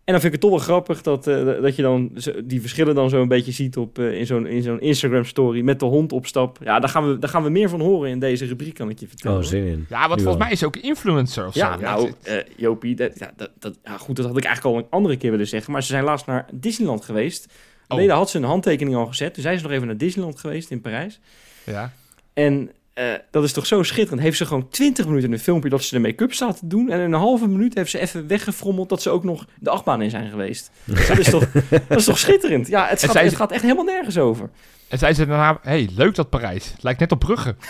En 0.05 0.11
dan 0.13 0.21
vind 0.21 0.33
ik 0.33 0.41
het 0.41 0.49
toch 0.51 0.59
wel 0.59 0.67
grappig 0.75 1.01
dat, 1.01 1.27
eh, 1.27 1.61
dat 1.61 1.75
je 1.75 1.81
dan 1.81 2.11
die 2.43 2.61
verschillen 2.61 2.95
dan 2.95 3.09
zo 3.09 3.21
een 3.21 3.27
beetje 3.27 3.51
ziet 3.51 3.77
op, 3.77 3.99
eh, 3.99 4.13
in 4.19 4.25
zo'n 4.25 4.45
in 4.47 4.63
zo'n 4.63 4.79
Instagram 4.81 5.25
story 5.25 5.61
met 5.61 5.79
de 5.79 5.85
hond 5.85 6.11
op 6.11 6.25
stap. 6.25 6.57
Ja, 6.63 6.79
daar 6.79 6.89
gaan, 6.89 7.07
we, 7.07 7.17
daar 7.19 7.29
gaan 7.29 7.43
we 7.43 7.49
meer 7.49 7.69
van 7.69 7.81
horen 7.81 8.09
in 8.09 8.19
deze 8.19 8.45
rubriek, 8.45 8.73
kan 8.73 8.89
ik 8.89 8.99
je 8.99 9.07
vertellen. 9.07 9.37
oh, 9.37 9.43
zin 9.43 9.65
in. 9.65 9.85
Ja, 9.89 10.07
want 10.07 10.15
Nu 10.19 10.23
volgens 10.23 10.25
wel. 10.25 10.37
mij 10.37 10.51
is 10.51 10.63
ook 10.63 10.75
influencer 10.77 11.47
of 11.47 11.55
Ja, 11.55 11.73
zo. 11.73 11.79
nou, 11.81 12.11
eh, 12.23 12.37
Jopie, 12.55 12.95
dat, 12.95 13.19
ja, 13.19 13.31
dat, 13.35 13.49
dat, 13.59 13.77
ja, 13.83 13.97
goed, 13.97 14.15
dat 14.15 14.25
had 14.25 14.37
ik 14.37 14.43
eigenlijk 14.43 14.75
al 14.75 14.81
een 14.81 14.89
andere 14.89 15.17
keer 15.17 15.31
willen 15.31 15.47
zeggen. 15.47 15.71
Maar 15.71 15.81
ze 15.83 15.87
zijn 15.87 16.03
laatst 16.03 16.25
naar 16.25 16.45
Disneyland 16.53 17.05
geweest. 17.05 17.53
Oh. 17.87 17.97
Nee, 17.97 18.07
daar 18.07 18.17
had 18.17 18.29
ze 18.29 18.37
een 18.37 18.43
handtekening 18.43 18.95
al 18.95 19.05
gezet. 19.05 19.33
Toen 19.33 19.43
zijn 19.43 19.57
ze 19.57 19.63
nog 19.63 19.71
even 19.71 19.87
naar 19.87 19.97
Disneyland 19.97 20.39
geweest 20.39 20.71
in 20.71 20.81
Parijs. 20.81 21.19
ja. 21.63 21.91
En 22.33 22.71
eh, 22.93 23.05
dat 23.31 23.43
is 23.43 23.51
toch 23.53 23.65
zo 23.65 23.83
schitterend. 23.83 24.21
Heeft 24.21 24.37
ze 24.37 24.45
gewoon 24.45 24.69
20 24.69 25.05
minuten 25.05 25.27
in 25.27 25.33
een 25.33 25.39
filmpje 25.39 25.69
dat 25.69 25.83
ze 25.83 25.95
de 25.95 26.01
make-up 26.01 26.33
staat 26.33 26.57
te 26.59 26.67
doen. 26.67 26.89
En 26.91 26.99
in 26.99 27.05
een 27.05 27.19
halve 27.19 27.47
minuut 27.47 27.73
heeft 27.73 27.89
ze 27.91 27.99
even 27.99 28.27
weggefrommeld 28.27 28.89
dat 28.89 29.01
ze 29.01 29.09
ook 29.09 29.23
nog 29.23 29.45
de 29.59 29.69
achtbaan 29.69 30.01
in 30.01 30.09
zijn 30.09 30.29
geweest. 30.29 30.71
Dus 30.83 31.07
dat, 31.07 31.17
is 31.17 31.29
toch, 31.29 31.51
dat 31.87 31.97
is 31.97 32.05
toch 32.05 32.19
schitterend? 32.19 32.67
Ja, 32.67 32.87
het, 32.87 33.03
gaat, 33.03 33.19
het 33.19 33.35
gaat 33.35 33.51
echt 33.51 33.61
helemaal 33.61 33.83
nergens 33.85 34.17
over. 34.17 34.49
En 34.87 34.97
zei 34.99 35.13
ze 35.13 35.25
daarna, 35.25 35.59
hey, 35.61 35.89
leuk 35.95 36.15
dat 36.15 36.29
Parijs. 36.29 36.73
Lijkt 36.79 36.99
net 36.99 37.11
op 37.11 37.19
Brugge. 37.19 37.55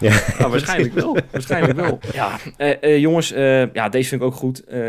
Ja. 0.00 0.20
Nou, 0.38 0.50
waarschijnlijk 0.50 0.94
wel. 0.94 1.16
Waarschijnlijk 1.30 1.76
wel. 1.78 1.98
Ja, 2.12 2.38
eh, 2.56 2.82
eh, 2.82 2.98
jongens, 2.98 3.32
eh, 3.32 3.72
ja, 3.72 3.88
deze 3.88 4.08
vind 4.08 4.20
ik 4.20 4.26
ook 4.26 4.34
goed. 4.34 4.64
Eh, 4.64 4.86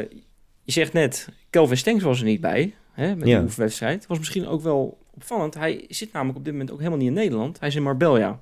je 0.63 0.71
zegt 0.71 0.93
net, 0.93 1.27
Kelvin 1.49 1.77
Stengs 1.77 2.04
was 2.04 2.19
er 2.19 2.25
niet 2.25 2.41
bij. 2.41 2.73
Hè, 2.91 3.15
met 3.15 3.27
Ja. 3.27 3.36
die 3.36 3.43
oefenwedstrijd. 3.45 4.08
Was 4.08 4.17
misschien 4.17 4.47
ook 4.47 4.62
wel 4.62 4.97
opvallend. 5.13 5.54
Hij 5.54 5.86
zit 5.89 6.12
namelijk 6.13 6.38
op 6.38 6.43
dit 6.43 6.54
moment 6.54 6.71
ook 6.71 6.77
helemaal 6.77 6.99
niet 6.99 7.08
in 7.08 7.13
Nederland. 7.13 7.60
Hij 7.60 7.67
is 7.67 7.75
in 7.75 7.84
Marbella. 7.84 8.39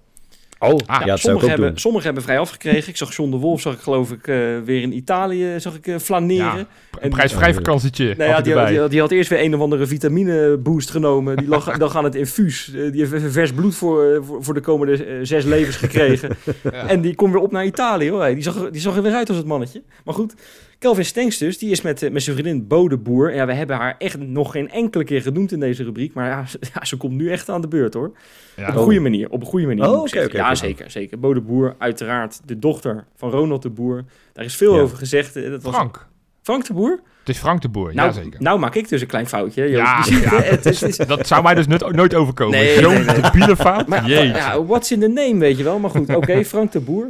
Oh, 0.60 0.70
Ah, 0.86 1.06
ja, 1.06 1.14
ik 1.14 1.20
sommigen, 1.20 1.50
hebben, 1.50 1.68
doen. 1.68 1.78
sommigen 1.78 2.06
hebben 2.06 2.24
vrij 2.24 2.40
afgekregen. 2.40 2.90
Ik 2.90 2.98
zag 2.98 3.16
John 3.16 3.32
de 3.32 3.38
Wolf, 3.38 3.62
zag 3.62 3.74
ik 3.74 3.80
geloof 3.80 4.12
ik, 4.12 4.28
eh, 4.28 4.36
weer 4.66 4.82
in 4.82 4.94
Italië 4.96 5.60
zag 5.60 5.76
ik, 5.76 5.88
eh, 5.88 5.98
flaneren. 5.98 6.46
Ja, 6.46 6.58
En- 6.58 6.68
Een 7.00 7.10
prijsvrij 7.10 7.54
vakantietje. 7.54 8.14
Nou 8.18 8.30
ja, 8.30 8.42
die, 8.42 8.54
erbij. 8.54 8.78
die, 8.80 8.88
die 8.88 9.00
had 9.00 9.12
eerst 9.12 9.30
weer 9.30 9.42
een 9.44 9.56
of 9.56 9.62
andere 9.62 9.86
vitamine 9.88 10.58
boost 10.58 10.90
genomen. 10.90 11.38
Die 11.38 11.48
lag 11.48 11.78
dan 11.78 11.92
aan 11.94 12.04
het 12.04 12.16
infuus. 12.16 12.68
Eh, 12.76 12.92
die 12.92 13.00
heeft 13.02 13.12
even 13.14 13.32
vers 13.32 13.52
bloed 13.54 13.76
voor, 13.76 14.20
voor, 14.26 14.44
voor 14.44 14.54
de 14.54 14.60
komende 14.62 15.20
zes 15.26 15.44
levens 15.46 15.76
gekregen. 15.76 16.30
Ja. 16.64 16.88
En 16.88 17.02
die 17.02 17.16
komt 17.16 17.34
weer 17.34 17.42
op 17.42 17.52
naar 17.52 17.66
Italië. 17.66 18.10
Hoor. 18.10 18.26
Die, 18.26 18.44
zag, 18.44 18.56
er- 18.56 18.72
die 18.72 18.82
zag 18.82 18.96
er 18.96 19.02
weer 19.02 19.14
uit 19.14 19.28
als 19.30 19.38
het 19.38 19.46
mannetje. 19.48 19.82
Maar 20.06 20.14
goed, 20.14 20.34
Kelvin 20.80 21.06
Stenks 21.06 21.38
dus, 21.38 21.58
die 21.58 21.70
is 21.72 21.82
met, 21.82 22.12
met 22.12 22.24
zijn 22.24 22.36
vriendin 22.38 22.68
Bo 22.68 22.88
de 22.88 22.98
Boer. 22.98 23.34
Ja, 23.36 23.46
we 23.46 23.54
hebben 23.54 23.76
haar 23.76 23.96
echt 23.98 24.18
nog 24.20 24.52
geen 24.52 24.70
enkele 24.70 25.04
keer 25.04 25.22
genoemd 25.22 25.52
in 25.52 25.60
deze 25.60 25.84
rubriek. 25.84 26.14
Maar 26.14 26.28
ja, 26.30 26.46
ze, 26.46 26.60
ja, 26.74 26.86
ze 26.86 26.98
komt 26.98 27.14
nu 27.14 27.32
echt 27.32 27.50
aan 27.50 27.62
de 27.62 27.68
beurt 27.68 27.94
hoor. 27.94 28.12
Ja. 28.56 28.68
Op 28.70 28.76
een 28.76 28.82
goede 28.82 29.00
manier. 29.00 29.30
Op 29.30 29.42
een 29.42 29.48
goede 29.48 29.66
manier. 29.68 29.90
Oh, 29.90 30.00
oké, 30.00 30.20
ja, 30.50 30.56
zeker, 30.56 30.92
zeker. 30.92 31.20
Bo 31.20 31.34
de 31.34 31.42
Boer, 31.42 31.76
uiteraard 31.78 32.40
de 32.46 32.60
dochter 32.60 33.06
van 33.16 33.30
Ronald 33.30 33.62
de 33.62 33.70
Boer. 33.70 34.04
Daar 34.34 34.46
is 34.46 34.56
veel 34.56 34.76
Ja. 34.76 34.82
over 34.82 34.98
gezegd. 34.98 35.36
Eh, 35.36 35.50
Dat 35.50 35.64
was 35.64 35.76
Frank. 35.76 36.08
Frank 36.44 36.66
de 36.66 36.74
Boer? 36.74 37.00
Het 37.20 37.30
is 37.30 37.38
Frank 37.38 37.62
de 37.62 37.70
Boer, 37.70 37.94
Nou, 37.96 38.08
jazeker. 38.14 38.42
nou 38.42 38.60
maak 38.60 38.76
ik 38.76 38.90
dus 38.90 39.02
een 39.02 39.08
klein 39.08 39.28
foutje. 39.28 39.64
Ja, 39.64 40.04
ja. 40.10 40.30
hè, 40.30 40.36
het 40.38 40.66
is, 40.66 40.82
het 40.82 41.00
is- 41.00 41.08
Dat 41.08 41.28
zou 41.28 41.44
mij 41.44 41.56
dus 41.56 41.68
nooit, 41.68 41.92
nooit 41.96 42.14
overkomen. 42.16 42.58
Nee, 42.60 42.80
Zo'n 42.82 42.94
nee, 42.94 43.56
fout. 43.56 43.88
maar 43.88 44.10
ja, 44.10 44.64
what's 44.66 44.92
in 44.92 45.00
the 45.00 45.08
name, 45.08 45.38
weet 45.38 45.58
je 45.58 45.64
wel. 45.64 45.80
Maar 45.80 45.90
goed, 45.90 46.16
oké, 46.16 46.44
Frank 46.54 46.72
de 46.72 46.80
Boer. 46.80 47.08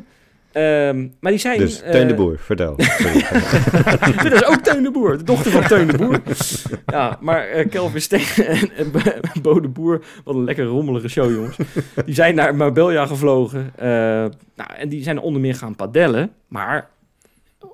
Ehm, 0.52 1.08
maar 1.20 1.32
die 1.32 1.40
zijn... 1.42 1.58
Dus, 1.60 1.82
eh, 1.82 1.92
Teun 1.92 2.08
de 2.08 2.14
Boer, 2.14 2.38
vertel. 2.40 2.76
Dat 4.24 4.32
is 4.32 4.46
ook 4.46 4.56
Teun 4.62 4.84
de 4.84 4.92
Boer, 4.92 5.18
de 5.18 5.24
dochter 5.24 5.52
van 5.52 5.64
Teun 5.64 5.88
de 5.88 5.98
Boer. 5.98 6.22
Ja, 6.86 7.18
maar 7.22 7.48
eh 7.48 7.70
Kelvin 7.70 8.02
Steen 8.02 8.46
en, 8.46 8.70
en 8.76 8.92
Bo- 9.42 9.60
de 9.60 9.68
Boer, 9.68 10.02
wat 10.24 10.36
een 10.36 10.44
lekker 10.44 10.66
rommelige 10.66 11.08
show, 11.08 11.32
jongens. 11.34 11.58
Die 12.06 12.16
zijn 12.16 12.36
naar 12.36 12.56
Marbella 12.56 13.06
gevlogen. 13.06 13.72
eh, 13.76 13.88
nou, 14.56 14.74
en 14.78 14.90
die 14.90 15.04
zijn 15.04 15.20
onder 15.20 15.42
meer 15.42 15.56
gaan 15.56 15.76
padellen. 15.76 16.32
Maar, 16.48 16.90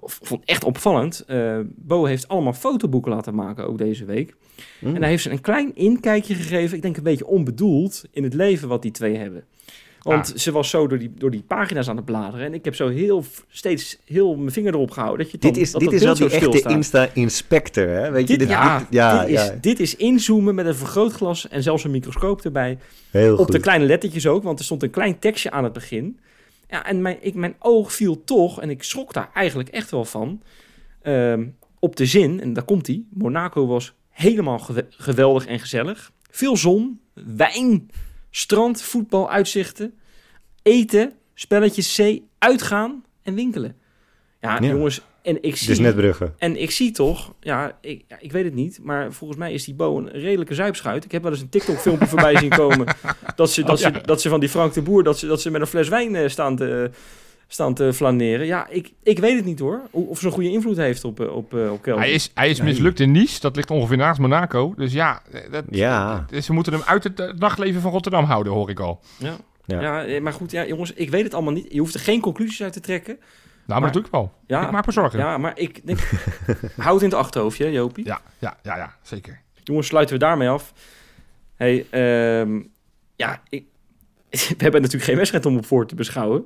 vond 0.02 0.42
echt 0.46 0.64
opvallend, 0.64 1.26
Bo 1.76 2.06
heeft 2.06 2.28
allemaal 2.28 2.54
fotoboeken 2.54 3.12
laten 3.12 3.36
maken, 3.36 3.68
ook 3.68 3.78
deze 3.78 4.06
week. 4.06 4.36
Mm. 4.80 4.96
En 4.96 5.02
hij 5.02 5.10
heeft 5.10 5.24
ze 5.24 5.30
een 5.32 5.42
klein 5.42 5.76
inkijkje 5.76 6.34
gegeven, 6.36 6.76
ik 6.76 6.82
denk 6.82 6.98
een 6.98 7.04
beetje 7.04 7.28
onbedoeld, 7.28 8.04
in 8.12 8.24
het 8.24 8.34
leven 8.34 8.68
wat 8.68 8.82
die 8.82 8.92
twee 8.92 9.18
hebben. 9.18 9.44
Want 10.06 10.32
Ah. 10.32 10.38
ze 10.38 10.52
was 10.52 10.70
zo 10.70 10.88
door 10.88 10.98
die, 11.00 11.12
door 11.18 11.32
die 11.32 11.44
pagina's 11.48 11.90
aan 11.90 11.96
het 11.96 12.06
bladeren. 12.06 12.46
En 12.46 12.54
ik 12.54 12.66
heb 12.66 12.76
zo 12.76 12.90
heel, 12.90 13.24
steeds 13.48 13.98
heel 14.06 14.36
mijn 14.36 14.52
vinger 14.52 14.74
erop 14.74 14.92
gehouden. 14.92 15.24
Dat 15.24 15.32
je 15.32 15.38
dan, 15.38 15.52
Dit 15.52 15.62
is, 15.62 15.72
dat 15.72 15.82
dit 15.82 15.90
dat 15.90 16.00
is 16.00 16.06
wel 16.06 16.52
die 16.52 16.62
echte. 16.62 16.70
Insta-inspector, 16.70 17.88
hè? 17.88 18.12
Weet 18.12 18.28
je, 18.28 18.38
Dit, 18.38 18.40
dit, 18.40 18.58
ja, 18.58 18.80
dit- 18.80 18.88
ja, 18.90 19.20
dit, 19.26 19.30
is, 19.30 19.46
ja, 19.46 19.56
dit 19.62 19.80
is 19.80 19.96
inzoomen 19.96 20.56
met 20.56 20.66
een 20.66 20.76
vergrootglas 20.76 21.48
en 21.48 21.64
zelfs 21.64 21.84
een 21.84 21.92
microscoop 21.92 22.42
erbij. 22.42 22.78
heel 23.12 23.34
Op 23.34 23.44
goed. 23.44 23.52
de 23.52 23.60
kleine 23.60 23.86
lettertjes 23.86 24.28
ook, 24.28 24.44
want 24.44 24.60
er 24.60 24.66
stond 24.66 24.84
een 24.84 24.90
klein 24.90 25.20
tekstje 25.20 25.52
aan 25.52 25.64
het 25.64 25.74
begin. 25.74 26.20
Ja, 26.70 26.86
en 26.86 27.02
mijn, 27.02 27.18
ik, 27.22 27.34
mijn 27.34 27.56
oog 27.60 27.94
viel 27.94 28.24
toch, 28.24 28.62
en 28.62 28.70
ik 28.70 28.84
schrok 28.84 29.14
daar 29.14 29.30
eigenlijk 29.34 29.70
echt 29.70 29.92
wel 29.92 30.06
van, 30.06 30.42
ehm, 31.02 31.46
op 31.80 31.96
de 31.96 32.06
zin, 32.06 32.42
en 32.42 32.54
daar 32.54 32.64
komt 32.66 32.88
hij. 32.88 33.04
Monaco 33.14 33.68
was 33.68 33.94
helemaal 34.10 34.60
gewe- 34.60 34.86
geweldig 34.90 35.46
en 35.46 35.60
gezellig. 35.60 36.12
Veel 36.32 36.58
zon, 36.58 37.00
wijn, 37.14 37.90
strand, 38.38 38.82
voetbal, 38.82 39.30
uitzichten, 39.32 39.94
eten, 40.64 41.14
spelletjes, 41.34 41.96
zee, 41.96 42.28
uitgaan 42.38 43.04
en 43.24 43.36
winkelen. 43.36 43.76
Ja, 44.42 44.58
Ja. 44.62 44.68
jongens, 44.68 45.02
en 45.22 45.44
ik 45.44 45.56
zie... 45.56 45.68
Dus 45.68 45.80
net 45.80 45.96
Brugge. 45.96 46.32
En 46.38 46.62
ik 46.62 46.72
zie 46.72 46.92
toch, 46.92 47.34
ja 47.40 47.78
ik, 47.82 48.04
ja, 48.08 48.18
ik 48.20 48.32
weet 48.32 48.44
het 48.44 48.54
niet, 48.54 48.80
maar 48.84 49.14
volgens 49.14 49.40
mij 49.40 49.54
is 49.54 49.64
die 49.66 49.74
Bo 49.74 49.98
een 49.98 50.10
redelijke 50.10 50.54
zuipschuit. 50.54 51.04
Ik 51.06 51.12
heb 51.12 51.22
wel 51.24 51.32
eens 51.32 51.42
een 51.42 51.50
TikTok-filmpje 51.50 52.08
voorbij 52.08 52.38
zien 52.38 52.50
komen. 52.50 52.86
Dat 53.36 53.52
ze, 53.52 53.64
dat, 53.64 53.76
Oh, 53.76 53.80
ja. 53.82 53.94
ze, 53.94 54.02
dat 54.06 54.22
ze 54.22 54.30
van 54.30 54.40
die 54.40 54.50
Frank 54.50 54.74
de 54.74 54.82
Boer, 54.82 55.04
dat 55.04 55.20
ze, 55.20 55.28
dat 55.28 55.42
ze 55.42 55.50
met 55.52 55.62
een 55.62 55.68
fles 55.68 55.88
wijn 55.90 56.16
eh, 56.16 56.30
staan, 56.30 56.56
te, 56.56 56.92
staan 57.48 57.74
te 57.74 57.94
flaneren. 57.94 58.46
Ja, 58.46 58.68
ik, 58.70 58.92
ik 59.04 59.20
weet 59.20 59.36
het 59.36 59.46
niet 59.46 59.60
hoor. 59.60 59.82
Hoe- 59.92 60.08
Of 60.08 60.20
ze 60.20 60.26
een 60.26 60.32
goede 60.32 60.52
invloed 60.52 60.78
heeft 60.78 61.04
op, 61.04 61.20
eh, 61.20 61.36
op, 61.36 61.54
eh, 61.54 61.72
op 61.72 61.82
Kelvin. 61.82 62.02
Hij 62.04 62.12
is, 62.12 62.32
hij 62.34 62.50
is 62.50 62.58
Nee. 62.58 62.68
mislukt 62.68 63.00
in 63.00 63.12
Nice. 63.12 63.40
Dat 63.40 63.56
ligt 63.56 63.72
ongeveer 63.72 63.98
naast 63.98 64.20
Monaco. 64.20 64.74
Dus 64.78 64.94
ja, 64.94 65.22
dat, 65.52 65.64
Ja. 65.70 66.26
dus 66.30 66.48
we 66.48 66.54
moeten 66.54 66.74
hem 66.74 66.82
uit 66.86 67.04
het, 67.04 67.20
eh, 67.20 67.34
nachtleven 67.34 67.82
van 67.82 67.92
Rotterdam 67.92 68.24
houden, 68.24 68.54
hoor 68.54 68.70
ik 68.70 68.80
al. 68.80 69.00
Ja. 69.18 69.36
Ja. 69.66 69.82
Ja. 69.82 70.06
eh, 70.06 70.22
maar 70.22 70.34
goed, 70.34 70.52
ja, 70.52 70.66
jongens, 70.66 70.94
ik 70.94 71.10
weet 71.10 71.24
het 71.24 71.34
allemaal 71.34 71.54
niet. 71.54 71.74
Je 71.74 71.80
hoeft 71.80 71.94
er 71.94 72.00
geen 72.00 72.22
conclusies 72.22 72.64
uit 72.64 72.74
te 72.74 72.80
trekken. 72.80 73.14
Nou, 73.16 73.28
maar, 73.66 73.80
Maar- 73.80 73.82
dat 73.82 73.94
doe 73.94 74.04
ik 74.04 74.12
wel. 74.12 74.34
Ja, 74.48 74.66
ik 74.66 74.72
maak 74.72 74.86
me 74.86 74.92
zorgen. 74.92 75.20
Ja, 75.20 75.26
ja 75.32 75.38
maar 75.38 75.58
ik 75.60 75.86
denk... 75.88 76.00
houd 76.78 76.94
het 76.94 77.04
in 77.04 77.10
het 77.10 77.18
achterhoofd, 77.18 77.58
hè, 77.58 77.66
Jopie. 77.66 78.06
ja, 78.06 78.22
ja, 78.40 78.58
ja, 78.64 78.96
zeker. 79.02 79.42
Jongens, 79.64 79.88
sluiten 79.88 80.16
we 80.16 80.22
daarmee 80.22 80.50
af. 80.50 80.74
Hey, 81.56 81.86
ehm, 81.90 82.62
ja, 83.16 83.42
ik, 83.50 83.64
we 84.30 84.38
hebben 84.58 84.82
natuurlijk 84.82 85.04
geen 85.10 85.16
wedstrijd 85.18 85.46
om 85.46 85.58
op 85.58 85.66
voor 85.66 85.88
te 85.88 85.96
beschouwen. 85.96 86.46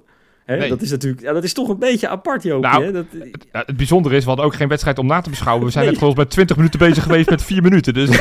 Hè? 0.49 0.57
Nee. 0.57 0.69
Dat 0.69 0.81
is 0.81 0.91
natuurlijk, 0.91 1.21
ja, 1.21 1.33
dat 1.33 1.43
is 1.43 1.53
toch 1.53 1.69
een 1.69 1.79
beetje 1.79 2.07
apart, 2.07 2.43
Jopie. 2.43 2.69
Nou, 2.69 2.83
hè? 2.83 2.91
Dat, 2.91 3.05
Ja, 3.51 3.63
het 3.65 3.77
bijzondere 3.77 4.15
is, 4.15 4.21
we 4.21 4.27
hadden 4.27 4.45
ook 4.45 4.55
geen 4.55 4.67
wedstrijd 4.67 4.97
om 4.99 5.05
na 5.05 5.21
te 5.21 5.29
beschouwen. 5.29 5.65
We 5.65 5.71
zijn 5.71 5.85
Nee. 5.85 5.93
net 5.93 6.09
ik 6.09 6.15
met 6.15 6.29
20 6.29 6.55
minuten 6.55 6.79
bezig 6.79 7.03
geweest 7.03 7.29
met 7.29 7.43
4 7.43 7.61
minuten. 7.61 7.93
Dus, 7.93 8.09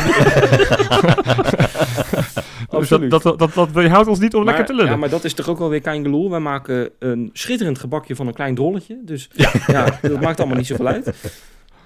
dus 2.70 2.88
dat, 2.88 3.10
dat, 3.10 3.22
dat, 3.38 3.54
dat, 3.54 3.86
houdt 3.86 4.08
ons 4.08 4.18
niet 4.18 4.34
om 4.34 4.44
maar, 4.44 4.48
lekker 4.48 4.66
te 4.66 4.74
lullen. 4.74 4.90
Ja, 4.90 4.96
maar 4.96 5.08
dat 5.08 5.24
is 5.24 5.34
toch 5.34 5.48
ook 5.48 5.58
wel 5.58 5.68
weer 5.68 5.80
kein 5.80 6.02
geloel. 6.02 6.30
Wij 6.30 6.40
maken 6.40 6.90
een 6.98 7.30
schitterend 7.32 7.78
gebakje 7.78 8.16
van 8.16 8.26
een 8.26 8.34
klein 8.34 8.54
drolletje. 8.54 8.98
Dus 9.04 9.30
ja, 9.66 9.98
dat 10.02 10.20
maakt 10.20 10.38
allemaal 10.38 10.56
niet 10.56 10.66
zoveel 10.66 10.86
uit. 10.86 11.14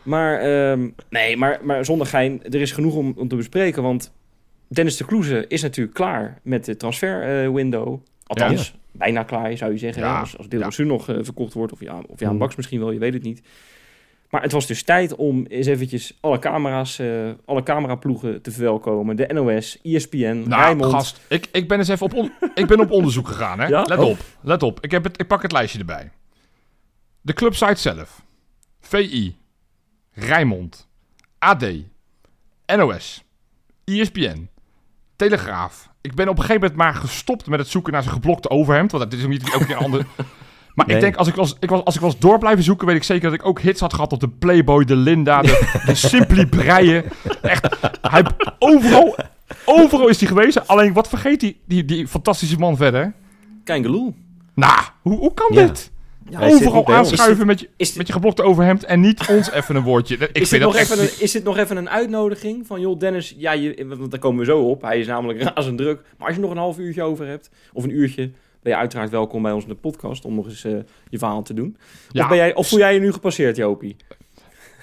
Maar, 0.03 0.39
ehm, 0.41 0.89
nee, 1.11 1.37
maar, 1.37 1.61
maar 1.63 1.85
zonder 1.85 2.07
gein, 2.07 2.43
er 2.45 2.61
is 2.61 2.73
genoeg 2.73 2.95
om, 2.95 3.13
om 3.17 3.29
te 3.29 3.37
bespreken. 3.37 3.83
Want 3.83 4.13
Dennis 4.69 4.97
de 4.97 5.05
Kloeze 5.05 5.45
is 5.49 5.63
natuurlijk 5.63 5.97
klaar 5.97 6.41
met 6.43 6.65
de 6.65 6.77
transfer 6.77 7.45
eh, 7.45 7.51
window. 7.51 8.01
Althans, 8.27 8.75
bijna 8.93 9.23
klaar 9.23 9.57
zou 9.57 9.73
je 9.73 9.79
zeggen. 9.79 10.03
Ja, 10.03 10.21
Als, 10.21 10.39
als 10.39 10.49
Deel 10.49 10.61
ja. 10.71 10.85
nog 10.85 11.09
eh, 11.09 11.17
verkocht 11.23 11.53
wordt. 11.53 11.73
Of 11.73 11.81
ja, 11.81 12.01
of 12.07 12.21
ja, 12.21 12.33
Mm. 12.33 12.39
Bax 12.39 12.57
misschien 12.57 12.79
wel, 12.81 12.91
je 12.91 12.99
weet 12.99 13.13
het 13.15 13.23
niet. 13.23 13.43
Maar 14.31 14.43
het 14.43 14.53
was 14.53 14.67
dus 14.67 14.83
tijd 14.83 15.15
om 15.15 15.45
eens 15.47 15.67
eventjes 15.67 16.19
alle 16.21 16.39
camera's, 16.39 16.99
eh, 16.99 17.31
alle 17.45 17.63
cameraploegen 17.63 18.43
te 18.43 18.51
verwelkomen. 18.51 19.17
De 19.17 19.27
NOS, 19.33 19.79
ESPN, 19.83 20.43
Nou, 20.47 20.63
Rijnmond. 20.63 20.93
gast, 20.93 21.21
ik, 21.29 21.49
ik 21.53 21.69
ben 21.69 21.79
eens 21.79 21.89
even 21.89 22.07
op, 22.07 22.15
on- 22.15 22.33
ik 22.55 22.67
ben 22.67 22.81
op 22.81 22.91
onderzoek 22.91 23.29
gegaan. 23.29 23.61
Hè? 23.61 23.67
Ja? 23.67 23.83
Let 23.83 23.99
Oh. 23.99 24.07
op, 24.09 24.19
let 24.41 24.63
op. 24.63 24.81
Ik, 24.81 24.91
heb 24.91 25.05
het, 25.05 25.21
ik 25.21 25.27
pak 25.27 25.43
het 25.43 25.53
lijstje 25.53 25.79
erbij. 25.79 26.11
De 27.21 27.33
clubsite 27.33 27.75
zelf. 27.81 28.23
VI. 28.81 29.37
Rijnmond. 30.13 30.89
AD. 31.39 31.65
NOS. 32.77 33.25
ESPN. 33.85 34.49
Telegraaf. 35.17 35.91
Ik 36.03 36.15
ben 36.15 36.29
op 36.29 36.37
een 36.39 36.45
gegeven 36.45 36.61
moment 36.61 36.79
maar 36.79 36.95
gestopt 36.95 37.47
met 37.47 37.59
het 37.59 37.69
zoeken 37.69 37.93
naar 37.93 38.03
zijn 38.03 38.15
geblokte 38.15 38.51
overhemd. 38.51 38.93
Want 38.93 39.05
dat 39.11 39.19
is 39.19 39.25
ook 39.25 39.31
niet 39.31 39.53
elke 39.53 39.67
keer 39.67 39.77
een 39.77 39.83
ander... 39.85 40.07
Maar 40.75 40.87
Nee. 40.87 40.95
ik 40.97 41.03
denk, 41.03 41.17
als 41.17 41.29
ik, 41.29 41.35
was, 41.35 41.57
ik 41.61 41.71
was, 41.71 41.85
als 41.85 41.95
ik 41.95 42.01
was 42.01 42.19
door 42.19 42.39
blijven 42.39 42.65
zoeken, 42.65 42.87
weet 42.87 42.97
ik 42.97 43.03
zeker 43.03 43.31
dat 43.31 43.39
ik 43.41 43.47
ook 43.47 43.61
hits 43.61 43.81
had 43.81 43.95
gehad 43.95 44.13
op 44.13 44.21
de 44.21 44.29
Playboy, 44.29 44.85
de 44.85 44.97
Linda, 44.97 45.43
de, 45.43 45.81
de 45.87 45.95
Simply 46.09 46.47
Breien. 46.47 47.05
Echt, 47.43 47.77
hij, 48.01 48.25
overal, 48.59 49.17
overal 49.65 50.09
is 50.09 50.19
hij 50.21 50.29
geweest. 50.29 50.69
Alleen, 50.69 50.93
wat 50.93 51.09
vergeet 51.09 51.41
die, 51.41 51.61
die, 51.67 51.85
die 51.85 52.09
fantastische 52.09 52.59
man 52.59 52.77
verder? 52.77 53.13
Kein 53.65 53.83
geloel. 53.83 54.15
Nou, 54.55 54.81
hoe, 55.03 55.19
hoe 55.19 55.35
kan 55.35 55.47
Ja. 55.57 55.67
dit? 55.67 55.92
Ja, 56.31 56.41
Overal 56.41 56.87
aanschuiven 56.87 57.47
met 57.47 57.61
je, 57.61 57.69
Is 57.77 57.89
dit, 57.89 57.97
met 57.97 58.07
je 58.07 58.13
geblokte 58.13 58.43
overhemd 58.43 58.85
en 58.85 59.01
niet 59.01 59.29
ons 59.29 59.51
even 59.51 59.77
een 59.77 59.83
woordje. 59.83 60.15
Ik 60.15 60.21
is, 60.21 60.33
dit 60.33 60.49
vind 60.49 60.63
nog 60.63 60.73
dat 60.73 60.83
even 60.83 60.99
een, 60.99 61.11
is 61.21 61.33
dit 61.33 61.45
nog 61.45 61.59
even 61.59 61.77
een 61.77 61.91
uitnodiging 61.91 62.67
van, 62.67 62.81
joh 62.81 62.99
Dennis, 62.99 63.35
ja, 63.37 63.53
je, 63.53 63.87
want 63.87 64.11
daar 64.11 64.21
komen 64.21 64.39
we 64.39 64.45
zo 64.45 64.61
op. 64.61 64.83
Hij 64.83 64.99
is 64.99 65.07
namelijk 65.07 65.43
razend 65.55 65.79
druk. 65.79 66.01
Maar 66.19 66.27
als 66.27 66.37
je 66.37 66.43
nog 66.43 66.51
een 66.51 66.57
half 66.57 66.79
uurtje 66.79 67.03
over 67.03 67.27
hebt, 67.27 67.51
of 67.73 67.85
een 67.85 67.97
uurtje, 67.97 68.31
ben 68.63 68.73
je 68.73 68.79
uiteraard 68.79 69.11
welkom 69.11 69.43
bij 69.43 69.53
ons 69.53 69.63
in 69.63 69.69
de 69.71 69.77
podcast 69.77 70.25
om 70.25 70.35
nog 70.35 70.45
eens 70.45 70.65
eh, 70.65 70.73
je 71.09 71.19
verhaal 71.19 71.43
te 71.43 71.55
doen. 71.55 71.77
Ja, 72.09 72.23
Of, 72.23 72.29
ben 72.29 72.37
jij, 72.37 72.55
of 72.55 72.69
voel 72.69 72.79
jij 72.79 72.95
je 72.95 73.01
nu 73.01 73.13
gepasseerd, 73.13 73.57
Jopie? 73.57 73.97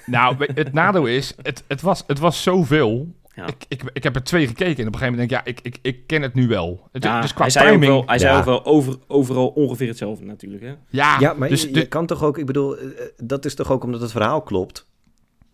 Nou, 0.06 0.36
het 0.54 0.72
nadeel 0.72 1.06
is, 1.06 1.34
het, 1.42 1.64
het, 1.66 1.80
was, 1.80 2.04
het 2.06 2.18
was 2.18 2.42
zoveel. 2.42 3.14
Ja. 3.40 3.46
Ik, 3.46 3.64
ik, 3.68 3.82
ik 3.92 4.02
heb 4.02 4.14
er 4.14 4.22
twee 4.24 4.46
gekeken 4.46 4.76
en 4.82 4.86
op 4.86 4.92
een 4.94 4.98
gegeven 4.98 5.10
moment 5.10 5.28
denk 5.30 5.40
ik, 5.40 5.46
ja, 5.46 5.52
ik, 5.52 5.60
ik, 5.62 5.78
ik 5.82 6.06
ken 6.06 6.22
het 6.22 6.34
nu 6.34 6.48
wel. 6.48 6.88
Het, 6.92 7.04
Ja, 7.04 7.20
dus 7.20 7.32
qua 7.32 7.42
hij 7.42 7.50
zei 7.50 7.64
timing... 7.70 7.90
wel, 7.92 8.02
hij 8.06 8.18
zei 8.18 8.38
ook 8.38 8.44
wel 8.44 8.64
over, 8.64 8.96
overal 9.06 9.48
ongeveer 9.48 9.88
hetzelfde 9.88 10.24
natuurlijk. 10.24 10.62
Hè? 10.62 10.72
ja, 10.90 11.16
Ja, 11.20 11.32
maar 11.34 11.48
dus 11.48 11.62
je, 11.62 11.70
de- 11.70 11.78
je 11.78 11.86
kan 11.88 12.06
toch 12.06 12.22
ook, 12.22 12.38
ik 12.38 12.46
bedoel, 12.46 12.76
eh, 12.78 12.84
dat 13.16 13.44
is 13.44 13.54
toch 13.54 13.70
ook 13.72 13.84
omdat 13.84 14.00
het 14.00 14.10
verhaal 14.10 14.42
klopt? 14.42 14.88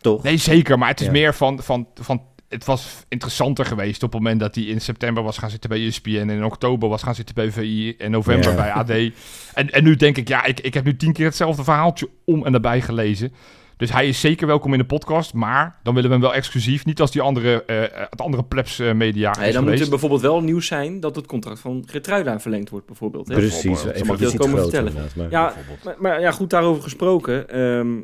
Toch? 0.00 0.22
Nee, 0.22 0.36
zeker. 0.36 0.78
Maar 0.78 0.88
het 0.88 1.00
is 1.00 1.06
Ja. 1.06 1.12
meer 1.12 1.34
van, 1.34 1.62
van, 1.62 1.88
van... 1.94 2.22
Het 2.48 2.64
was 2.64 3.04
interessanter 3.08 3.64
geweest 3.64 4.02
op 4.02 4.12
het 4.12 4.20
moment 4.22 4.40
dat 4.40 4.54
hij 4.54 4.64
in 4.64 4.80
september 4.80 5.22
was 5.22 5.38
gaan 5.38 5.50
zitten 5.50 5.70
bij 5.70 5.86
ESPN... 5.86 6.10
en 6.16 6.30
in 6.30 6.44
oktober 6.44 6.88
was 6.88 7.02
gaan 7.02 7.14
zitten 7.14 7.34
bij 7.34 7.50
VI... 7.52 7.94
en 7.98 8.10
november 8.10 8.50
Ja. 8.50 8.56
bij 8.56 8.70
AD. 8.72 9.12
En, 9.54 9.70
en 9.70 9.84
nu 9.84 9.96
denk 9.96 10.16
ik, 10.16 10.28
ja, 10.28 10.44
ik, 10.44 10.60
ik 10.60 10.74
heb 10.74 10.84
nu 10.84 10.96
tien 10.96 11.12
keer 11.12 11.26
hetzelfde 11.26 11.64
verhaaltje 11.64 12.08
om 12.24 12.44
en 12.44 12.52
nabij 12.52 12.80
gelezen. 12.80 13.32
Dus 13.76 13.92
hij 13.92 14.08
is 14.08 14.20
zeker 14.20 14.46
welkom 14.46 14.72
in 14.72 14.78
de 14.78 14.84
podcast. 14.84 15.34
Maar 15.34 15.78
dan 15.82 15.94
willen 15.94 16.08
we 16.10 16.16
hem 16.16 16.24
wel 16.24 16.34
exclusief. 16.34 16.84
Niet 16.84 17.00
als 17.00 17.10
die 17.10 17.20
andere, 17.22 17.64
eh, 17.64 18.06
het 18.10 18.20
andere 18.20 18.44
plebs 18.44 18.78
eh, 18.78 18.92
media 18.92 19.38
Nee, 19.38 19.52
dan 19.52 19.64
moet 19.64 19.80
er 19.80 19.88
bijvoorbeeld 19.88 20.20
wel 20.20 20.40
nieuws 20.42 20.66
zijn 20.66 21.00
dat 21.00 21.16
het 21.16 21.26
contract 21.26 21.60
van 21.60 21.84
Getruida 21.86 22.40
verlengd 22.40 22.70
wordt 22.70 22.86
bijvoorbeeld. 22.86 23.28
Hè? 23.28 23.34
Precies, 23.34 23.84
even 23.84 24.06
Mag 24.06 24.18
je 24.18 24.24
dat 24.24 24.36
komen 24.36 24.60
vertellen? 24.62 24.92
maar- 25.16 25.30
Ja, 25.30 25.54
maar, 25.84 25.94
maar 25.98 26.20
ja, 26.20 26.30
goed, 26.32 26.50
daarover 26.50 26.82
gesproken. 26.82 27.48
ehm, 27.48 27.96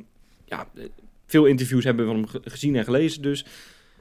ja, 0.44 0.66
veel 1.26 1.44
interviews 1.44 1.85
hebben 1.85 2.04
we 2.06 2.11
van 2.12 2.20
hem 2.20 2.28
ge- 2.30 2.50
gezien 2.50 2.76
en 2.76 2.85
gelezen 2.85 3.22
dus. 3.22 3.46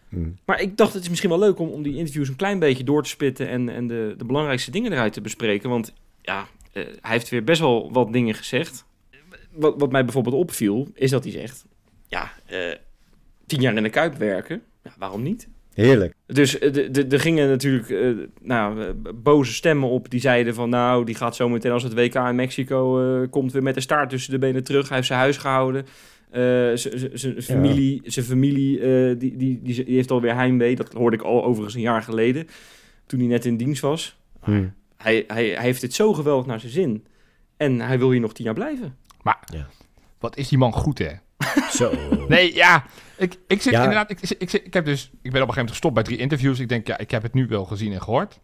Hmm. 0.10 0.38
Maar 0.46 0.62
ik 0.62 0.78
dacht, 0.78 0.94
het 0.94 1.04
is 1.04 1.10
misschien 1.10 1.30
wel 1.30 1.40
leuk 1.40 1.60
om, 1.60 1.70
om 1.70 1.84
die 1.84 1.96
interviews 1.98 2.28
een 2.28 2.36
klein 2.36 2.60
beetje 2.60 2.84
door 2.84 3.04
te 3.04 3.10
spitten 3.10 3.48
en, 3.50 3.70
en 3.70 3.88
de, 3.88 4.14
de 4.18 4.26
belangrijkste 4.26 4.72
dingen 4.72 4.92
eruit 4.92 5.14
te 5.14 5.22
bespreken. 5.22 5.70
Want 5.70 5.94
ja, 6.22 6.46
hij 6.72 6.86
heeft 7.02 7.30
weer 7.30 7.44
best 7.44 7.60
wel 7.62 7.92
wat 7.92 8.14
dingen 8.14 8.36
gezegd. 8.36 8.86
Wat, 9.52 9.74
wat 9.78 9.92
mij 9.92 10.04
bijvoorbeeld 10.04 10.36
opviel, 10.36 10.88
is 10.94 11.10
dat 11.10 11.24
hij 11.24 11.32
zegt, 11.32 11.66
ja, 12.08 12.32
eh, 12.46 12.76
tien 13.46 13.62
jaar 13.62 13.76
in 13.76 13.84
de 13.84 13.90
Kuip 13.90 14.16
werken, 14.16 14.62
ja, 14.84 14.94
waarom 14.98 15.24
niet? 15.24 15.48
Heerlijk. 15.74 16.14
Dus 16.26 16.60
eh, 16.60 17.12
er 17.12 17.20
gingen 17.20 17.50
natuurlijk 17.50 17.90
eh, 17.90 18.10
nou, 18.42 18.94
boze 19.16 19.54
stemmen 19.54 19.90
op 19.90 20.10
die 20.10 20.20
zeiden 20.20 20.54
van... 20.54 20.70
nou, 20.70 21.06
die 21.06 21.16
gaat 21.16 21.36
zo 21.36 21.50
meteen 21.50 21.72
als 21.72 21.84
het 21.84 21.94
WK 21.94 22.16
in 22.16 22.36
Mexico 22.36 23.28
komt 23.30 23.52
weer 23.52 23.64
met 23.64 23.76
de 23.76 23.82
staart 23.82 24.10
tussen 24.10 24.32
de 24.32 24.40
benen 24.40 24.64
terug. 24.64 24.88
Hij 24.88 24.96
heeft 24.96 25.08
zijn 25.08 25.20
huis 25.20 25.38
gehouden. 25.38 25.86
Eh, 26.30 26.72
Zijn 26.74 27.42
familie, 27.42 28.02
zijn 28.06 28.26
familie 28.26 28.80
die, 29.18 29.38
die, 29.38 29.62
die, 29.62 29.84
die 29.84 29.96
heeft 29.96 30.12
alweer 30.12 30.36
heimwee. 30.36 30.76
Dat 30.76 30.94
hoorde 30.94 31.18
ik 31.18 31.24
al 31.24 31.44
overigens 31.44 31.76
een 31.76 31.82
jaar 31.82 32.04
geleden, 32.04 32.48
toen 33.06 33.20
hij 33.20 33.28
net 33.28 33.46
in 33.46 33.58
dienst 33.58 33.82
was. 33.82 34.20
Hm. 34.40 34.68
Hij, 34.98 35.24
hij, 35.28 35.48
hij 35.48 35.64
heeft 35.64 35.82
dit 35.82 35.94
zo 35.94 36.14
geweldig 36.14 36.46
naar 36.46 36.60
zijn 36.60 36.72
zin. 36.72 37.06
En 37.58 37.80
hij 37.80 38.00
wil 38.00 38.12
hier 38.12 38.20
nog 38.20 38.34
tien 38.34 38.46
jaar 38.46 38.54
blijven. 38.54 38.96
Wat 40.20 40.38
is 40.38 40.48
die 40.48 40.58
man 40.58 40.74
goed, 40.74 40.98
hè? 41.00 41.12
Zo. 41.72 41.92
Nee, 42.28 42.56
ja. 42.56 42.84
Ik, 43.18 43.38
ik 43.48 43.62
zit 43.62 43.74
Ja. 43.74 43.80
inderdaad... 43.80 44.10
Ik, 44.12 44.22
ik, 44.22 44.30
ik, 44.40 44.54
ik 44.54 44.74
heb 44.74 44.86
dus... 44.86 45.04
Ik 45.04 45.10
ben 45.12 45.42
op 45.42 45.48
een 45.48 45.54
gegeven 45.54 45.54
moment 45.56 45.70
gestopt 45.70 45.94
bij 45.94 46.04
drie 46.04 46.18
interviews. 46.18 46.60
Ik 46.60 46.70
denk, 46.70 46.88
ja, 46.88 46.98
ik 46.98 47.12
heb 47.12 47.24
het 47.24 47.34
nu 47.34 47.48
wel 47.48 47.66
gezien 47.66 47.94
en 47.94 48.02
gehoord. 48.02 48.40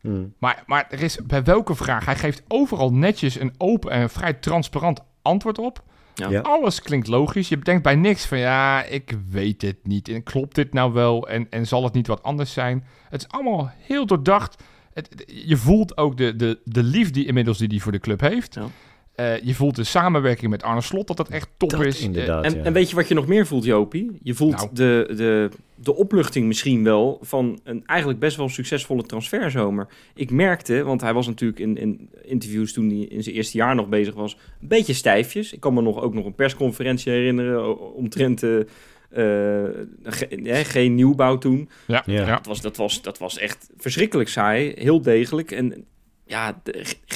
Hm. 0.00 0.24
Maar, 0.38 0.62
maar 0.66 0.86
er 0.90 1.02
is 1.02 1.18
bij 1.26 1.42
welke 1.44 1.74
vraag... 1.74 2.04
Hij 2.04 2.16
geeft 2.16 2.42
overal 2.48 2.92
netjes 2.92 3.40
een 3.40 3.54
open 3.58 3.90
en 3.90 4.10
vrij 4.10 4.32
transparant 4.32 5.00
antwoord 5.22 5.58
op. 5.58 5.82
Ja. 6.14 6.28
Ja. 6.28 6.40
Alles 6.40 6.80
klinkt 6.82 7.06
logisch. 7.06 7.48
Je 7.48 7.58
denkt 7.58 7.82
bij 7.82 7.94
niks 7.96 8.26
van... 8.26 8.38
Ja, 8.38 8.82
ik 8.82 9.16
weet 9.28 9.62
het 9.62 9.76
niet. 9.82 10.08
En 10.08 10.22
klopt 10.22 10.54
dit 10.54 10.72
nou 10.72 10.92
wel? 10.92 11.28
En, 11.28 11.46
en 11.50 11.66
zal 11.66 11.84
het 11.84 11.92
niet 11.92 12.06
wat 12.06 12.22
anders 12.22 12.52
zijn? 12.52 12.84
Het 13.08 13.20
is 13.20 13.28
allemaal 13.28 13.72
heel 13.78 14.06
doordacht. 14.06 14.62
Het- 14.94 15.24
je 15.26 15.56
voelt 15.56 15.96
ook 15.96 16.16
de, 16.16 16.36
de, 16.36 16.58
de 16.64 16.82
liefde 16.82 17.24
inmiddels 17.24 17.58
die 17.58 17.68
hij 17.68 17.78
voor 17.78 17.92
de 17.92 17.98
club 18.00 18.20
heeft. 18.20 18.54
Ja. 18.54 18.66
Eh, 19.14 19.40
je 19.42 19.54
voelt 19.54 19.76
de 19.76 19.84
samenwerking 19.84 20.50
met 20.50 20.62
Arne 20.62 20.80
Slot, 20.80 21.06
dat 21.06 21.16
dat 21.16 21.28
echt 21.28 21.48
top 21.56 21.70
Dat 21.70 21.84
is. 21.84 22.00
Inderdaad, 22.00 22.44
En, 22.44 22.54
ja. 22.54 22.62
en 22.62 22.72
weet 22.72 22.90
je 22.90 22.96
wat 22.96 23.08
je 23.08 23.14
nog 23.14 23.26
meer 23.26 23.46
voelt, 23.46 23.64
Jopie? 23.64 24.10
Je 24.22 24.34
voelt 24.34 24.56
Nou. 24.56 24.68
de, 24.72 25.12
de, 25.16 25.48
de 25.74 25.94
opluchting 25.94 26.46
misschien 26.46 26.84
wel 26.84 27.18
van 27.22 27.60
een 27.64 27.82
eigenlijk 27.86 28.18
best 28.20 28.36
wel 28.36 28.48
succesvolle 28.48 29.02
transferzomer. 29.02 29.86
Ik 30.14 30.30
merkte, 30.30 30.82
want 30.82 31.00
hij 31.00 31.12
was 31.12 31.26
natuurlijk 31.26 31.60
in, 31.60 31.76
in 31.76 32.08
interviews 32.24 32.72
toen 32.72 32.88
hij 32.88 32.98
in 32.98 33.22
zijn 33.22 33.34
eerste 33.34 33.56
jaar 33.56 33.74
nog 33.74 33.88
bezig 33.88 34.14
was, 34.14 34.36
een 34.60 34.68
beetje 34.68 34.92
stijfjes. 34.92 35.52
Ik 35.52 35.60
kan 35.60 35.74
me 35.74 35.82
nog, 35.82 36.00
ook 36.00 36.14
nog 36.14 36.24
een 36.24 36.34
persconferentie 36.34 37.12
herinneren 37.12 37.94
omtrent 37.94 38.42
eh, 38.42 38.58
eh, 39.10 39.70
ge- 40.02 40.64
geen 40.64 40.94
nieuwbouw 40.94 41.38
toen. 41.38 41.68
ja, 41.86 42.02
Ja. 42.06 42.26
ja. 42.26 42.34
Dat 42.36 42.46
was, 42.46 42.60
dat, 42.60 42.76
was, 42.76 43.02
dat 43.02 43.18
was 43.18 43.38
echt 43.38 43.70
verschrikkelijk 43.76 44.28
saai, 44.28 44.72
heel 44.76 45.02
degelijk 45.02 45.50
en 45.50 45.84
ja, 46.26 46.62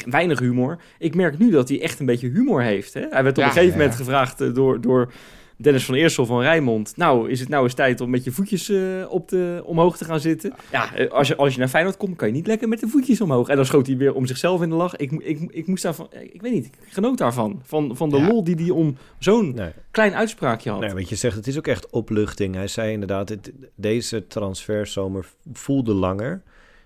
weinig 0.07 0.39
humor. 0.39 0.79
Ik 0.99 1.15
merk 1.15 1.39
nu 1.39 1.51
dat 1.51 1.69
hij 1.69 1.83
echt 1.83 2.01
een 2.01 2.07
beetje 2.07 2.29
humor 2.29 2.63
heeft. 2.63 2.95
Hè? 2.95 3.07
Hij 3.11 3.23
werd 3.23 3.39
op 3.39 3.45
een 3.45 3.51
gegeven 3.51 3.71
ja, 3.73 3.77
moment 3.79 3.95
gevraagd 3.97 4.41
eh, 4.41 4.55
door, 4.55 4.81
door 4.81 5.13
Dennis 5.61 5.85
van 5.85 5.95
Eersel 5.95 6.27
van 6.27 6.41
Rijnmond. 6.41 6.93
Nou, 6.97 7.31
is 7.31 7.41
het 7.41 7.49
nou 7.49 7.65
eens 7.65 7.75
tijd 7.75 8.01
om 8.01 8.11
met 8.11 8.25
je 8.25 8.31
voetjes 8.31 8.69
eh, 8.69 8.81
op 9.09 9.29
de, 9.29 9.63
omhoog 9.65 9.97
te 9.97 10.05
gaan 10.05 10.21
zitten? 10.21 10.55
Ja, 10.73 10.95
eh, 10.95 11.11
als 11.11 11.29
je, 11.29 11.37
als 11.37 11.53
je 11.53 11.59
naar 11.59 11.69
Feyenoord 11.69 11.97
komt, 11.97 12.17
kan 12.17 12.29
je 12.29 12.35
niet 12.35 12.47
lekker 12.47 12.69
met 12.69 12.81
de 12.81 12.89
voetjes 12.89 13.21
omhoog. 13.21 13.49
En 13.49 13.57
dan 13.57 13.67
schoot 13.67 13.87
hij 13.87 13.97
weer 13.97 14.15
om 14.15 14.27
zichzelf 14.27 14.63
in 14.63 14.69
de 14.69 14.75
lach. 14.75 14.97
Ik, 14.97 15.13
ik, 15.13 15.41
ik 15.51 15.67
moest 15.67 15.83
daarvan, 15.83 16.09
ik 16.33 16.43
weet 16.43 16.53
niet, 16.53 16.67
ik 16.67 16.73
genoot 16.89 17.19
daarvan. 17.19 17.61
Van, 17.65 17.97
van 17.97 18.09
de 18.09 18.17
Ja. 18.17 18.27
lol 18.27 18.45
die 18.45 18.55
hij 18.55 18.71
om 18.71 18.97
zo'n 19.19 19.55
Nee. 19.55 19.71
klein 19.91 20.15
uitspraakje 20.15 20.71
had. 20.71 20.81
Nee, 20.81 20.95
wat 20.95 21.09
je 21.09 21.15
zegt, 21.17 21.37
het 21.37 21.47
is 21.47 21.59
ook 21.59 21.67
echt 21.67 21.91
opluchting. 21.91 22.55
Hij 22.55 22.69
zei 22.69 22.93
inderdaad, 22.93 23.29
het, 23.29 23.53
deze 23.75 24.27
transferzomer 24.27 25.27
voelde 25.53 25.93
langer. 25.95 26.43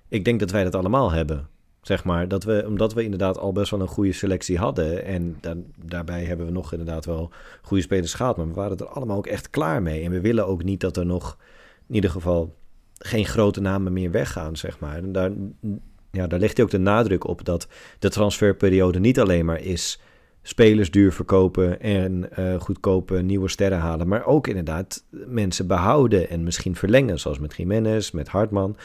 Ik 0.09 0.25
denk 0.25 0.41
dat 0.41 0.51
wij 0.51 0.65
dat 0.65 0.75
allemaal 0.75 1.11
hebben. 1.11 1.49
Zeg 1.83 2.05
maar, 2.05 2.29
dat 2.29 2.45
we, 2.45 2.65
omdat 2.67 2.95
we 2.95 3.03
inderdaad 3.03 3.39
al 3.39 3.53
best 3.53 3.71
wel 3.71 3.81
een 3.81 3.87
goede 3.87 4.13
selectie 4.13 4.59
hadden. 4.59 5.05
En 5.05 5.37
dan, 5.41 5.65
daarbij 5.85 6.25
hebben 6.25 6.47
we 6.47 6.53
nog 6.53 6.73
inderdaad 6.73 7.05
wel 7.05 7.31
goede 7.63 7.83
spelers 7.83 8.15
gehad. 8.15 8.37
Maar 8.37 8.49
we 8.49 8.55
waren 8.55 8.77
er 8.77 8.89
allemaal 8.89 9.17
ook 9.17 9.27
echt 9.27 9.51
klaar 9.51 9.83
mee. 9.83 10.05
En 10.05 10.11
we 10.11 10.21
willen 10.21 10.47
ook 10.47 10.65
niet 10.65 10.81
dat 10.81 10.97
er 10.97 11.07
nog, 11.07 11.37
in 11.89 11.95
ieder 11.95 12.11
geval, 12.11 12.55
geen 12.99 13.27
grote 13.27 13.61
namen 13.61 13.93
meer 13.93 14.11
weggaan, 14.11 14.57
zeg 14.57 14.79
maar. 14.79 15.13
Daar, 15.13 15.31
ja, 16.11 16.27
daar 16.27 16.39
ligt 16.39 16.61
ook 16.61 16.71
de 16.71 16.79
nadruk 16.79 17.27
op 17.27 17.45
dat 17.45 17.69
de 17.99 18.11
transferperiode 18.11 19.01
niet 19.01 19.21
alleen 19.21 19.45
maar 19.45 19.61
is 19.61 20.01
spelers 20.43 20.91
duur 20.91 21.13
verkopen 21.13 21.81
en 21.81 22.33
eh, 22.33 22.61
goedkope 22.61 23.23
nieuwe 23.23 23.49
sterren 23.49 23.79
halen. 23.79 24.09
Maar 24.09 24.27
ook 24.27 24.47
inderdaad 24.47 25.05
mensen 25.11 25.67
behouden 25.67 26.29
en 26.29 26.43
misschien 26.43 26.77
verlengen. 26.77 27.21
Zoals 27.21 27.39
met 27.39 27.57
Jiménez, 27.57 28.11
met 28.11 28.29
Hartman. 28.29 28.77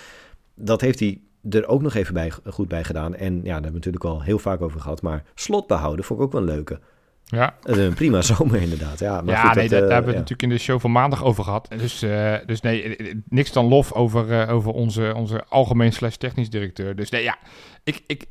Dat 0.56 0.82
heeft 0.82 1.00
hij 1.00 1.22
er 1.50 1.68
ook 1.68 1.82
nog 1.82 1.94
even 1.94 2.14
bij, 2.14 2.32
goed 2.46 2.68
bij 2.68 2.84
gedaan. 2.84 3.16
En 3.16 3.36
ja, 3.36 3.42
daar 3.44 3.54
hebben 3.54 3.70
we 3.72 3.78
natuurlijk 3.78 4.04
al 4.06 4.22
heel 4.22 4.40
vaak 4.40 4.62
over 4.62 4.80
gehad. 4.82 5.02
Maar 5.02 5.24
slot 5.36 5.68
behouden 5.68 6.06
vond 6.06 6.20
ik 6.20 6.26
ook 6.26 6.32
wel 6.32 6.42
een 6.42 6.48
leuke. 6.48 6.80
ja. 7.26 7.56
Eh, 7.64 7.84
Een 7.84 7.94
prima 7.94 8.22
zomer 8.32 8.62
inderdaad. 8.62 9.00
Ja, 9.00 9.22
maar 9.22 9.34
ja, 9.34 9.42
goed, 9.46 9.56
nee, 9.56 9.70
dat, 9.70 9.80
daar, 9.80 9.88
eh, 9.88 9.94
hebben 9.94 10.06
we 10.12 10.12
ja. 10.18 10.20
natuurlijk 10.22 10.42
in 10.42 10.50
de 10.50 10.58
show 10.64 10.80
van 10.80 10.92
maandag 10.92 11.24
over 11.24 11.44
gehad. 11.44 11.68
Dus, 11.78 12.02
eh, 12.02 12.34
dus 12.46 12.62
nee, 12.62 12.98
niks 13.30 13.52
dan 13.52 13.66
lof 13.68 13.94
over, 13.94 14.42
eh, 14.42 14.54
over 14.54 14.72
onze, 14.72 15.14
onze 15.16 15.44
algemeen 15.50 15.94
slash 15.94 16.16
technisch 16.16 16.50
directeur. 16.50 16.96
Dus 16.96 17.10
nee, 17.10 17.24
ja, 17.24 17.38
ik, 17.84 18.04
ik, 18.08 18.26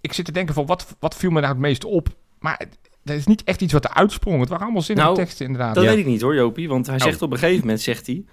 ik 0.00 0.12
zit 0.12 0.24
te 0.24 0.32
denken 0.32 0.54
van 0.54 0.66
wat, 0.66 0.96
wat 0.98 1.16
viel 1.16 1.30
me 1.30 1.40
nou 1.40 1.52
het 1.52 1.62
meest 1.62 1.84
op? 1.84 2.08
Maar 2.38 2.60
dat 3.04 3.16
is 3.16 3.26
niet 3.26 3.44
echt 3.44 3.60
iets 3.62 3.72
wat 3.72 3.84
er 3.84 3.94
uitsprong. 3.94 4.40
Het 4.40 4.48
waren 4.48 4.64
allemaal 4.64 4.82
zinnige 4.82 5.06
Nou, 5.08 5.18
teksten 5.20 5.46
inderdaad. 5.46 5.74
Dat 5.74 5.84
Ja. 5.84 5.90
weet 5.90 5.98
ik 5.98 6.06
niet 6.06 6.20
hoor, 6.20 6.34
Jopie. 6.34 6.68
Want 6.68 6.86
hij 6.86 6.96
Oh. 6.96 7.02
zegt 7.02 7.22
op 7.22 7.32
een 7.32 7.38
gegeven 7.38 7.60
moment, 7.60 7.80
zegt 7.80 8.06
hij... 8.06 8.24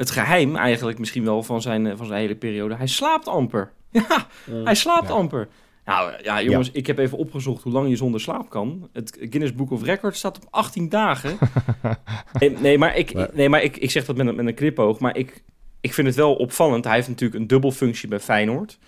Het 0.00 0.10
geheim 0.10 0.56
eigenlijk 0.56 0.98
misschien 0.98 1.24
wel 1.24 1.42
van 1.42 1.62
zijn, 1.62 1.86
eh, 1.86 1.96
van 1.96 2.06
zijn 2.06 2.20
hele 2.20 2.34
periode. 2.36 2.74
Hij 2.74 2.86
slaapt 2.86 3.28
amper. 3.28 3.72
Ja, 3.92 4.26
hij 4.64 4.74
slaapt 4.74 5.08
Ja. 5.08 5.14
amper. 5.14 5.48
Nou 5.84 6.12
ja, 6.22 6.42
jongens, 6.42 6.70
ik 6.70 6.86
heb 6.86 6.98
even 6.98 7.18
opgezocht 7.18 7.62
hoe 7.62 7.72
lang 7.72 7.88
je 7.88 7.96
zonder 7.96 8.20
slaap 8.20 8.50
kan. 8.50 8.88
Het 8.92 9.16
Guinness 9.20 9.54
Book 9.54 9.70
of 9.70 9.82
Records 9.82 10.18
staat 10.18 10.36
op 10.36 10.46
18 10.50 10.88
dagen. 10.88 11.38
nee, 12.40 12.50
nee, 12.50 12.78
maar, 12.78 12.96
ik, 12.96 13.32
nee, 13.34 13.48
maar 13.48 13.62
ik, 13.62 13.76
ik 13.76 13.90
zeg 13.90 14.04
dat 14.04 14.16
met 14.16 14.26
een, 14.26 14.34
met 14.34 14.46
een 14.46 14.54
knipoog. 14.54 14.98
Maar 14.98 15.16
ik, 15.16 15.42
ik 15.80 15.94
vind 15.94 16.06
het 16.06 16.16
wel 16.16 16.34
opvallend. 16.34 16.84
Hij 16.84 16.94
heeft 16.94 17.08
natuurlijk 17.08 17.40
een 17.40 17.46
dubbelfunctie 17.46 18.08
bij 18.08 18.20
Feyenoord. 18.20 18.78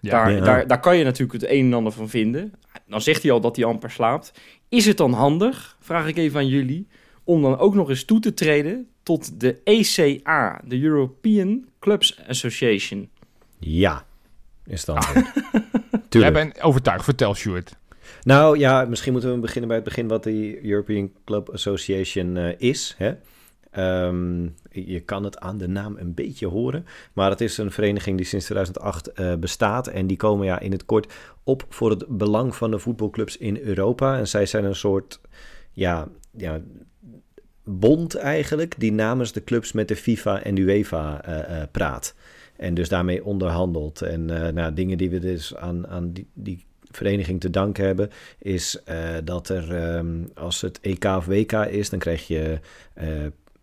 Ja. 0.00 0.10
Daar, 0.10 0.32
Ja. 0.32 0.40
daar, 0.40 0.66
daar 0.66 0.80
kan 0.80 0.96
je 0.96 1.04
natuurlijk 1.04 1.40
het 1.40 1.50
een 1.50 1.64
en 1.64 1.72
ander 1.74 1.92
van 1.92 2.08
vinden. 2.08 2.52
Dan 2.86 3.00
zegt 3.00 3.22
hij 3.22 3.32
al 3.32 3.40
dat 3.40 3.56
hij 3.56 3.64
amper 3.64 3.90
slaapt. 3.90 4.32
Is 4.68 4.86
het 4.86 4.96
dan 4.96 5.12
handig, 5.12 5.76
vraag 5.80 6.06
ik 6.06 6.16
even 6.16 6.38
aan 6.40 6.48
jullie, 6.48 6.86
om 7.30 7.42
dan 7.42 7.58
ook 7.58 7.74
nog 7.74 7.88
eens 7.88 8.04
toe 8.04 8.20
te 8.20 8.34
treden 8.34 8.88
tot 9.02 9.40
de 9.40 9.60
ECA, 9.64 10.60
de 10.64 10.80
European 10.80 11.64
Clubs 11.80 12.20
Association? 12.28 13.10
Ja, 13.58 14.04
is 14.66 14.84
dan. 14.84 14.98
Jij 15.12 16.00
Tuurlijk. 16.08 16.34
bent 16.34 16.62
overtuigd. 16.62 17.04
Vertel, 17.04 17.34
Stuart. 17.34 17.76
Nou 18.22 18.58
ja, 18.58 18.84
misschien 18.84 19.12
moeten 19.12 19.32
we 19.32 19.38
beginnen 19.38 19.68
bij 19.68 19.76
het 19.76 19.86
begin 19.86 20.08
wat 20.08 20.22
de 20.22 20.64
European 20.64 21.12
Club 21.24 21.50
Association 21.50 22.36
eh, 22.36 22.54
is. 22.58 22.94
Hè? 22.98 23.12
Ehm, 23.70 24.48
je 24.70 25.00
kan 25.00 25.24
het 25.24 25.38
aan 25.38 25.58
de 25.58 25.68
naam 25.68 25.96
een 25.96 26.14
beetje 26.14 26.46
horen. 26.46 26.86
Maar 27.12 27.30
het 27.30 27.40
is 27.40 27.58
een 27.58 27.70
vereniging 27.70 28.16
die 28.16 28.26
sinds 28.26 28.44
2008 28.44 29.12
eh, 29.12 29.34
bestaat. 29.34 29.86
En 29.86 30.06
die 30.06 30.16
komen 30.16 30.46
ja, 30.46 30.58
in 30.58 30.72
het 30.72 30.84
kort 30.84 31.12
op 31.44 31.64
voor 31.68 31.90
het 31.90 32.04
belang 32.08 32.56
van 32.56 32.70
de 32.70 32.78
voetbalclubs 32.78 33.36
in 33.36 33.58
Europa. 33.58 34.18
En 34.18 34.28
zij 34.28 34.46
zijn 34.46 34.64
een 34.64 34.74
soort 34.74 35.20
ja, 35.72 36.08
ja, 36.36 36.60
bond 37.78 38.14
eigenlijk 38.14 38.74
die 38.78 38.92
namens 38.92 39.32
de 39.32 39.44
clubs 39.44 39.72
met 39.72 39.88
de 39.88 39.96
FIFA 39.96 40.42
en 40.42 40.54
de 40.54 40.60
UEFA 40.60 41.24
eh, 41.24 41.38
eh, 41.38 41.68
praat. 41.70 42.14
En 42.56 42.74
dus 42.74 42.88
daarmee 42.88 43.24
onderhandelt. 43.24 44.02
En 44.02 44.44
eh, 44.44 44.52
nou, 44.52 44.74
dingen 44.74 44.98
die 44.98 45.10
we 45.10 45.18
dus 45.18 45.56
aan, 45.56 45.86
aan 45.86 46.12
die, 46.12 46.26
die 46.34 46.64
vereniging 46.90 47.40
te 47.40 47.50
danken 47.50 47.84
hebben, 47.84 48.10
is 48.38 48.82
dat 49.24 49.48
er 49.48 49.74
ehm, 49.76 50.24
als 50.34 50.60
het 50.60 50.80
EK 50.80 51.04
of 51.04 51.26
WK 51.26 51.52
is, 51.52 51.90
dan 51.90 51.98
krijg 51.98 52.26
je 52.26 52.58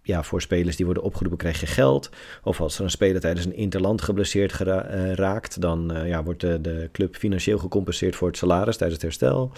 ja, 0.01 0.23
voor 0.23 0.41
spelers 0.41 0.75
die 0.75 0.85
worden 0.85 1.03
opgeroepen, 1.03 1.37
krijg 1.37 1.59
je 1.59 1.65
geld. 1.65 2.09
Of 2.43 2.61
als 2.61 2.77
er 2.77 2.83
een 2.83 2.89
speler 2.89 3.21
tijdens 3.21 3.45
een 3.45 3.55
interland 3.55 4.01
geblesseerd 4.01 4.53
gera- 4.53 5.13
raakt, 5.13 5.61
dan 5.61 5.93
ja, 6.05 6.23
wordt 6.23 6.41
de, 6.41 6.61
de 6.61 6.89
club 6.91 7.15
financieel 7.15 7.57
gecompenseerd 7.57 8.15
voor 8.15 8.27
het 8.27 8.37
salaris 8.37 8.77
tijdens 8.77 9.01
het 9.01 9.11
herstel. 9.11 9.51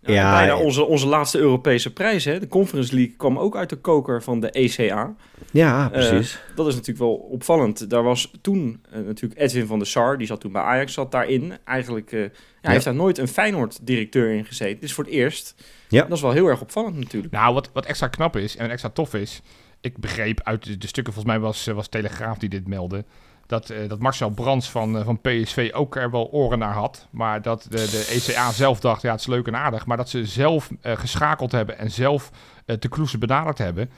Ja, 0.00 0.12
Ja, 0.12 0.32
bijna 0.32 0.52
eh, 0.52 0.60
onze, 0.60 0.84
onze 0.84 1.06
laatste 1.06 1.38
Europese 1.38 1.92
prijs. 1.92 2.24
Hè? 2.24 2.38
De 2.38 2.48
Conference 2.48 2.94
League 2.94 3.14
kwam 3.16 3.38
ook 3.38 3.56
uit 3.56 3.68
de 3.68 3.76
koker 3.76 4.22
van 4.22 4.40
de 4.40 4.50
ECA. 4.50 5.14
Ja, 5.50 5.88
precies. 5.88 6.38
Dat 6.54 6.66
is 6.66 6.72
natuurlijk 6.72 6.98
wel 6.98 7.14
opvallend. 7.14 7.90
Daar 7.90 8.02
was 8.02 8.30
toen 8.40 8.82
eh, 8.90 9.00
natuurlijk 9.00 9.40
Edwin 9.40 9.66
van 9.66 9.78
der 9.78 9.86
Sar, 9.86 10.18
die 10.18 10.26
zat 10.26 10.40
toen 10.40 10.52
bij 10.52 10.62
Ajax, 10.62 10.92
zat 10.92 11.12
daarin. 11.12 11.52
Eigenlijk, 11.64 12.12
eh, 12.12 12.20
ja, 12.20 12.28
hij 12.60 12.72
heeft 12.72 12.84
daar 12.84 12.94
nooit 12.94 13.18
een 13.18 13.28
Feyenoord-directeur 13.28 14.30
in 14.30 14.44
gezeten. 14.44 14.74
Dit 14.74 14.84
is 14.84 14.92
voor 14.92 15.04
het 15.04 15.12
eerst. 15.12 15.54
Ja. 15.88 16.02
Dat 16.02 16.16
is 16.16 16.22
wel 16.22 16.32
heel 16.32 16.46
erg 16.46 16.60
opvallend 16.60 16.96
natuurlijk. 16.96 17.32
Nou, 17.32 17.54
wat, 17.54 17.70
wat 17.72 17.86
extra 17.86 18.08
knap 18.08 18.36
is 18.36 18.56
en 18.56 18.70
extra 18.70 18.90
tof 18.90 19.14
is... 19.14 19.42
Ik 19.80 19.98
begreep 19.98 20.40
uit 20.42 20.64
de, 20.64 20.78
de 20.78 20.86
stukken, 20.86 21.12
volgens 21.12 21.34
mij 21.34 21.42
was, 21.44 21.66
eh, 21.66 21.74
was 21.74 21.88
Telegraaf 21.88 22.38
die 22.38 22.48
dit 22.48 22.68
meldde... 22.68 23.04
Dat, 23.48 23.70
eh, 23.70 23.88
dat 23.88 23.98
Marcel 23.98 24.30
Brands 24.30 24.70
van, 24.70 24.98
eh, 24.98 25.04
van 25.04 25.20
PSV 25.20 25.70
ook 25.74 25.96
er 25.96 26.10
wel 26.10 26.28
oren 26.30 26.58
naar 26.58 26.74
had. 26.74 27.06
Maar 27.10 27.42
dat 27.42 27.66
de, 27.70 27.76
de 27.76 28.06
ECA 28.10 28.52
zelf 28.52 28.80
dacht, 28.80 29.02
ja, 29.02 29.10
het 29.10 29.20
is 29.20 29.26
leuk 29.26 29.46
en 29.46 29.56
aardig. 29.56 29.86
Maar 29.86 29.96
dat 29.96 30.08
ze 30.08 30.26
zelf 30.26 30.70
eh, 30.80 30.96
geschakeld 30.96 31.52
hebben 31.52 31.78
en 31.78 31.90
zelf 31.90 32.30
eh 32.66 32.76
te 32.76 32.88
Kloese 32.88 33.18
benaderd 33.18 33.58
hebben. 33.58 33.90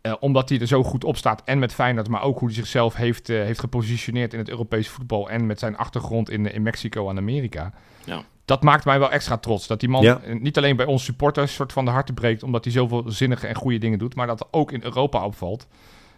Eh, 0.00 0.14
omdat 0.20 0.48
hij 0.48 0.60
er 0.60 0.66
zo 0.66 0.82
goed 0.82 1.04
op 1.04 1.16
staat 1.16 1.42
en 1.44 1.58
met 1.58 1.74
Feyenoord, 1.74 2.08
maar 2.08 2.22
ook 2.22 2.38
hoe 2.38 2.48
hij 2.48 2.56
zichzelf 2.56 2.94
heeft, 2.94 3.28
eh, 3.28 3.36
heeft 3.36 3.60
gepositioneerd 3.60 4.32
in 4.32 4.38
het 4.38 4.48
Europese 4.48 4.90
voetbal. 4.90 5.30
En 5.30 5.46
met 5.46 5.58
zijn 5.58 5.76
achtergrond 5.76 6.30
in, 6.30 6.52
in 6.52 6.62
Mexico 6.62 7.10
en 7.10 7.16
Amerika. 7.16 7.72
Ja. 8.04 8.22
Dat 8.44 8.62
maakt 8.62 8.84
mij 8.84 8.98
wel 8.98 9.10
extra 9.10 9.36
trots. 9.36 9.66
Dat 9.66 9.80
die 9.80 9.88
man 9.88 10.02
Ja. 10.02 10.20
niet 10.24 10.56
alleen 10.56 10.76
bij 10.76 10.86
ons 10.86 11.04
supporters 11.04 11.54
soort 11.54 11.72
van 11.72 11.84
de 11.84 11.90
harten 11.90 12.14
breekt, 12.14 12.42
omdat 12.42 12.64
hij 12.64 12.72
zoveel 12.72 13.04
zinnige 13.06 13.46
en 13.46 13.54
goede 13.54 13.78
dingen 13.78 13.98
doet, 13.98 14.14
maar 14.14 14.26
dat 14.26 14.40
er 14.40 14.46
ook 14.50 14.72
in 14.72 14.82
Europa 14.82 15.24
opvalt. 15.24 15.66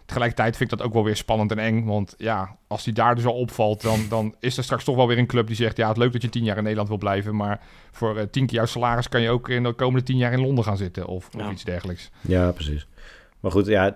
Tegelijkertijd 0.09 0.57
vind 0.57 0.71
ik 0.71 0.77
dat 0.77 0.87
ook 0.87 0.93
wel 0.93 1.03
weer 1.03 1.15
spannend 1.15 1.51
en 1.51 1.59
eng. 1.59 1.85
Want 1.85 2.15
ja, 2.17 2.55
als 2.67 2.85
hij 2.85 2.93
daar 2.93 3.15
dus 3.15 3.25
al 3.25 3.33
opvalt, 3.33 3.81
dan, 3.81 3.99
dan 4.09 4.35
is 4.39 4.57
er 4.57 4.63
straks 4.63 4.83
toch 4.83 4.95
wel 4.95 5.07
weer 5.07 5.17
een 5.17 5.27
club 5.27 5.47
die 5.47 5.55
zegt: 5.55 5.77
Ja, 5.77 5.87
het 5.87 5.97
leuk 5.97 6.11
dat 6.11 6.21
je 6.21 6.29
tien 6.29 6.43
jaar 6.43 6.57
in 6.57 6.61
Nederland 6.63 6.89
wil 6.89 6.97
blijven. 6.97 7.35
Maar 7.35 7.59
voor 7.91 8.17
eh, 8.17 8.23
tien 8.31 8.45
keer 8.45 8.55
jouw 8.55 8.65
salaris 8.65 9.09
kan 9.09 9.21
je 9.21 9.29
ook 9.29 9.49
in 9.49 9.63
de 9.63 9.73
komende 9.73 10.05
tien 10.05 10.17
jaar 10.17 10.31
in 10.33 10.41
Londen 10.41 10.63
gaan 10.63 10.77
zitten. 10.77 11.05
Of, 11.05 11.27
of 11.35 11.41
Ja. 11.41 11.51
iets 11.51 11.63
dergelijks. 11.63 12.09
Ja, 12.21 12.51
precies. 12.51 12.87
Maar 13.39 13.51
goed, 13.51 13.65
ja, 13.65 13.93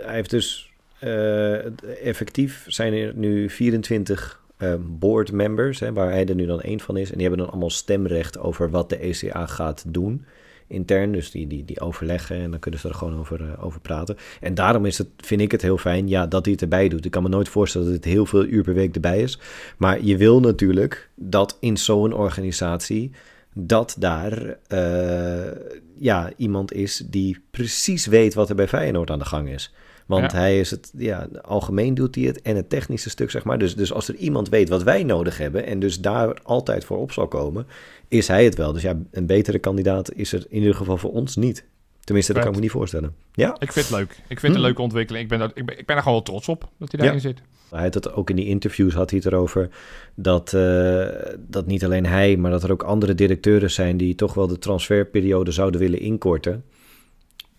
hij 0.00 0.14
heeft 0.14 0.30
dus 0.30 0.72
eh, 0.98 2.06
effectief 2.06 2.64
zijn 2.66 2.92
er 2.92 3.12
nu 3.14 3.50
24 3.50 4.40
eh, 4.56 4.74
board 4.80 5.32
members, 5.32 5.80
hè, 5.80 5.92
waar 5.92 6.10
hij 6.10 6.26
er 6.26 6.34
nu 6.34 6.46
dan 6.46 6.60
één 6.60 6.80
van 6.80 6.96
is. 6.96 7.08
En 7.10 7.14
die 7.14 7.26
hebben 7.26 7.38
dan 7.44 7.50
allemaal 7.50 7.70
stemrecht 7.70 8.38
over 8.38 8.70
wat 8.70 8.88
de 8.88 8.96
ECA 8.96 9.46
gaat 9.46 9.84
doen 9.86 10.24
intern. 10.70 11.12
Dus 11.12 11.30
die, 11.30 11.46
die, 11.46 11.64
die 11.64 11.80
overleggen 11.80 12.36
en 12.36 12.50
dan 12.50 12.60
kunnen 12.60 12.80
ze 12.80 12.88
er 12.88 12.94
gewoon 12.94 13.18
over, 13.18 13.40
eh, 13.40 13.64
over 13.64 13.80
praten. 13.80 14.16
En 14.40 14.54
daarom 14.54 14.86
is 14.86 14.98
het, 14.98 15.08
vind 15.16 15.40
ik 15.40 15.52
het 15.52 15.62
heel 15.62 15.78
fijn 15.78 16.08
ja, 16.08 16.26
dat 16.26 16.44
hij 16.44 16.52
het 16.52 16.62
erbij 16.62 16.88
doet. 16.88 17.04
Ik 17.04 17.10
kan 17.10 17.22
me 17.22 17.28
nooit 17.28 17.48
voorstellen 17.48 17.86
dat 17.86 17.96
het 17.96 18.04
heel 18.04 18.26
veel 18.26 18.44
uur 18.44 18.62
per 18.62 18.74
week 18.74 18.94
erbij 18.94 19.22
is. 19.22 19.38
Maar 19.76 20.02
je 20.02 20.16
wil 20.16 20.40
natuurlijk 20.40 21.10
dat 21.14 21.56
in 21.60 21.76
zo'n 21.76 22.12
organisatie 22.12 23.10
dat 23.54 23.96
daar 23.98 24.58
eh, 24.66 25.52
ja, 25.98 26.32
iemand 26.36 26.72
is 26.72 27.02
die 27.06 27.42
precies 27.50 28.06
weet 28.06 28.34
wat 28.34 28.48
er 28.48 28.54
bij 28.54 28.68
Feyenoord 28.68 29.10
aan 29.10 29.18
de 29.18 29.24
gang 29.24 29.48
is. 29.48 29.72
Want 30.10 30.32
Ja. 30.32 30.38
hij 30.38 30.60
is 30.60 30.70
het, 30.70 30.92
ja, 30.96 31.28
algemeen 31.42 31.94
doet 31.94 32.14
hij 32.14 32.24
het 32.24 32.42
en 32.42 32.56
het 32.56 32.68
technische 32.68 33.10
stuk, 33.10 33.30
zeg 33.30 33.44
maar. 33.44 33.58
Dus, 33.58 33.76
dus 33.76 33.92
als 33.92 34.08
er 34.08 34.14
iemand 34.14 34.48
weet 34.48 34.68
wat 34.68 34.82
wij 34.82 35.02
nodig 35.04 35.38
hebben 35.38 35.66
en 35.66 35.78
dus 35.80 36.00
daar 36.00 36.40
altijd 36.42 36.84
voor 36.84 36.98
op 36.98 37.12
zal 37.12 37.28
komen, 37.28 37.66
is 38.08 38.28
hij 38.28 38.44
het 38.44 38.54
wel. 38.54 38.72
Dus 38.72 38.82
ja, 38.82 38.96
een 39.10 39.26
betere 39.26 39.58
kandidaat 39.58 40.12
is 40.12 40.32
er 40.32 40.44
in 40.48 40.58
ieder 40.58 40.74
geval 40.74 40.96
voor 40.96 41.12
ons 41.12 41.36
niet. 41.36 41.64
Tenminste, 42.04 42.32
dat 42.32 42.42
kan 42.42 42.50
ik 42.50 42.56
me 42.58 42.62
niet 42.64 42.74
voorstellen. 42.74 43.14
Ja, 43.32 43.56
Ik 43.58 43.72
vind 43.72 43.88
het 43.88 43.96
leuk. 43.96 44.10
Ik 44.10 44.40
vind 44.40 44.42
het 44.42 44.54
een 44.54 44.60
leuke 44.60 44.82
ontwikkeling. 44.82 45.22
Ik 45.24 45.30
ben, 45.30 45.38
daar- 45.38 45.50
ik, 45.54 45.66
ben, 45.66 45.78
ik 45.78 45.86
ben 45.86 45.96
er 45.96 46.02
gewoon 46.02 46.16
wel 46.16 46.26
trots 46.26 46.48
op 46.48 46.68
dat 46.78 46.90
hij 46.92 47.00
daarin 47.00 47.20
zit. 47.20 47.40
hij 47.70 47.82
had 47.82 47.94
het 47.94 48.12
ook 48.12 48.30
in 48.30 48.36
die 48.36 48.46
interviews 48.46 48.94
had 48.94 49.10
hij 49.10 49.18
het 49.24 49.32
erover 49.32 49.68
dat, 50.14 50.52
eh, 50.54 51.06
dat 51.38 51.66
niet 51.66 51.84
alleen 51.84 52.06
hij, 52.06 52.36
maar 52.36 52.50
dat 52.50 52.62
er 52.62 52.72
ook 52.72 52.82
andere 52.82 53.14
directeuren 53.14 53.70
zijn 53.70 53.96
die 53.96 54.14
toch 54.14 54.34
wel 54.34 54.46
de 54.46 54.58
transferperiode 54.58 55.50
zouden 55.52 55.80
willen 55.80 56.00
inkorten. 56.00 56.64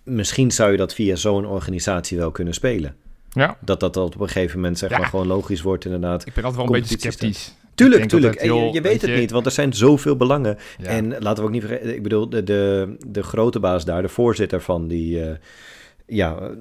Misschien 0.03 0.51
zou 0.51 0.71
je 0.71 0.77
dat 0.77 0.93
via 0.93 1.15
zo'n 1.15 1.45
organisatie 1.45 2.17
wel 2.17 2.31
kunnen 2.31 2.53
spelen. 2.53 2.95
Ja, 3.29 3.57
Dat 3.61 3.79
dat 3.79 3.97
op 3.97 4.19
een 4.19 4.27
gegeven 4.27 4.59
moment 4.59 4.77
zeg 4.77 4.89
Ja. 4.89 4.97
maar 4.97 5.07
gewoon 5.07 5.27
logisch 5.27 5.61
wordt 5.61 5.85
inderdaad. 5.85 6.25
ik 6.27 6.33
ben 6.33 6.43
altijd 6.43 6.65
wel 6.65 6.75
een 6.75 6.81
beetje 6.81 6.97
sceptisch. 6.99 7.55
Tuurlijk, 7.75 8.05
tuurlijk. 8.09 8.41
je, 8.43 8.71
weet 8.71 8.83
weet 8.83 9.01
het 9.01 9.09
je- 9.11 9.15
niet, 9.17 9.31
want 9.31 9.45
er 9.45 9.51
zijn 9.51 9.73
zoveel 9.73 10.15
belangen. 10.15 10.57
Ja. 10.77 10.85
En 10.85 11.09
laten 11.19 11.35
we 11.35 11.41
ook 11.43 11.51
niet 11.51 11.63
vergeten, 11.63 11.95
ik 11.95 12.03
bedoel, 12.03 12.29
de, 12.29 12.43
de, 12.43 12.95
de 13.07 13.23
grote 13.23 13.59
baas 13.59 13.85
daar, 13.85 14.01
de 14.01 14.07
voorzitter 14.09 14.61
van 14.61 14.87
die, 14.87 15.21
eh, 15.23 15.35
ja, 16.05 16.51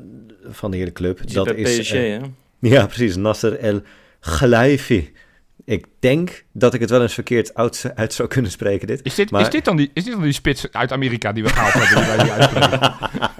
van 0.48 0.70
de 0.70 0.76
hele 0.76 0.92
club. 0.92 1.20
Die 1.26 1.34
dat 1.34 1.54
is, 1.54 1.78
PSG, 1.80 1.92
eh, 1.92 2.00
hè? 2.00 2.18
ja, 2.58 2.86
precies, 2.86 3.16
Nasser 3.16 3.58
El 3.58 3.80
Khelaifi. 4.20 5.12
Ik 5.64 5.86
denk 5.98 6.44
dat 6.52 6.74
ik 6.74 6.80
het 6.80 6.90
wel 6.90 7.02
eens 7.02 7.14
verkeerd 7.14 7.54
uit, 7.54 8.12
zou 8.12 8.28
kunnen 8.28 8.50
spreken, 8.50 8.86
dit. 8.86 9.00
Is 9.02 9.14
dit, 9.14 9.30
Maar- 9.30 9.40
is, 9.40 9.50
dit 9.50 9.64
dan 9.64 9.76
die, 9.76 9.90
is 9.94 10.04
dit 10.04 10.12
dan 10.12 10.22
die 10.22 10.32
spits 10.32 10.72
uit 10.72 10.92
Amerika 10.92 11.32
die 11.32 11.42
we 11.42 11.48
gehaald 11.48 11.72
hebben? 11.72 12.18
Die 12.18 12.32
wij? 12.32 13.38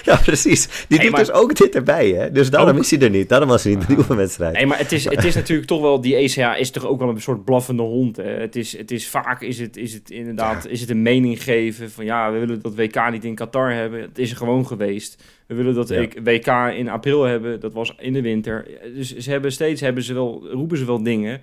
Ja, 0.04 0.16
precies. 0.16 0.68
Die 0.88 1.00
doet 1.00 1.10
maar- 1.10 1.20
dus 1.20 1.30
ook 1.32 1.54
dit 1.56 1.74
erbij, 1.74 2.08
hè. 2.08 2.32
Dus 2.32 2.50
daarom 2.50 2.76
Ook? 2.76 2.82
is 2.82 2.90
hij 2.90 3.00
er 3.00 3.10
niet. 3.10 3.28
Daarom 3.28 3.48
was 3.48 3.64
hij 3.64 3.74
niet 3.74 3.86
de 3.88 3.96
oefenwedstrijd. 3.96 4.54
Nee, 4.54 4.66
maar 4.66 4.78
het 4.78 4.92
is, 4.92 5.04
het 5.04 5.24
is 5.24 5.34
natuurlijk 5.42 5.68
toch 5.68 5.80
wel, 5.80 6.00
die 6.00 6.14
ECA 6.16 6.54
is 6.56 6.70
toch 6.70 6.86
ook 6.86 6.98
wel 6.98 7.08
een 7.08 7.20
soort 7.20 7.44
blaffende 7.44 7.82
hond. 7.82 8.16
Hè? 8.16 8.22
Het, 8.30 8.56
is, 8.56 8.76
het 8.76 8.90
is 8.90 9.08
vaak, 9.08 9.42
is 9.42 9.58
het, 9.58 9.76
is 9.76 9.92
het 9.92 10.10
inderdaad, 10.10 10.66
is 10.66 10.80
het 10.80 10.90
een 10.90 11.02
mening 11.02 11.42
geven 11.42 11.90
van 11.90 12.04
ja, 12.04 12.32
we 12.32 12.38
willen 12.38 12.62
dat 12.62 12.74
WK 12.74 13.10
niet 13.10 13.24
in 13.24 13.34
Qatar 13.34 13.72
hebben. 13.72 14.00
Het 14.00 14.18
is 14.18 14.30
er 14.30 14.36
gewoon 14.36 14.66
geweest. 14.66 15.22
We 15.46 15.54
willen 15.54 15.74
dat 15.74 15.88
Ja. 15.88 15.96
ik- 16.00 16.20
WK 16.24 16.46
in 16.76 16.88
april 16.88 17.22
hebben, 17.22 17.60
dat 17.60 17.72
was 17.72 17.94
in 17.98 18.12
de 18.12 18.22
winter. 18.22 18.66
Dus 18.94 19.16
ze 19.16 19.30
hebben 19.30 19.52
steeds, 19.52 19.80
hebben 19.80 20.02
ze 20.02 20.14
wel, 20.14 20.48
roepen 20.52 20.78
ze 20.78 20.84
wel 20.84 21.02
dingen. 21.02 21.40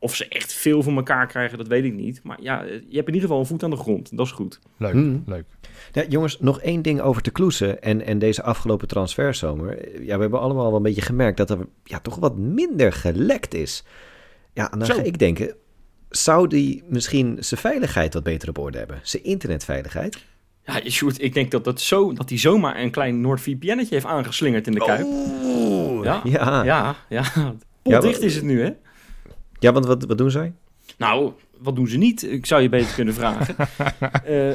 Of 0.00 0.14
ze 0.16 0.28
echt 0.28 0.52
veel 0.52 0.82
van 0.82 0.96
elkaar 0.96 1.26
krijgen, 1.26 1.58
dat 1.58 1.66
weet 1.68 1.84
ik 1.84 1.92
niet. 1.92 2.20
Maar 2.22 2.38
ja, 2.42 2.62
je 2.64 2.72
hebt 2.96 3.08
in 3.08 3.14
ieder 3.14 3.20
geval 3.20 3.38
een 3.38 3.46
voet 3.46 3.62
aan 3.62 3.70
de 3.70 3.76
grond. 3.76 4.16
Dat 4.16 4.26
is 4.26 4.32
goed. 4.32 4.58
Leuk, 4.76 4.92
Hmm. 4.92 5.22
leuk. 5.26 5.44
Ja, 5.92 6.04
jongens, 6.08 6.40
nog 6.40 6.60
één 6.60 6.82
ding 6.82 7.00
over 7.00 7.22
te 7.22 7.30
kloesen 7.30 7.82
en, 7.82 8.06
en 8.06 8.18
deze 8.18 8.42
afgelopen 8.42 8.88
transferzomer. 8.88 10.02
Ja, 10.04 10.14
we 10.14 10.20
hebben 10.20 10.40
allemaal 10.40 10.64
wel 10.66 10.76
een 10.76 10.82
beetje 10.82 11.02
gemerkt 11.02 11.36
dat 11.36 11.50
er 11.50 11.58
ja, 11.84 12.00
toch 12.00 12.16
wat 12.16 12.36
minder 12.36 12.92
gelekt 12.92 13.54
is. 13.54 13.84
Ja, 14.54 14.72
en 14.72 14.78
dan 14.78 14.86
Zo. 14.88 14.94
ga 14.94 15.02
ik 15.02 15.18
denken, 15.18 15.54
zou 16.10 16.48
die 16.48 16.82
misschien 16.88 17.36
zijn 17.40 17.60
veiligheid 17.60 18.14
wat 18.14 18.22
beter 18.22 18.48
op 18.48 18.58
orde 18.58 18.78
hebben? 18.78 19.00
Zijn 19.02 19.24
internetveiligheid? 19.24 20.18
Ja, 20.64 20.80
Sjoerd, 20.90 21.22
ik 21.22 21.34
denk 21.34 21.50
dat, 21.50 21.64
dat, 21.64 21.80
zo, 21.80 22.12
dat 22.12 22.28
hij 22.28 22.38
zomaar 22.38 22.80
een 22.80 22.90
klein 22.90 23.20
NordVPN'tje 23.20 23.86
heeft 23.94 24.06
aangeslingerd 24.06 24.66
in 24.66 24.72
de 24.72 24.78
Kuip. 24.84 25.06
Oeh, 25.06 26.04
Ja. 26.04 26.20
ja. 26.24 26.64
ja. 26.64 26.96
Ja, 27.08 27.24
ja. 27.82 28.00
Wa- 28.00 28.08
is 28.20 28.34
het 28.34 28.44
nu, 28.44 28.62
hè? 28.62 28.70
Want 29.60 29.86
wat, 29.86 30.04
wat 30.04 30.18
doen 30.18 30.30
zij? 30.30 30.52
Nou, 30.98 31.32
wat 31.58 31.76
doen 31.76 31.88
ze 31.88 31.98
niet? 31.98 32.22
Ik 32.22 32.46
zou 32.46 32.62
je 32.62 32.68
beter 32.68 32.94
kunnen 32.94 33.14
vragen. 33.14 33.54
Eh, 34.24 34.54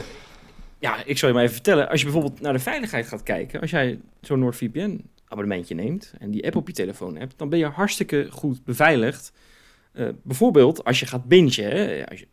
ja, 0.79 1.03
ik 1.05 1.17
zal 1.17 1.27
je 1.27 1.33
maar 1.33 1.43
even 1.43 1.55
vertellen. 1.55 1.89
Als 1.89 1.99
je 1.99 2.05
bijvoorbeeld 2.05 2.41
naar 2.41 2.53
de 2.53 2.59
veiligheid 2.59 3.07
gaat 3.07 3.23
kijken, 3.23 3.61
als 3.61 3.71
jij 3.71 3.99
zo'n 4.21 4.39
NordVPN 4.39 5.05
abonnementje 5.27 5.75
neemt 5.75 6.13
en 6.19 6.31
die 6.31 6.45
app 6.45 6.55
op 6.55 6.67
je 6.67 6.73
telefoon 6.73 7.15
hebt, 7.17 7.37
dan 7.37 7.49
ben 7.49 7.59
je 7.59 7.65
hartstikke 7.65 8.27
goed 8.29 8.63
beveiligd. 8.63 9.33
Eh, 9.91 10.07
bijvoorbeeld 10.23 10.83
als 10.83 10.99
je 10.99 11.05
gaat 11.05 11.25
bingen, 11.25 11.69
hè, 11.69 12.09
als 12.09 12.19
je 12.19 12.27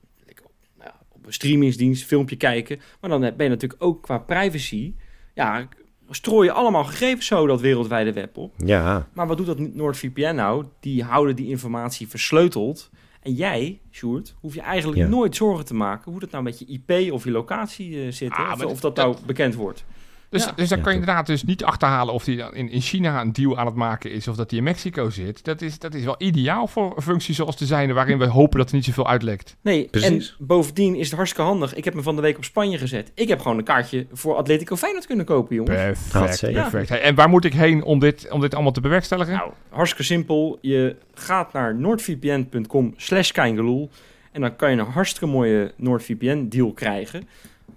nou, 0.77 0.91
ja, 0.91 1.01
op 1.09 1.27
een 1.27 1.33
streamingsdienst 1.33 2.05
filmpje 2.05 2.37
kijken, 2.37 2.81
maar 3.01 3.11
dan 3.11 3.21
ben 3.21 3.35
je 3.37 3.49
natuurlijk 3.49 3.83
ook 3.83 4.03
qua 4.03 4.18
privacy, 4.18 4.95
ja, 5.35 5.68
strooi 6.11 6.47
je 6.47 6.53
allemaal 6.53 6.85
gegevens 6.85 7.27
zo 7.27 7.47
dat 7.47 7.61
wereldwijde 7.61 8.13
web 8.13 8.37
op. 8.37 8.55
Ja, 8.57 9.09
Maar 9.13 9.27
wat 9.27 9.37
doet 9.37 9.47
dat 9.47 9.59
NordVPN 9.59 10.35
nou? 10.35 10.65
Die 10.81 11.03
houden 11.05 11.37
die 11.37 11.49
informatie 11.49 12.09
versleuteld. 12.09 12.91
En 13.23 13.33
jij, 13.33 13.81
Sjoerd, 13.93 14.35
hoef 14.41 14.55
je 14.55 14.61
eigenlijk 14.61 15.01
Ja. 15.01 15.09
nooit 15.09 15.37
zorgen 15.37 15.65
te 15.65 15.75
maken 15.75 16.11
hoe 16.11 16.21
dat 16.21 16.31
nou 16.31 16.45
met 16.45 16.59
je 16.59 16.67
IP 16.67 17.13
of 17.13 17.25
je 17.25 17.31
locatie 17.31 18.03
eh, 18.05 18.13
zit. 18.13 18.31
Ah, 18.33 18.61
of 18.67 18.81
dat 18.81 18.97
nou 18.97 19.17
bekend 19.27 19.55
wordt. 19.55 19.85
Dus, 20.31 20.45
Ja. 20.45 20.53
dus 20.57 20.68
dan 20.68 20.78
Ja, 20.78 20.85
kan 20.85 20.93
je 20.93 20.99
inderdaad 20.99 21.26
dus 21.26 21.43
niet 21.45 21.64
achterhalen 21.64 22.14
of 22.14 22.24
hij 22.24 22.37
dan 22.37 22.55
in, 22.55 22.70
in 22.70 22.81
China 22.81 23.20
een 23.20 23.33
deal 23.33 23.59
aan 23.59 23.66
het 23.66 23.74
maken 23.74 24.11
is 24.11 24.28
of 24.28 24.37
dat 24.37 24.51
hij 24.51 24.59
in 24.59 24.64
Mexico 24.64 25.11
zit. 25.11 25.45
Dat 25.45 25.62
is, 25.62 25.78
dat 25.78 25.95
is 25.95 26.05
wel 26.05 26.14
ideaal 26.18 26.66
voor 26.66 26.93
een 26.97 27.03
functie 27.03 27.35
zoals 27.35 27.57
de 27.57 27.66
zijne, 27.66 27.93
waarin 27.93 28.18
we 28.18 28.26
hopen 28.26 28.59
dat 28.59 28.68
er 28.68 28.74
niet 28.74 28.85
zoveel 28.85 29.09
uitlekt. 29.09 29.57
Nee, 29.61 29.89
Precies. 29.91 30.37
en 30.39 30.47
bovendien 30.47 30.95
is 30.95 31.07
het 31.07 31.16
hartstikke 31.16 31.49
handig. 31.49 31.74
Ik 31.74 31.85
heb 31.85 31.95
me 31.95 32.03
van 32.03 32.16
de 32.16 32.22
week 32.22 32.37
op 32.37 32.45
Spanje 32.45 32.78
gezet. 32.78 33.12
Ik 33.14 33.28
heb 33.28 33.41
gewoon 33.41 33.59
een 33.59 33.64
kaartje 33.64 34.07
voor 34.12 34.37
Atletico 34.37 34.76
Feyenoord 34.76 35.07
kunnen 35.07 35.24
kopen, 35.26 35.55
jongens. 35.57 36.09
Perfect, 36.11 36.53
perfect. 36.53 36.91
En 36.91 37.14
waar 37.14 37.28
moet 37.28 37.45
ik 37.45 37.53
heen 37.53 37.83
om 37.83 37.99
dit, 37.99 38.31
om 38.31 38.41
dit 38.41 38.55
allemaal 38.55 38.72
te 38.72 38.81
bewerkstelligen? 38.81 39.35
Nou, 39.35 39.51
hartstikke 39.68 40.05
simpel. 40.05 40.59
Je 40.61 40.97
gaat 41.14 41.53
naar 41.53 41.74
noordvpn.com 41.74 42.95
slash 42.97 43.31
keingeloel. 43.31 43.91
En 44.33 44.41
dan 44.41 44.57
kan 44.57 44.70
je 44.70 44.76
een 44.78 44.87
hartstikke 44.87 45.26
mooie 45.26 45.72
NordVPN 45.76 46.47
deal 46.49 46.72
krijgen. 46.72 47.28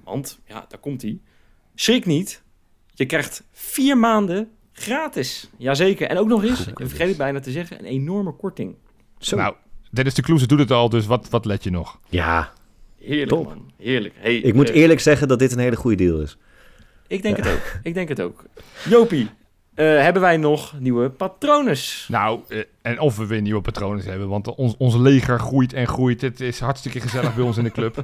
Want, 0.04 0.40
ja, 0.48 0.66
daar 0.70 0.80
komt 0.80 1.02
hij. 1.02 1.18
Schrik 1.76 2.06
niet. 2.06 2.42
Je 2.94 3.06
krijgt 3.06 3.44
vier 3.52 3.98
maanden 3.98 4.50
gratis. 4.74 5.50
Jazeker. 5.58 6.08
En 6.08 6.18
ook 6.18 6.28
nog 6.28 6.44
eens, 6.44 6.68
ik 6.68 6.78
vergeet 6.78 7.08
het 7.08 7.18
bijna 7.18 7.40
te 7.40 7.52
zeggen, 7.52 7.80
een 7.80 7.86
enorme 7.86 8.32
korting. 8.36 8.76
zo. 9.20 9.36
Nou, 9.36 9.56
Dennis 9.92 10.14
de 10.14 10.22
Kloeze 10.22 10.48
doet 10.48 10.60
het 10.60 10.72
al, 10.72 10.90
dus 10.90 11.06
wat, 11.06 11.30
wat 11.30 11.46
let 11.46 11.64
je 11.64 11.70
nog? 11.72 12.00
ja, 12.10 12.54
Heerlijk, 13.00 13.30
Top. 13.30 13.46
man. 13.46 13.72
Heerlijk. 13.78 14.14
Hey, 14.18 14.36
ik 14.38 14.54
moet 14.54 14.70
eh, 14.70 14.76
eerlijk 14.76 15.00
zeggen 15.00 15.28
dat 15.28 15.40
dit 15.40 15.52
een 15.52 15.60
hele 15.60 15.76
goede 15.76 15.98
deal 15.98 16.20
is. 16.20 16.38
Ik 17.08 17.22
denk 17.22 17.38
het 17.38 17.48
ook. 17.48 17.80
Ik 17.84 17.94
denk 17.94 18.10
het 18.10 18.22
ook. 18.22 18.44
Jopie, 18.90 19.30
eh, 19.74 19.86
hebben 19.86 20.22
wij 20.22 20.38
nog 20.38 20.80
nieuwe 20.80 21.10
patrones? 21.10 22.08
Nou, 22.10 22.40
eh, 22.48 22.60
en 22.82 23.00
of 23.00 23.18
we 23.18 23.26
weer 23.26 23.42
nieuwe 23.42 23.62
patronen 23.62 24.04
hebben, 24.06 24.28
want 24.28 24.56
ons, 24.56 24.76
ons 24.78 24.96
leger 24.96 25.40
groeit 25.40 25.74
en 25.74 25.88
groeit. 25.88 26.22
Het 26.22 26.40
is 26.42 26.60
hartstikke 26.60 27.00
gezellig 27.00 27.36
bij 27.36 27.44
ons 27.44 27.58
in 27.58 27.64
de 27.64 27.72
club. 27.72 28.04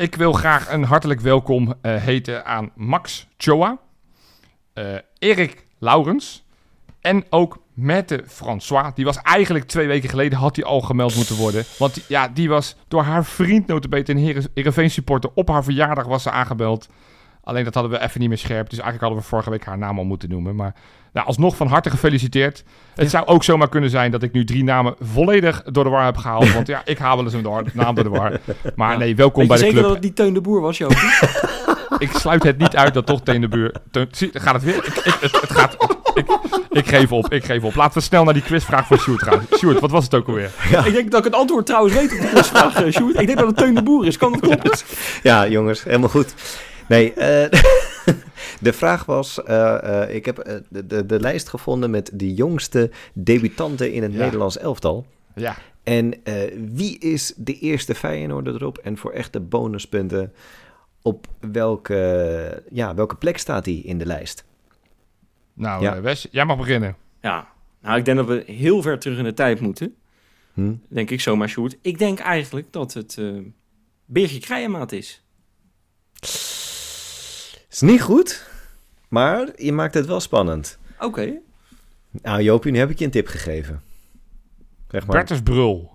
Ik 0.00 0.14
wil 0.14 0.32
graag 0.32 0.70
een 0.72 0.84
hartelijk 0.84 1.20
welkom 1.20 1.74
eh, 1.82 1.94
heten 1.96 2.44
aan 2.46 2.70
Max 2.74 3.26
Choa, 3.36 3.78
eh, 4.72 4.84
Erik 5.18 5.64
Laurens 5.78 6.44
en 7.00 7.24
ook 7.30 7.62
Mette 7.74 8.24
François. 8.26 8.94
Die 8.94 9.04
was 9.04 9.16
eigenlijk 9.22 9.64
twee 9.64 9.86
weken 9.86 10.08
geleden, 10.08 10.38
had 10.38 10.56
hij 10.56 10.64
al 10.64 10.80
gemeld 10.80 11.16
moeten 11.16 11.36
worden. 11.36 11.64
Want 11.78 11.94
die- 11.94 12.02
ja, 12.08 12.28
die 12.28 12.48
was 12.48 12.76
door 12.88 13.02
haar 13.02 13.24
vriend, 13.24 13.66
notabene 13.66 14.10
een 14.10 14.18
Heere- 14.22 14.48
Heerenveen 14.54 14.90
supporter, 14.90 15.30
op 15.34 15.48
haar 15.48 15.64
verjaardag 15.64 16.06
was 16.06 16.22
ze 16.22 16.30
aangebeld. 16.30 16.88
Alleen 17.44 17.64
dat 17.64 17.74
hadden 17.74 17.92
we 17.92 18.00
even 18.02 18.20
niet 18.20 18.28
meer 18.28 18.38
scherp. 18.38 18.70
Dus 18.70 18.78
eigenlijk 18.78 19.00
hadden 19.00 19.18
we 19.18 19.24
vorige 19.28 19.50
week 19.50 19.64
haar 19.64 19.78
naam 19.78 19.98
al 19.98 20.04
moeten 20.04 20.28
noemen. 20.28 20.54
Maar 20.56 20.74
nou, 21.12 21.26
alsnog 21.26 21.56
van 21.56 21.66
harte 21.66 21.90
gefeliciteerd. 21.90 22.64
Het 22.94 23.10
zou 23.10 23.26
ook 23.26 23.44
zomaar 23.44 23.68
kunnen 23.68 23.90
zijn 23.90 24.10
dat 24.10 24.22
ik 24.22 24.32
nu 24.32 24.44
drie 24.44 24.64
namen 24.64 24.94
volledig 25.00 25.62
door 25.62 25.84
de 25.84 25.90
war 25.90 26.04
heb 26.04 26.16
gehaald. 26.16 26.52
Want 26.54 26.66
ja, 26.66 26.82
ik 26.84 26.98
haal 26.98 27.16
wel 27.16 27.24
eens 27.24 27.34
een 27.34 27.42
door- 27.42 27.64
naam 27.72 27.94
door 27.94 28.04
de 28.04 28.10
war. 28.10 28.40
Maar 28.76 28.92
Ja. 28.92 28.98
nee, 28.98 29.16
welkom 29.16 29.38
Weet 29.40 29.48
bij 29.48 29.56
je 29.58 29.62
de 29.64 29.70
zeker 29.70 29.82
club. 29.88 29.94
dat 29.94 29.94
het 29.94 30.04
niet 30.04 30.16
Teun 30.16 30.34
de 30.34 30.40
Boer 30.40 30.60
was, 30.60 30.78
Jopie? 30.78 30.98
Ik 31.98 32.10
sluit 32.12 32.42
het 32.42 32.58
niet 32.58 32.76
uit 32.76 32.94
dat 32.94 33.06
toch 33.06 33.22
Teen 33.22 33.40
de 33.40 33.48
Buur... 33.48 33.74
Teun- 33.90 34.08
zie, 34.10 34.30
gaat 34.32 34.54
het 34.54 34.62
weer? 34.64 34.76
Ik, 34.76 34.86
ik, 34.86 35.16
het, 35.20 35.40
het 35.40 35.50
gaat... 35.50 35.76
Ik, 36.14 36.26
ik 36.70 36.86
geef 36.88 37.12
op, 37.12 37.32
ik 37.32 37.44
geef 37.44 37.62
op. 37.62 37.74
Laten 37.74 37.98
we 37.98 38.00
snel 38.04 38.24
naar 38.24 38.34
die 38.34 38.42
quizvraag 38.42 38.86
van 38.86 38.98
Sjoerd 38.98 39.22
gaan. 39.22 39.40
Sjoerd, 39.56 39.80
wat 39.80 39.90
was 39.90 40.04
het 40.04 40.14
ook 40.14 40.26
alweer? 40.26 40.50
Ik 40.84 40.92
denk 40.92 41.10
dat 41.10 41.18
ik 41.18 41.24
het 41.24 41.34
antwoord 41.34 41.66
trouwens 41.66 41.94
weet 41.94 42.12
op 42.12 42.20
de 42.20 42.26
quizvraag, 42.26 42.82
eh, 42.82 42.92
Sjoerd. 42.92 43.20
Ik 43.20 43.26
denk 43.26 43.38
dat 43.38 43.46
het 43.46 43.56
Teun 43.56 43.74
de 43.74 43.82
Boer 43.82 44.06
is. 44.06 44.16
Kan 44.16 44.32
dat 44.32 44.40
kloppen? 44.40 44.70
Ja, 45.22 45.48
jongens, 45.48 45.84
helemaal 45.84 46.08
goed. 46.08 46.34
Nee, 46.90 47.12
eh, 47.12 47.50
de 48.66 48.72
vraag 48.72 49.04
was: 49.04 49.42
eh, 49.42 50.02
eh, 50.02 50.14
ik 50.14 50.24
heb 50.24 50.62
de, 50.68 50.86
de, 50.86 51.06
de 51.06 51.20
lijst 51.20 51.48
gevonden 51.48 51.90
met 51.90 52.10
de 52.12 52.34
jongste 52.34 52.90
debutanten 53.12 53.92
in 53.92 54.02
het 54.02 54.12
Ja. 54.12 54.18
Nederlands 54.18 54.58
elftal. 54.58 55.06
Ja, 55.34 55.56
En 55.82 56.24
eh, 56.24 56.34
wie 56.74 56.98
is 56.98 57.34
de 57.36 57.58
eerste 57.58 57.94
Feyenoorder 57.94 58.54
erop? 58.54 58.78
En 58.78 58.96
voor 58.96 59.12
echte 59.12 59.40
bonuspunten, 59.40 60.32
op 61.02 61.26
welke, 61.40 62.62
ja, 62.70 62.94
welke 62.94 63.16
plek 63.16 63.38
staat 63.38 63.64
hij 63.64 63.74
in 63.74 63.98
de 63.98 64.06
lijst? 64.06 64.44
nou 65.54 65.82
Ja. 65.82 66.00
Wes, 66.00 66.28
jij 66.30 66.44
mag 66.44 66.56
beginnen. 66.56 66.96
Ja, 67.20 67.48
nou 67.82 67.98
ik 67.98 68.04
denk 68.04 68.16
dat 68.16 68.26
we 68.26 68.42
heel 68.46 68.82
ver 68.82 68.98
terug 68.98 69.18
in 69.18 69.24
de 69.24 69.34
tijd 69.34 69.60
moeten. 69.60 69.94
Hm? 70.54 70.74
Denk 70.88 71.10
ik 71.10 71.20
zomaar, 71.20 71.48
Sjoerd. 71.48 71.76
Ik 71.82 71.98
denk 71.98 72.18
eigenlijk 72.18 72.72
dat 72.72 72.92
het 72.92 73.18
eh 73.18 73.26
Birgit 74.04 74.44
Krijemaat 74.44 74.92
is. 74.92 75.24
Is 77.70 77.80
niet 77.80 78.02
goed, 78.02 78.46
maar 79.08 79.48
je 79.56 79.72
maakt 79.72 79.94
het 79.94 80.06
wel 80.06 80.20
spannend. 80.20 80.78
Oké. 80.98 81.32
Nou, 82.10 82.42
Jopie, 82.42 82.72
nu 82.72 82.78
heb 82.78 82.90
ik 82.90 82.98
je 82.98 83.04
een 83.04 83.10
tip 83.10 83.26
gegeven. 83.26 83.82
Zeg 84.88 85.06
maar, 85.06 85.16
Bertus 85.16 85.42
Brul. 85.42 85.90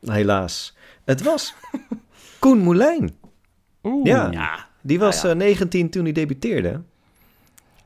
helaas. 0.00 0.76
Het 1.04 1.22
was 1.22 1.54
Koen 2.40 2.58
Moulijn. 2.58 3.16
Oeh. 3.82 4.06
Ja. 4.06 4.30
Ja. 4.30 4.68
Die 4.80 4.98
was 4.98 5.22
Ja, 5.22 5.28
ja. 5.28 5.34
eh, 5.34 5.38
19 5.40 5.90
toen 5.90 6.02
hij 6.04 6.12
debuteerde. 6.12 6.82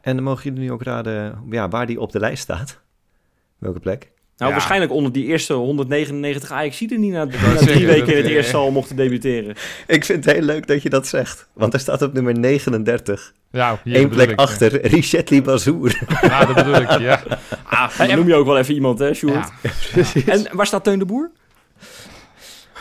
En 0.01 0.14
dan 0.14 0.24
mogen 0.24 0.43
jullie 0.45 0.59
nu 0.61 0.72
ook 0.72 0.83
raden 0.83 1.43
ja, 1.51 1.68
waar 1.68 1.87
die 1.87 2.01
op 2.01 2.12
de 2.12 2.18
lijst 2.18 2.43
staat. 2.43 2.81
Welke 3.59 3.81
plek? 3.81 4.11
Nou, 4.39 4.51
Ja. 4.51 4.57
waarschijnlijk 4.57 4.93
onder 4.93 5.12
die 5.12 5.24
eerste 5.26 5.53
199 5.55 6.51
ajax 6.53 6.78
die 6.78 6.99
niet 6.99 7.12
na, 7.12 7.24
na 7.24 7.30
zeggen, 7.32 7.66
drie 7.66 7.86
weken 7.86 8.12
in 8.16 8.16
het 8.22 8.26
eerste 8.32 8.57
al 8.57 8.70
mochten 8.70 8.97
debuteren. 8.97 9.55
Ik 9.86 10.05
vind 10.05 10.24
het 10.24 10.34
heel 10.34 10.45
leuk 10.45 10.66
dat 10.66 10.82
je 10.82 10.91
dat 10.91 11.07
zegt. 11.07 11.49
Want 11.53 11.74
er 11.74 11.80
staat 11.80 12.03
op 12.03 12.12
nummer 12.12 12.39
39. 12.39 13.32
Ja, 13.51 13.80
Eén 13.84 14.09
plek 14.09 14.30
ik. 14.30 14.39
achter, 14.39 14.86
Richetli 14.86 15.43
Bazour. 15.43 16.03
Ja, 16.22 16.45
dat 16.45 16.55
bedoel 16.55 16.74
ik, 16.74 16.99
ja. 16.99 17.22
Ah, 17.64 17.99
dan 17.99 18.16
noem 18.16 18.26
je 18.28 18.34
ook 18.34 18.47
wel 18.47 18.59
even 18.59 18.74
iemand, 18.74 18.99
hè, 18.99 19.14
Sjoerd? 19.14 19.49
ja. 20.14 20.32
En 20.32 20.47
waar 20.53 20.66
staat 20.66 20.84
Teun 20.84 20.99
de 20.99 21.05
Boer? 21.05 21.30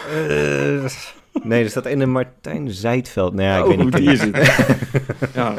Eh, 0.09 0.85
nee, 1.43 1.63
er 1.63 1.69
staat 1.69 1.85
in 1.85 1.99
de 1.99 2.05
Martijn 2.05 2.71
Zijtveld. 2.71 3.33
Nou 3.33 3.47
ja, 3.47 3.57
ik 3.57 3.63
oh, 3.63 3.67
weet 3.69 3.77
niet 3.77 3.93
hoe 3.93 3.99
die 3.99 4.09
hier 4.09 4.17
zit. 4.17 4.55
ja. 5.33 5.53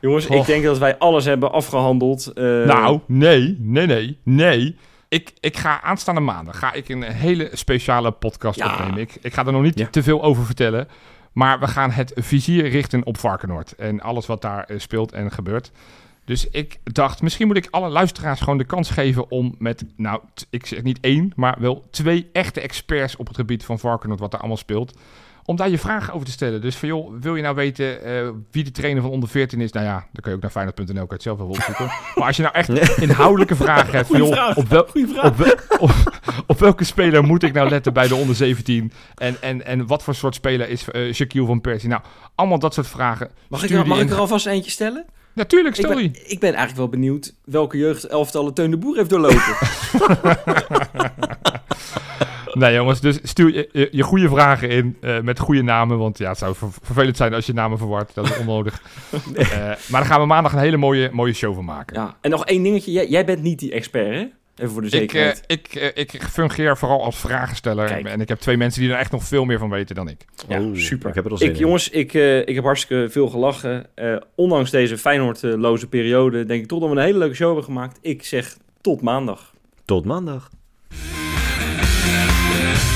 Jongens, 0.00 0.26
ik 0.26 0.46
denk 0.46 0.64
dat 0.64 0.78
wij 0.78 0.98
alles 0.98 1.24
hebben 1.24 1.52
afgehandeld. 1.52 2.26
eh, 2.34 2.44
Nou, 2.44 3.00
nee, 3.06 3.56
nee, 3.60 3.86
nee, 3.86 4.18
nee. 4.22 4.76
Ik, 5.16 5.32
ik 5.40 5.56
ga 5.56 5.82
aanstaande 5.82 6.20
maandag 6.20 6.58
ga 6.58 6.72
ik 6.72 6.88
een 6.88 7.02
hele 7.02 7.50
speciale 7.52 8.10
podcast 8.10 8.58
Ja. 8.58 8.72
opnemen. 8.72 8.98
Ik, 8.98 9.16
ik 9.20 9.34
ga 9.34 9.46
er 9.46 9.52
nog 9.52 9.62
niet 9.62 9.78
Ja. 9.78 9.86
te 9.86 10.02
veel 10.02 10.22
over 10.22 10.44
vertellen. 10.44 10.88
Maar 11.32 11.60
we 11.60 11.66
gaan 11.68 11.90
het 11.90 12.12
vizier 12.14 12.68
richten 12.68 13.06
op 13.06 13.18
Varkenoord. 13.18 13.72
En 13.74 14.00
alles 14.00 14.26
wat 14.26 14.42
daar 14.42 14.64
eh, 14.64 14.78
speelt 14.78 15.12
en 15.12 15.30
gebeurt. 15.30 15.70
Dus 16.24 16.48
ik 16.50 16.78
dacht, 16.84 17.22
misschien 17.22 17.46
moet 17.46 17.56
ik 17.56 17.68
alle 17.70 17.88
luisteraars 17.88 18.40
gewoon 18.40 18.58
de 18.58 18.64
kans 18.64 18.90
geven 18.90 19.30
om 19.30 19.54
met, 19.58 19.84
nou, 19.96 20.20
ik 20.50 20.66
zeg 20.66 20.82
niet 20.82 20.98
één, 21.00 21.32
maar 21.36 21.56
wel 21.58 21.86
twee 21.90 22.28
echte 22.32 22.60
experts 22.60 23.16
op 23.16 23.26
het 23.26 23.36
gebied 23.36 23.64
van 23.64 23.78
Varkenoord, 23.78 24.20
wat 24.20 24.30
daar 24.30 24.40
allemaal 24.40 24.58
speelt. 24.58 24.98
Om 25.46 25.56
daar 25.56 25.68
je 25.70 25.78
vragen 25.78 26.12
over 26.12 26.26
te 26.26 26.32
stellen. 26.32 26.60
Dus 26.60 26.76
van 26.76 26.88
joh, 26.88 27.12
wil 27.20 27.36
je 27.36 27.42
nou 27.42 27.54
weten 27.54 28.04
eh, 28.04 28.28
wie 28.50 28.64
de 28.64 28.70
trainer 28.70 29.02
van 29.02 29.10
onder 29.10 29.28
14 29.28 29.60
is? 29.60 29.72
Nou 29.72 29.86
ja, 29.86 29.92
dan 29.94 30.22
kun 30.22 30.30
je 30.30 30.36
ook 30.36 30.42
naar 30.42 30.50
Feyenoord.nl, 30.50 30.86
kan 30.94 31.02
je 31.06 31.12
het 31.12 31.22
zelf 31.22 31.38
wel 31.38 31.46
opzoeken. 31.46 31.84
maar 32.14 32.26
als 32.26 32.36
je 32.36 32.42
nou 32.42 32.54
echt 32.54 32.98
inhoudelijke 32.98 33.56
vragen 33.56 33.92
hebt, 33.94 34.08
van 34.08 34.18
joh, 34.18 34.32
vraag. 34.32 34.56
op, 34.56 34.68
wel, 34.68 34.82
op, 35.22 35.36
wel- 35.36 35.54
op, 35.78 35.90
op 36.46 36.58
welke 36.58 36.84
speler 36.84 37.24
moet 37.24 37.42
ik 37.42 37.52
nou 37.52 37.68
letten 37.68 37.92
bij 37.92 38.08
de 38.08 38.14
onder 38.14 38.36
17? 38.36 38.92
En, 39.14 39.36
en, 39.42 39.64
en 39.66 39.86
wat 39.86 40.02
voor 40.02 40.14
soort 40.14 40.34
speler 40.34 40.68
is 40.68 40.90
eh 40.90 41.12
Shaquille 41.12 41.46
van 41.46 41.60
Persie? 41.60 41.88
Nou, 41.88 42.02
allemaal 42.34 42.58
dat 42.58 42.74
soort 42.74 42.86
vragen. 42.88 43.30
Mag, 43.48 43.62
ik, 43.64 43.70
er- 43.70 44.00
ik 44.00 44.10
er 44.10 44.16
alvast 44.18 44.46
eentje 44.46 44.70
stellen? 44.70 45.04
Natuurlijk, 45.34 45.76
Ik 45.76 45.84
stel 45.84 45.94
ben, 45.96 46.12
die. 46.12 46.22
ik 46.26 46.40
ben 46.40 46.48
eigenlijk 46.54 46.76
wel 46.76 46.88
benieuwd 46.88 47.34
welke 47.44 47.76
jeugdelftallen 47.78 48.54
Teun 48.54 48.70
de 48.70 48.76
Boer 48.78 48.96
heeft 48.96 49.10
doorlopen. 49.10 49.42
Nee 52.62 52.74
jongens, 52.74 53.00
dus 53.00 53.18
stuur 53.22 53.54
je, 53.54 53.68
je, 53.72 53.88
je 53.90 54.02
goede 54.02 54.28
vragen 54.28 54.68
in 54.68 54.96
eh, 55.00 55.20
met 55.20 55.38
goede 55.38 55.62
namen. 55.62 55.98
Want 55.98 56.18
ja, 56.18 56.28
het 56.28 56.38
zou 56.38 56.54
ver- 56.54 56.68
vervelend 56.82 57.16
zijn 57.16 57.34
als 57.34 57.46
je 57.46 57.52
namen 57.52 57.78
verward. 57.78 58.14
Dat 58.14 58.24
is 58.30 58.38
onnodig. 58.38 58.82
Eh, 59.34 59.48
maar 59.58 59.76
daar 60.00 60.04
gaan 60.04 60.20
we 60.20 60.26
maandag 60.26 60.52
een 60.52 60.58
hele 60.58 60.76
mooie, 60.76 61.10
mooie 61.12 61.32
show 61.32 61.54
van 61.54 61.64
maken. 61.64 62.00
ja. 62.00 62.16
En 62.20 62.30
nog 62.30 62.44
één 62.46 62.62
dingetje. 62.62 62.92
Jij, 62.92 63.06
jij 63.08 63.24
bent 63.24 63.42
niet 63.42 63.58
die 63.58 63.72
expert, 63.72 64.06
hè? 64.14 64.26
Even 64.56 64.72
voor 64.72 64.82
de 64.82 64.86
Ik, 64.86 64.92
eh, 64.92 64.98
zekerheid. 65.00 65.42
ik, 65.46 65.74
eh, 65.74 65.90
ik 65.94 66.22
fungeer 66.30 66.76
vooral 66.76 67.02
als 67.04 67.16
vragensteller. 67.16 67.86
Kijk. 67.86 68.06
En 68.06 68.20
ik 68.20 68.28
heb 68.28 68.38
twee 68.38 68.56
mensen 68.56 68.80
die 68.82 68.90
er 68.90 68.98
echt 68.98 69.10
nog 69.10 69.24
veel 69.24 69.44
meer 69.44 69.58
van 69.58 69.70
weten 69.70 69.94
dan 69.94 70.08
ik. 70.08 70.24
ja, 70.48 70.60
Oeh, 70.60 70.76
super. 70.78 71.08
ik 71.08 71.14
heb 71.14 71.24
er 71.24 71.30
al 71.30 71.36
zin 71.36 71.48
Ik, 71.48 71.54
in. 71.54 71.60
jongens, 71.60 71.88
ik, 71.90 72.14
eh, 72.14 72.38
ik 72.38 72.54
heb 72.54 72.64
hartstikke 72.64 73.10
veel 73.10 73.28
gelachen. 73.28 73.86
Eh, 73.94 74.16
ondanks 74.34 74.70
deze 74.70 74.98
Feyenoordloze 74.98 75.88
periode 75.88 76.44
denk 76.44 76.62
ik 76.62 76.68
toch 76.68 76.80
dat 76.80 76.88
we 76.90 76.96
een 76.96 77.02
hele 77.02 77.18
leuke 77.18 77.34
show 77.34 77.46
hebben 77.46 77.64
gemaakt. 77.64 77.98
Ik 78.02 78.24
zeg 78.24 78.56
tot 78.80 79.00
maandag. 79.02 79.52
Tot 79.84 80.04
maandag. 80.04 80.50
Yeah. 82.66 82.95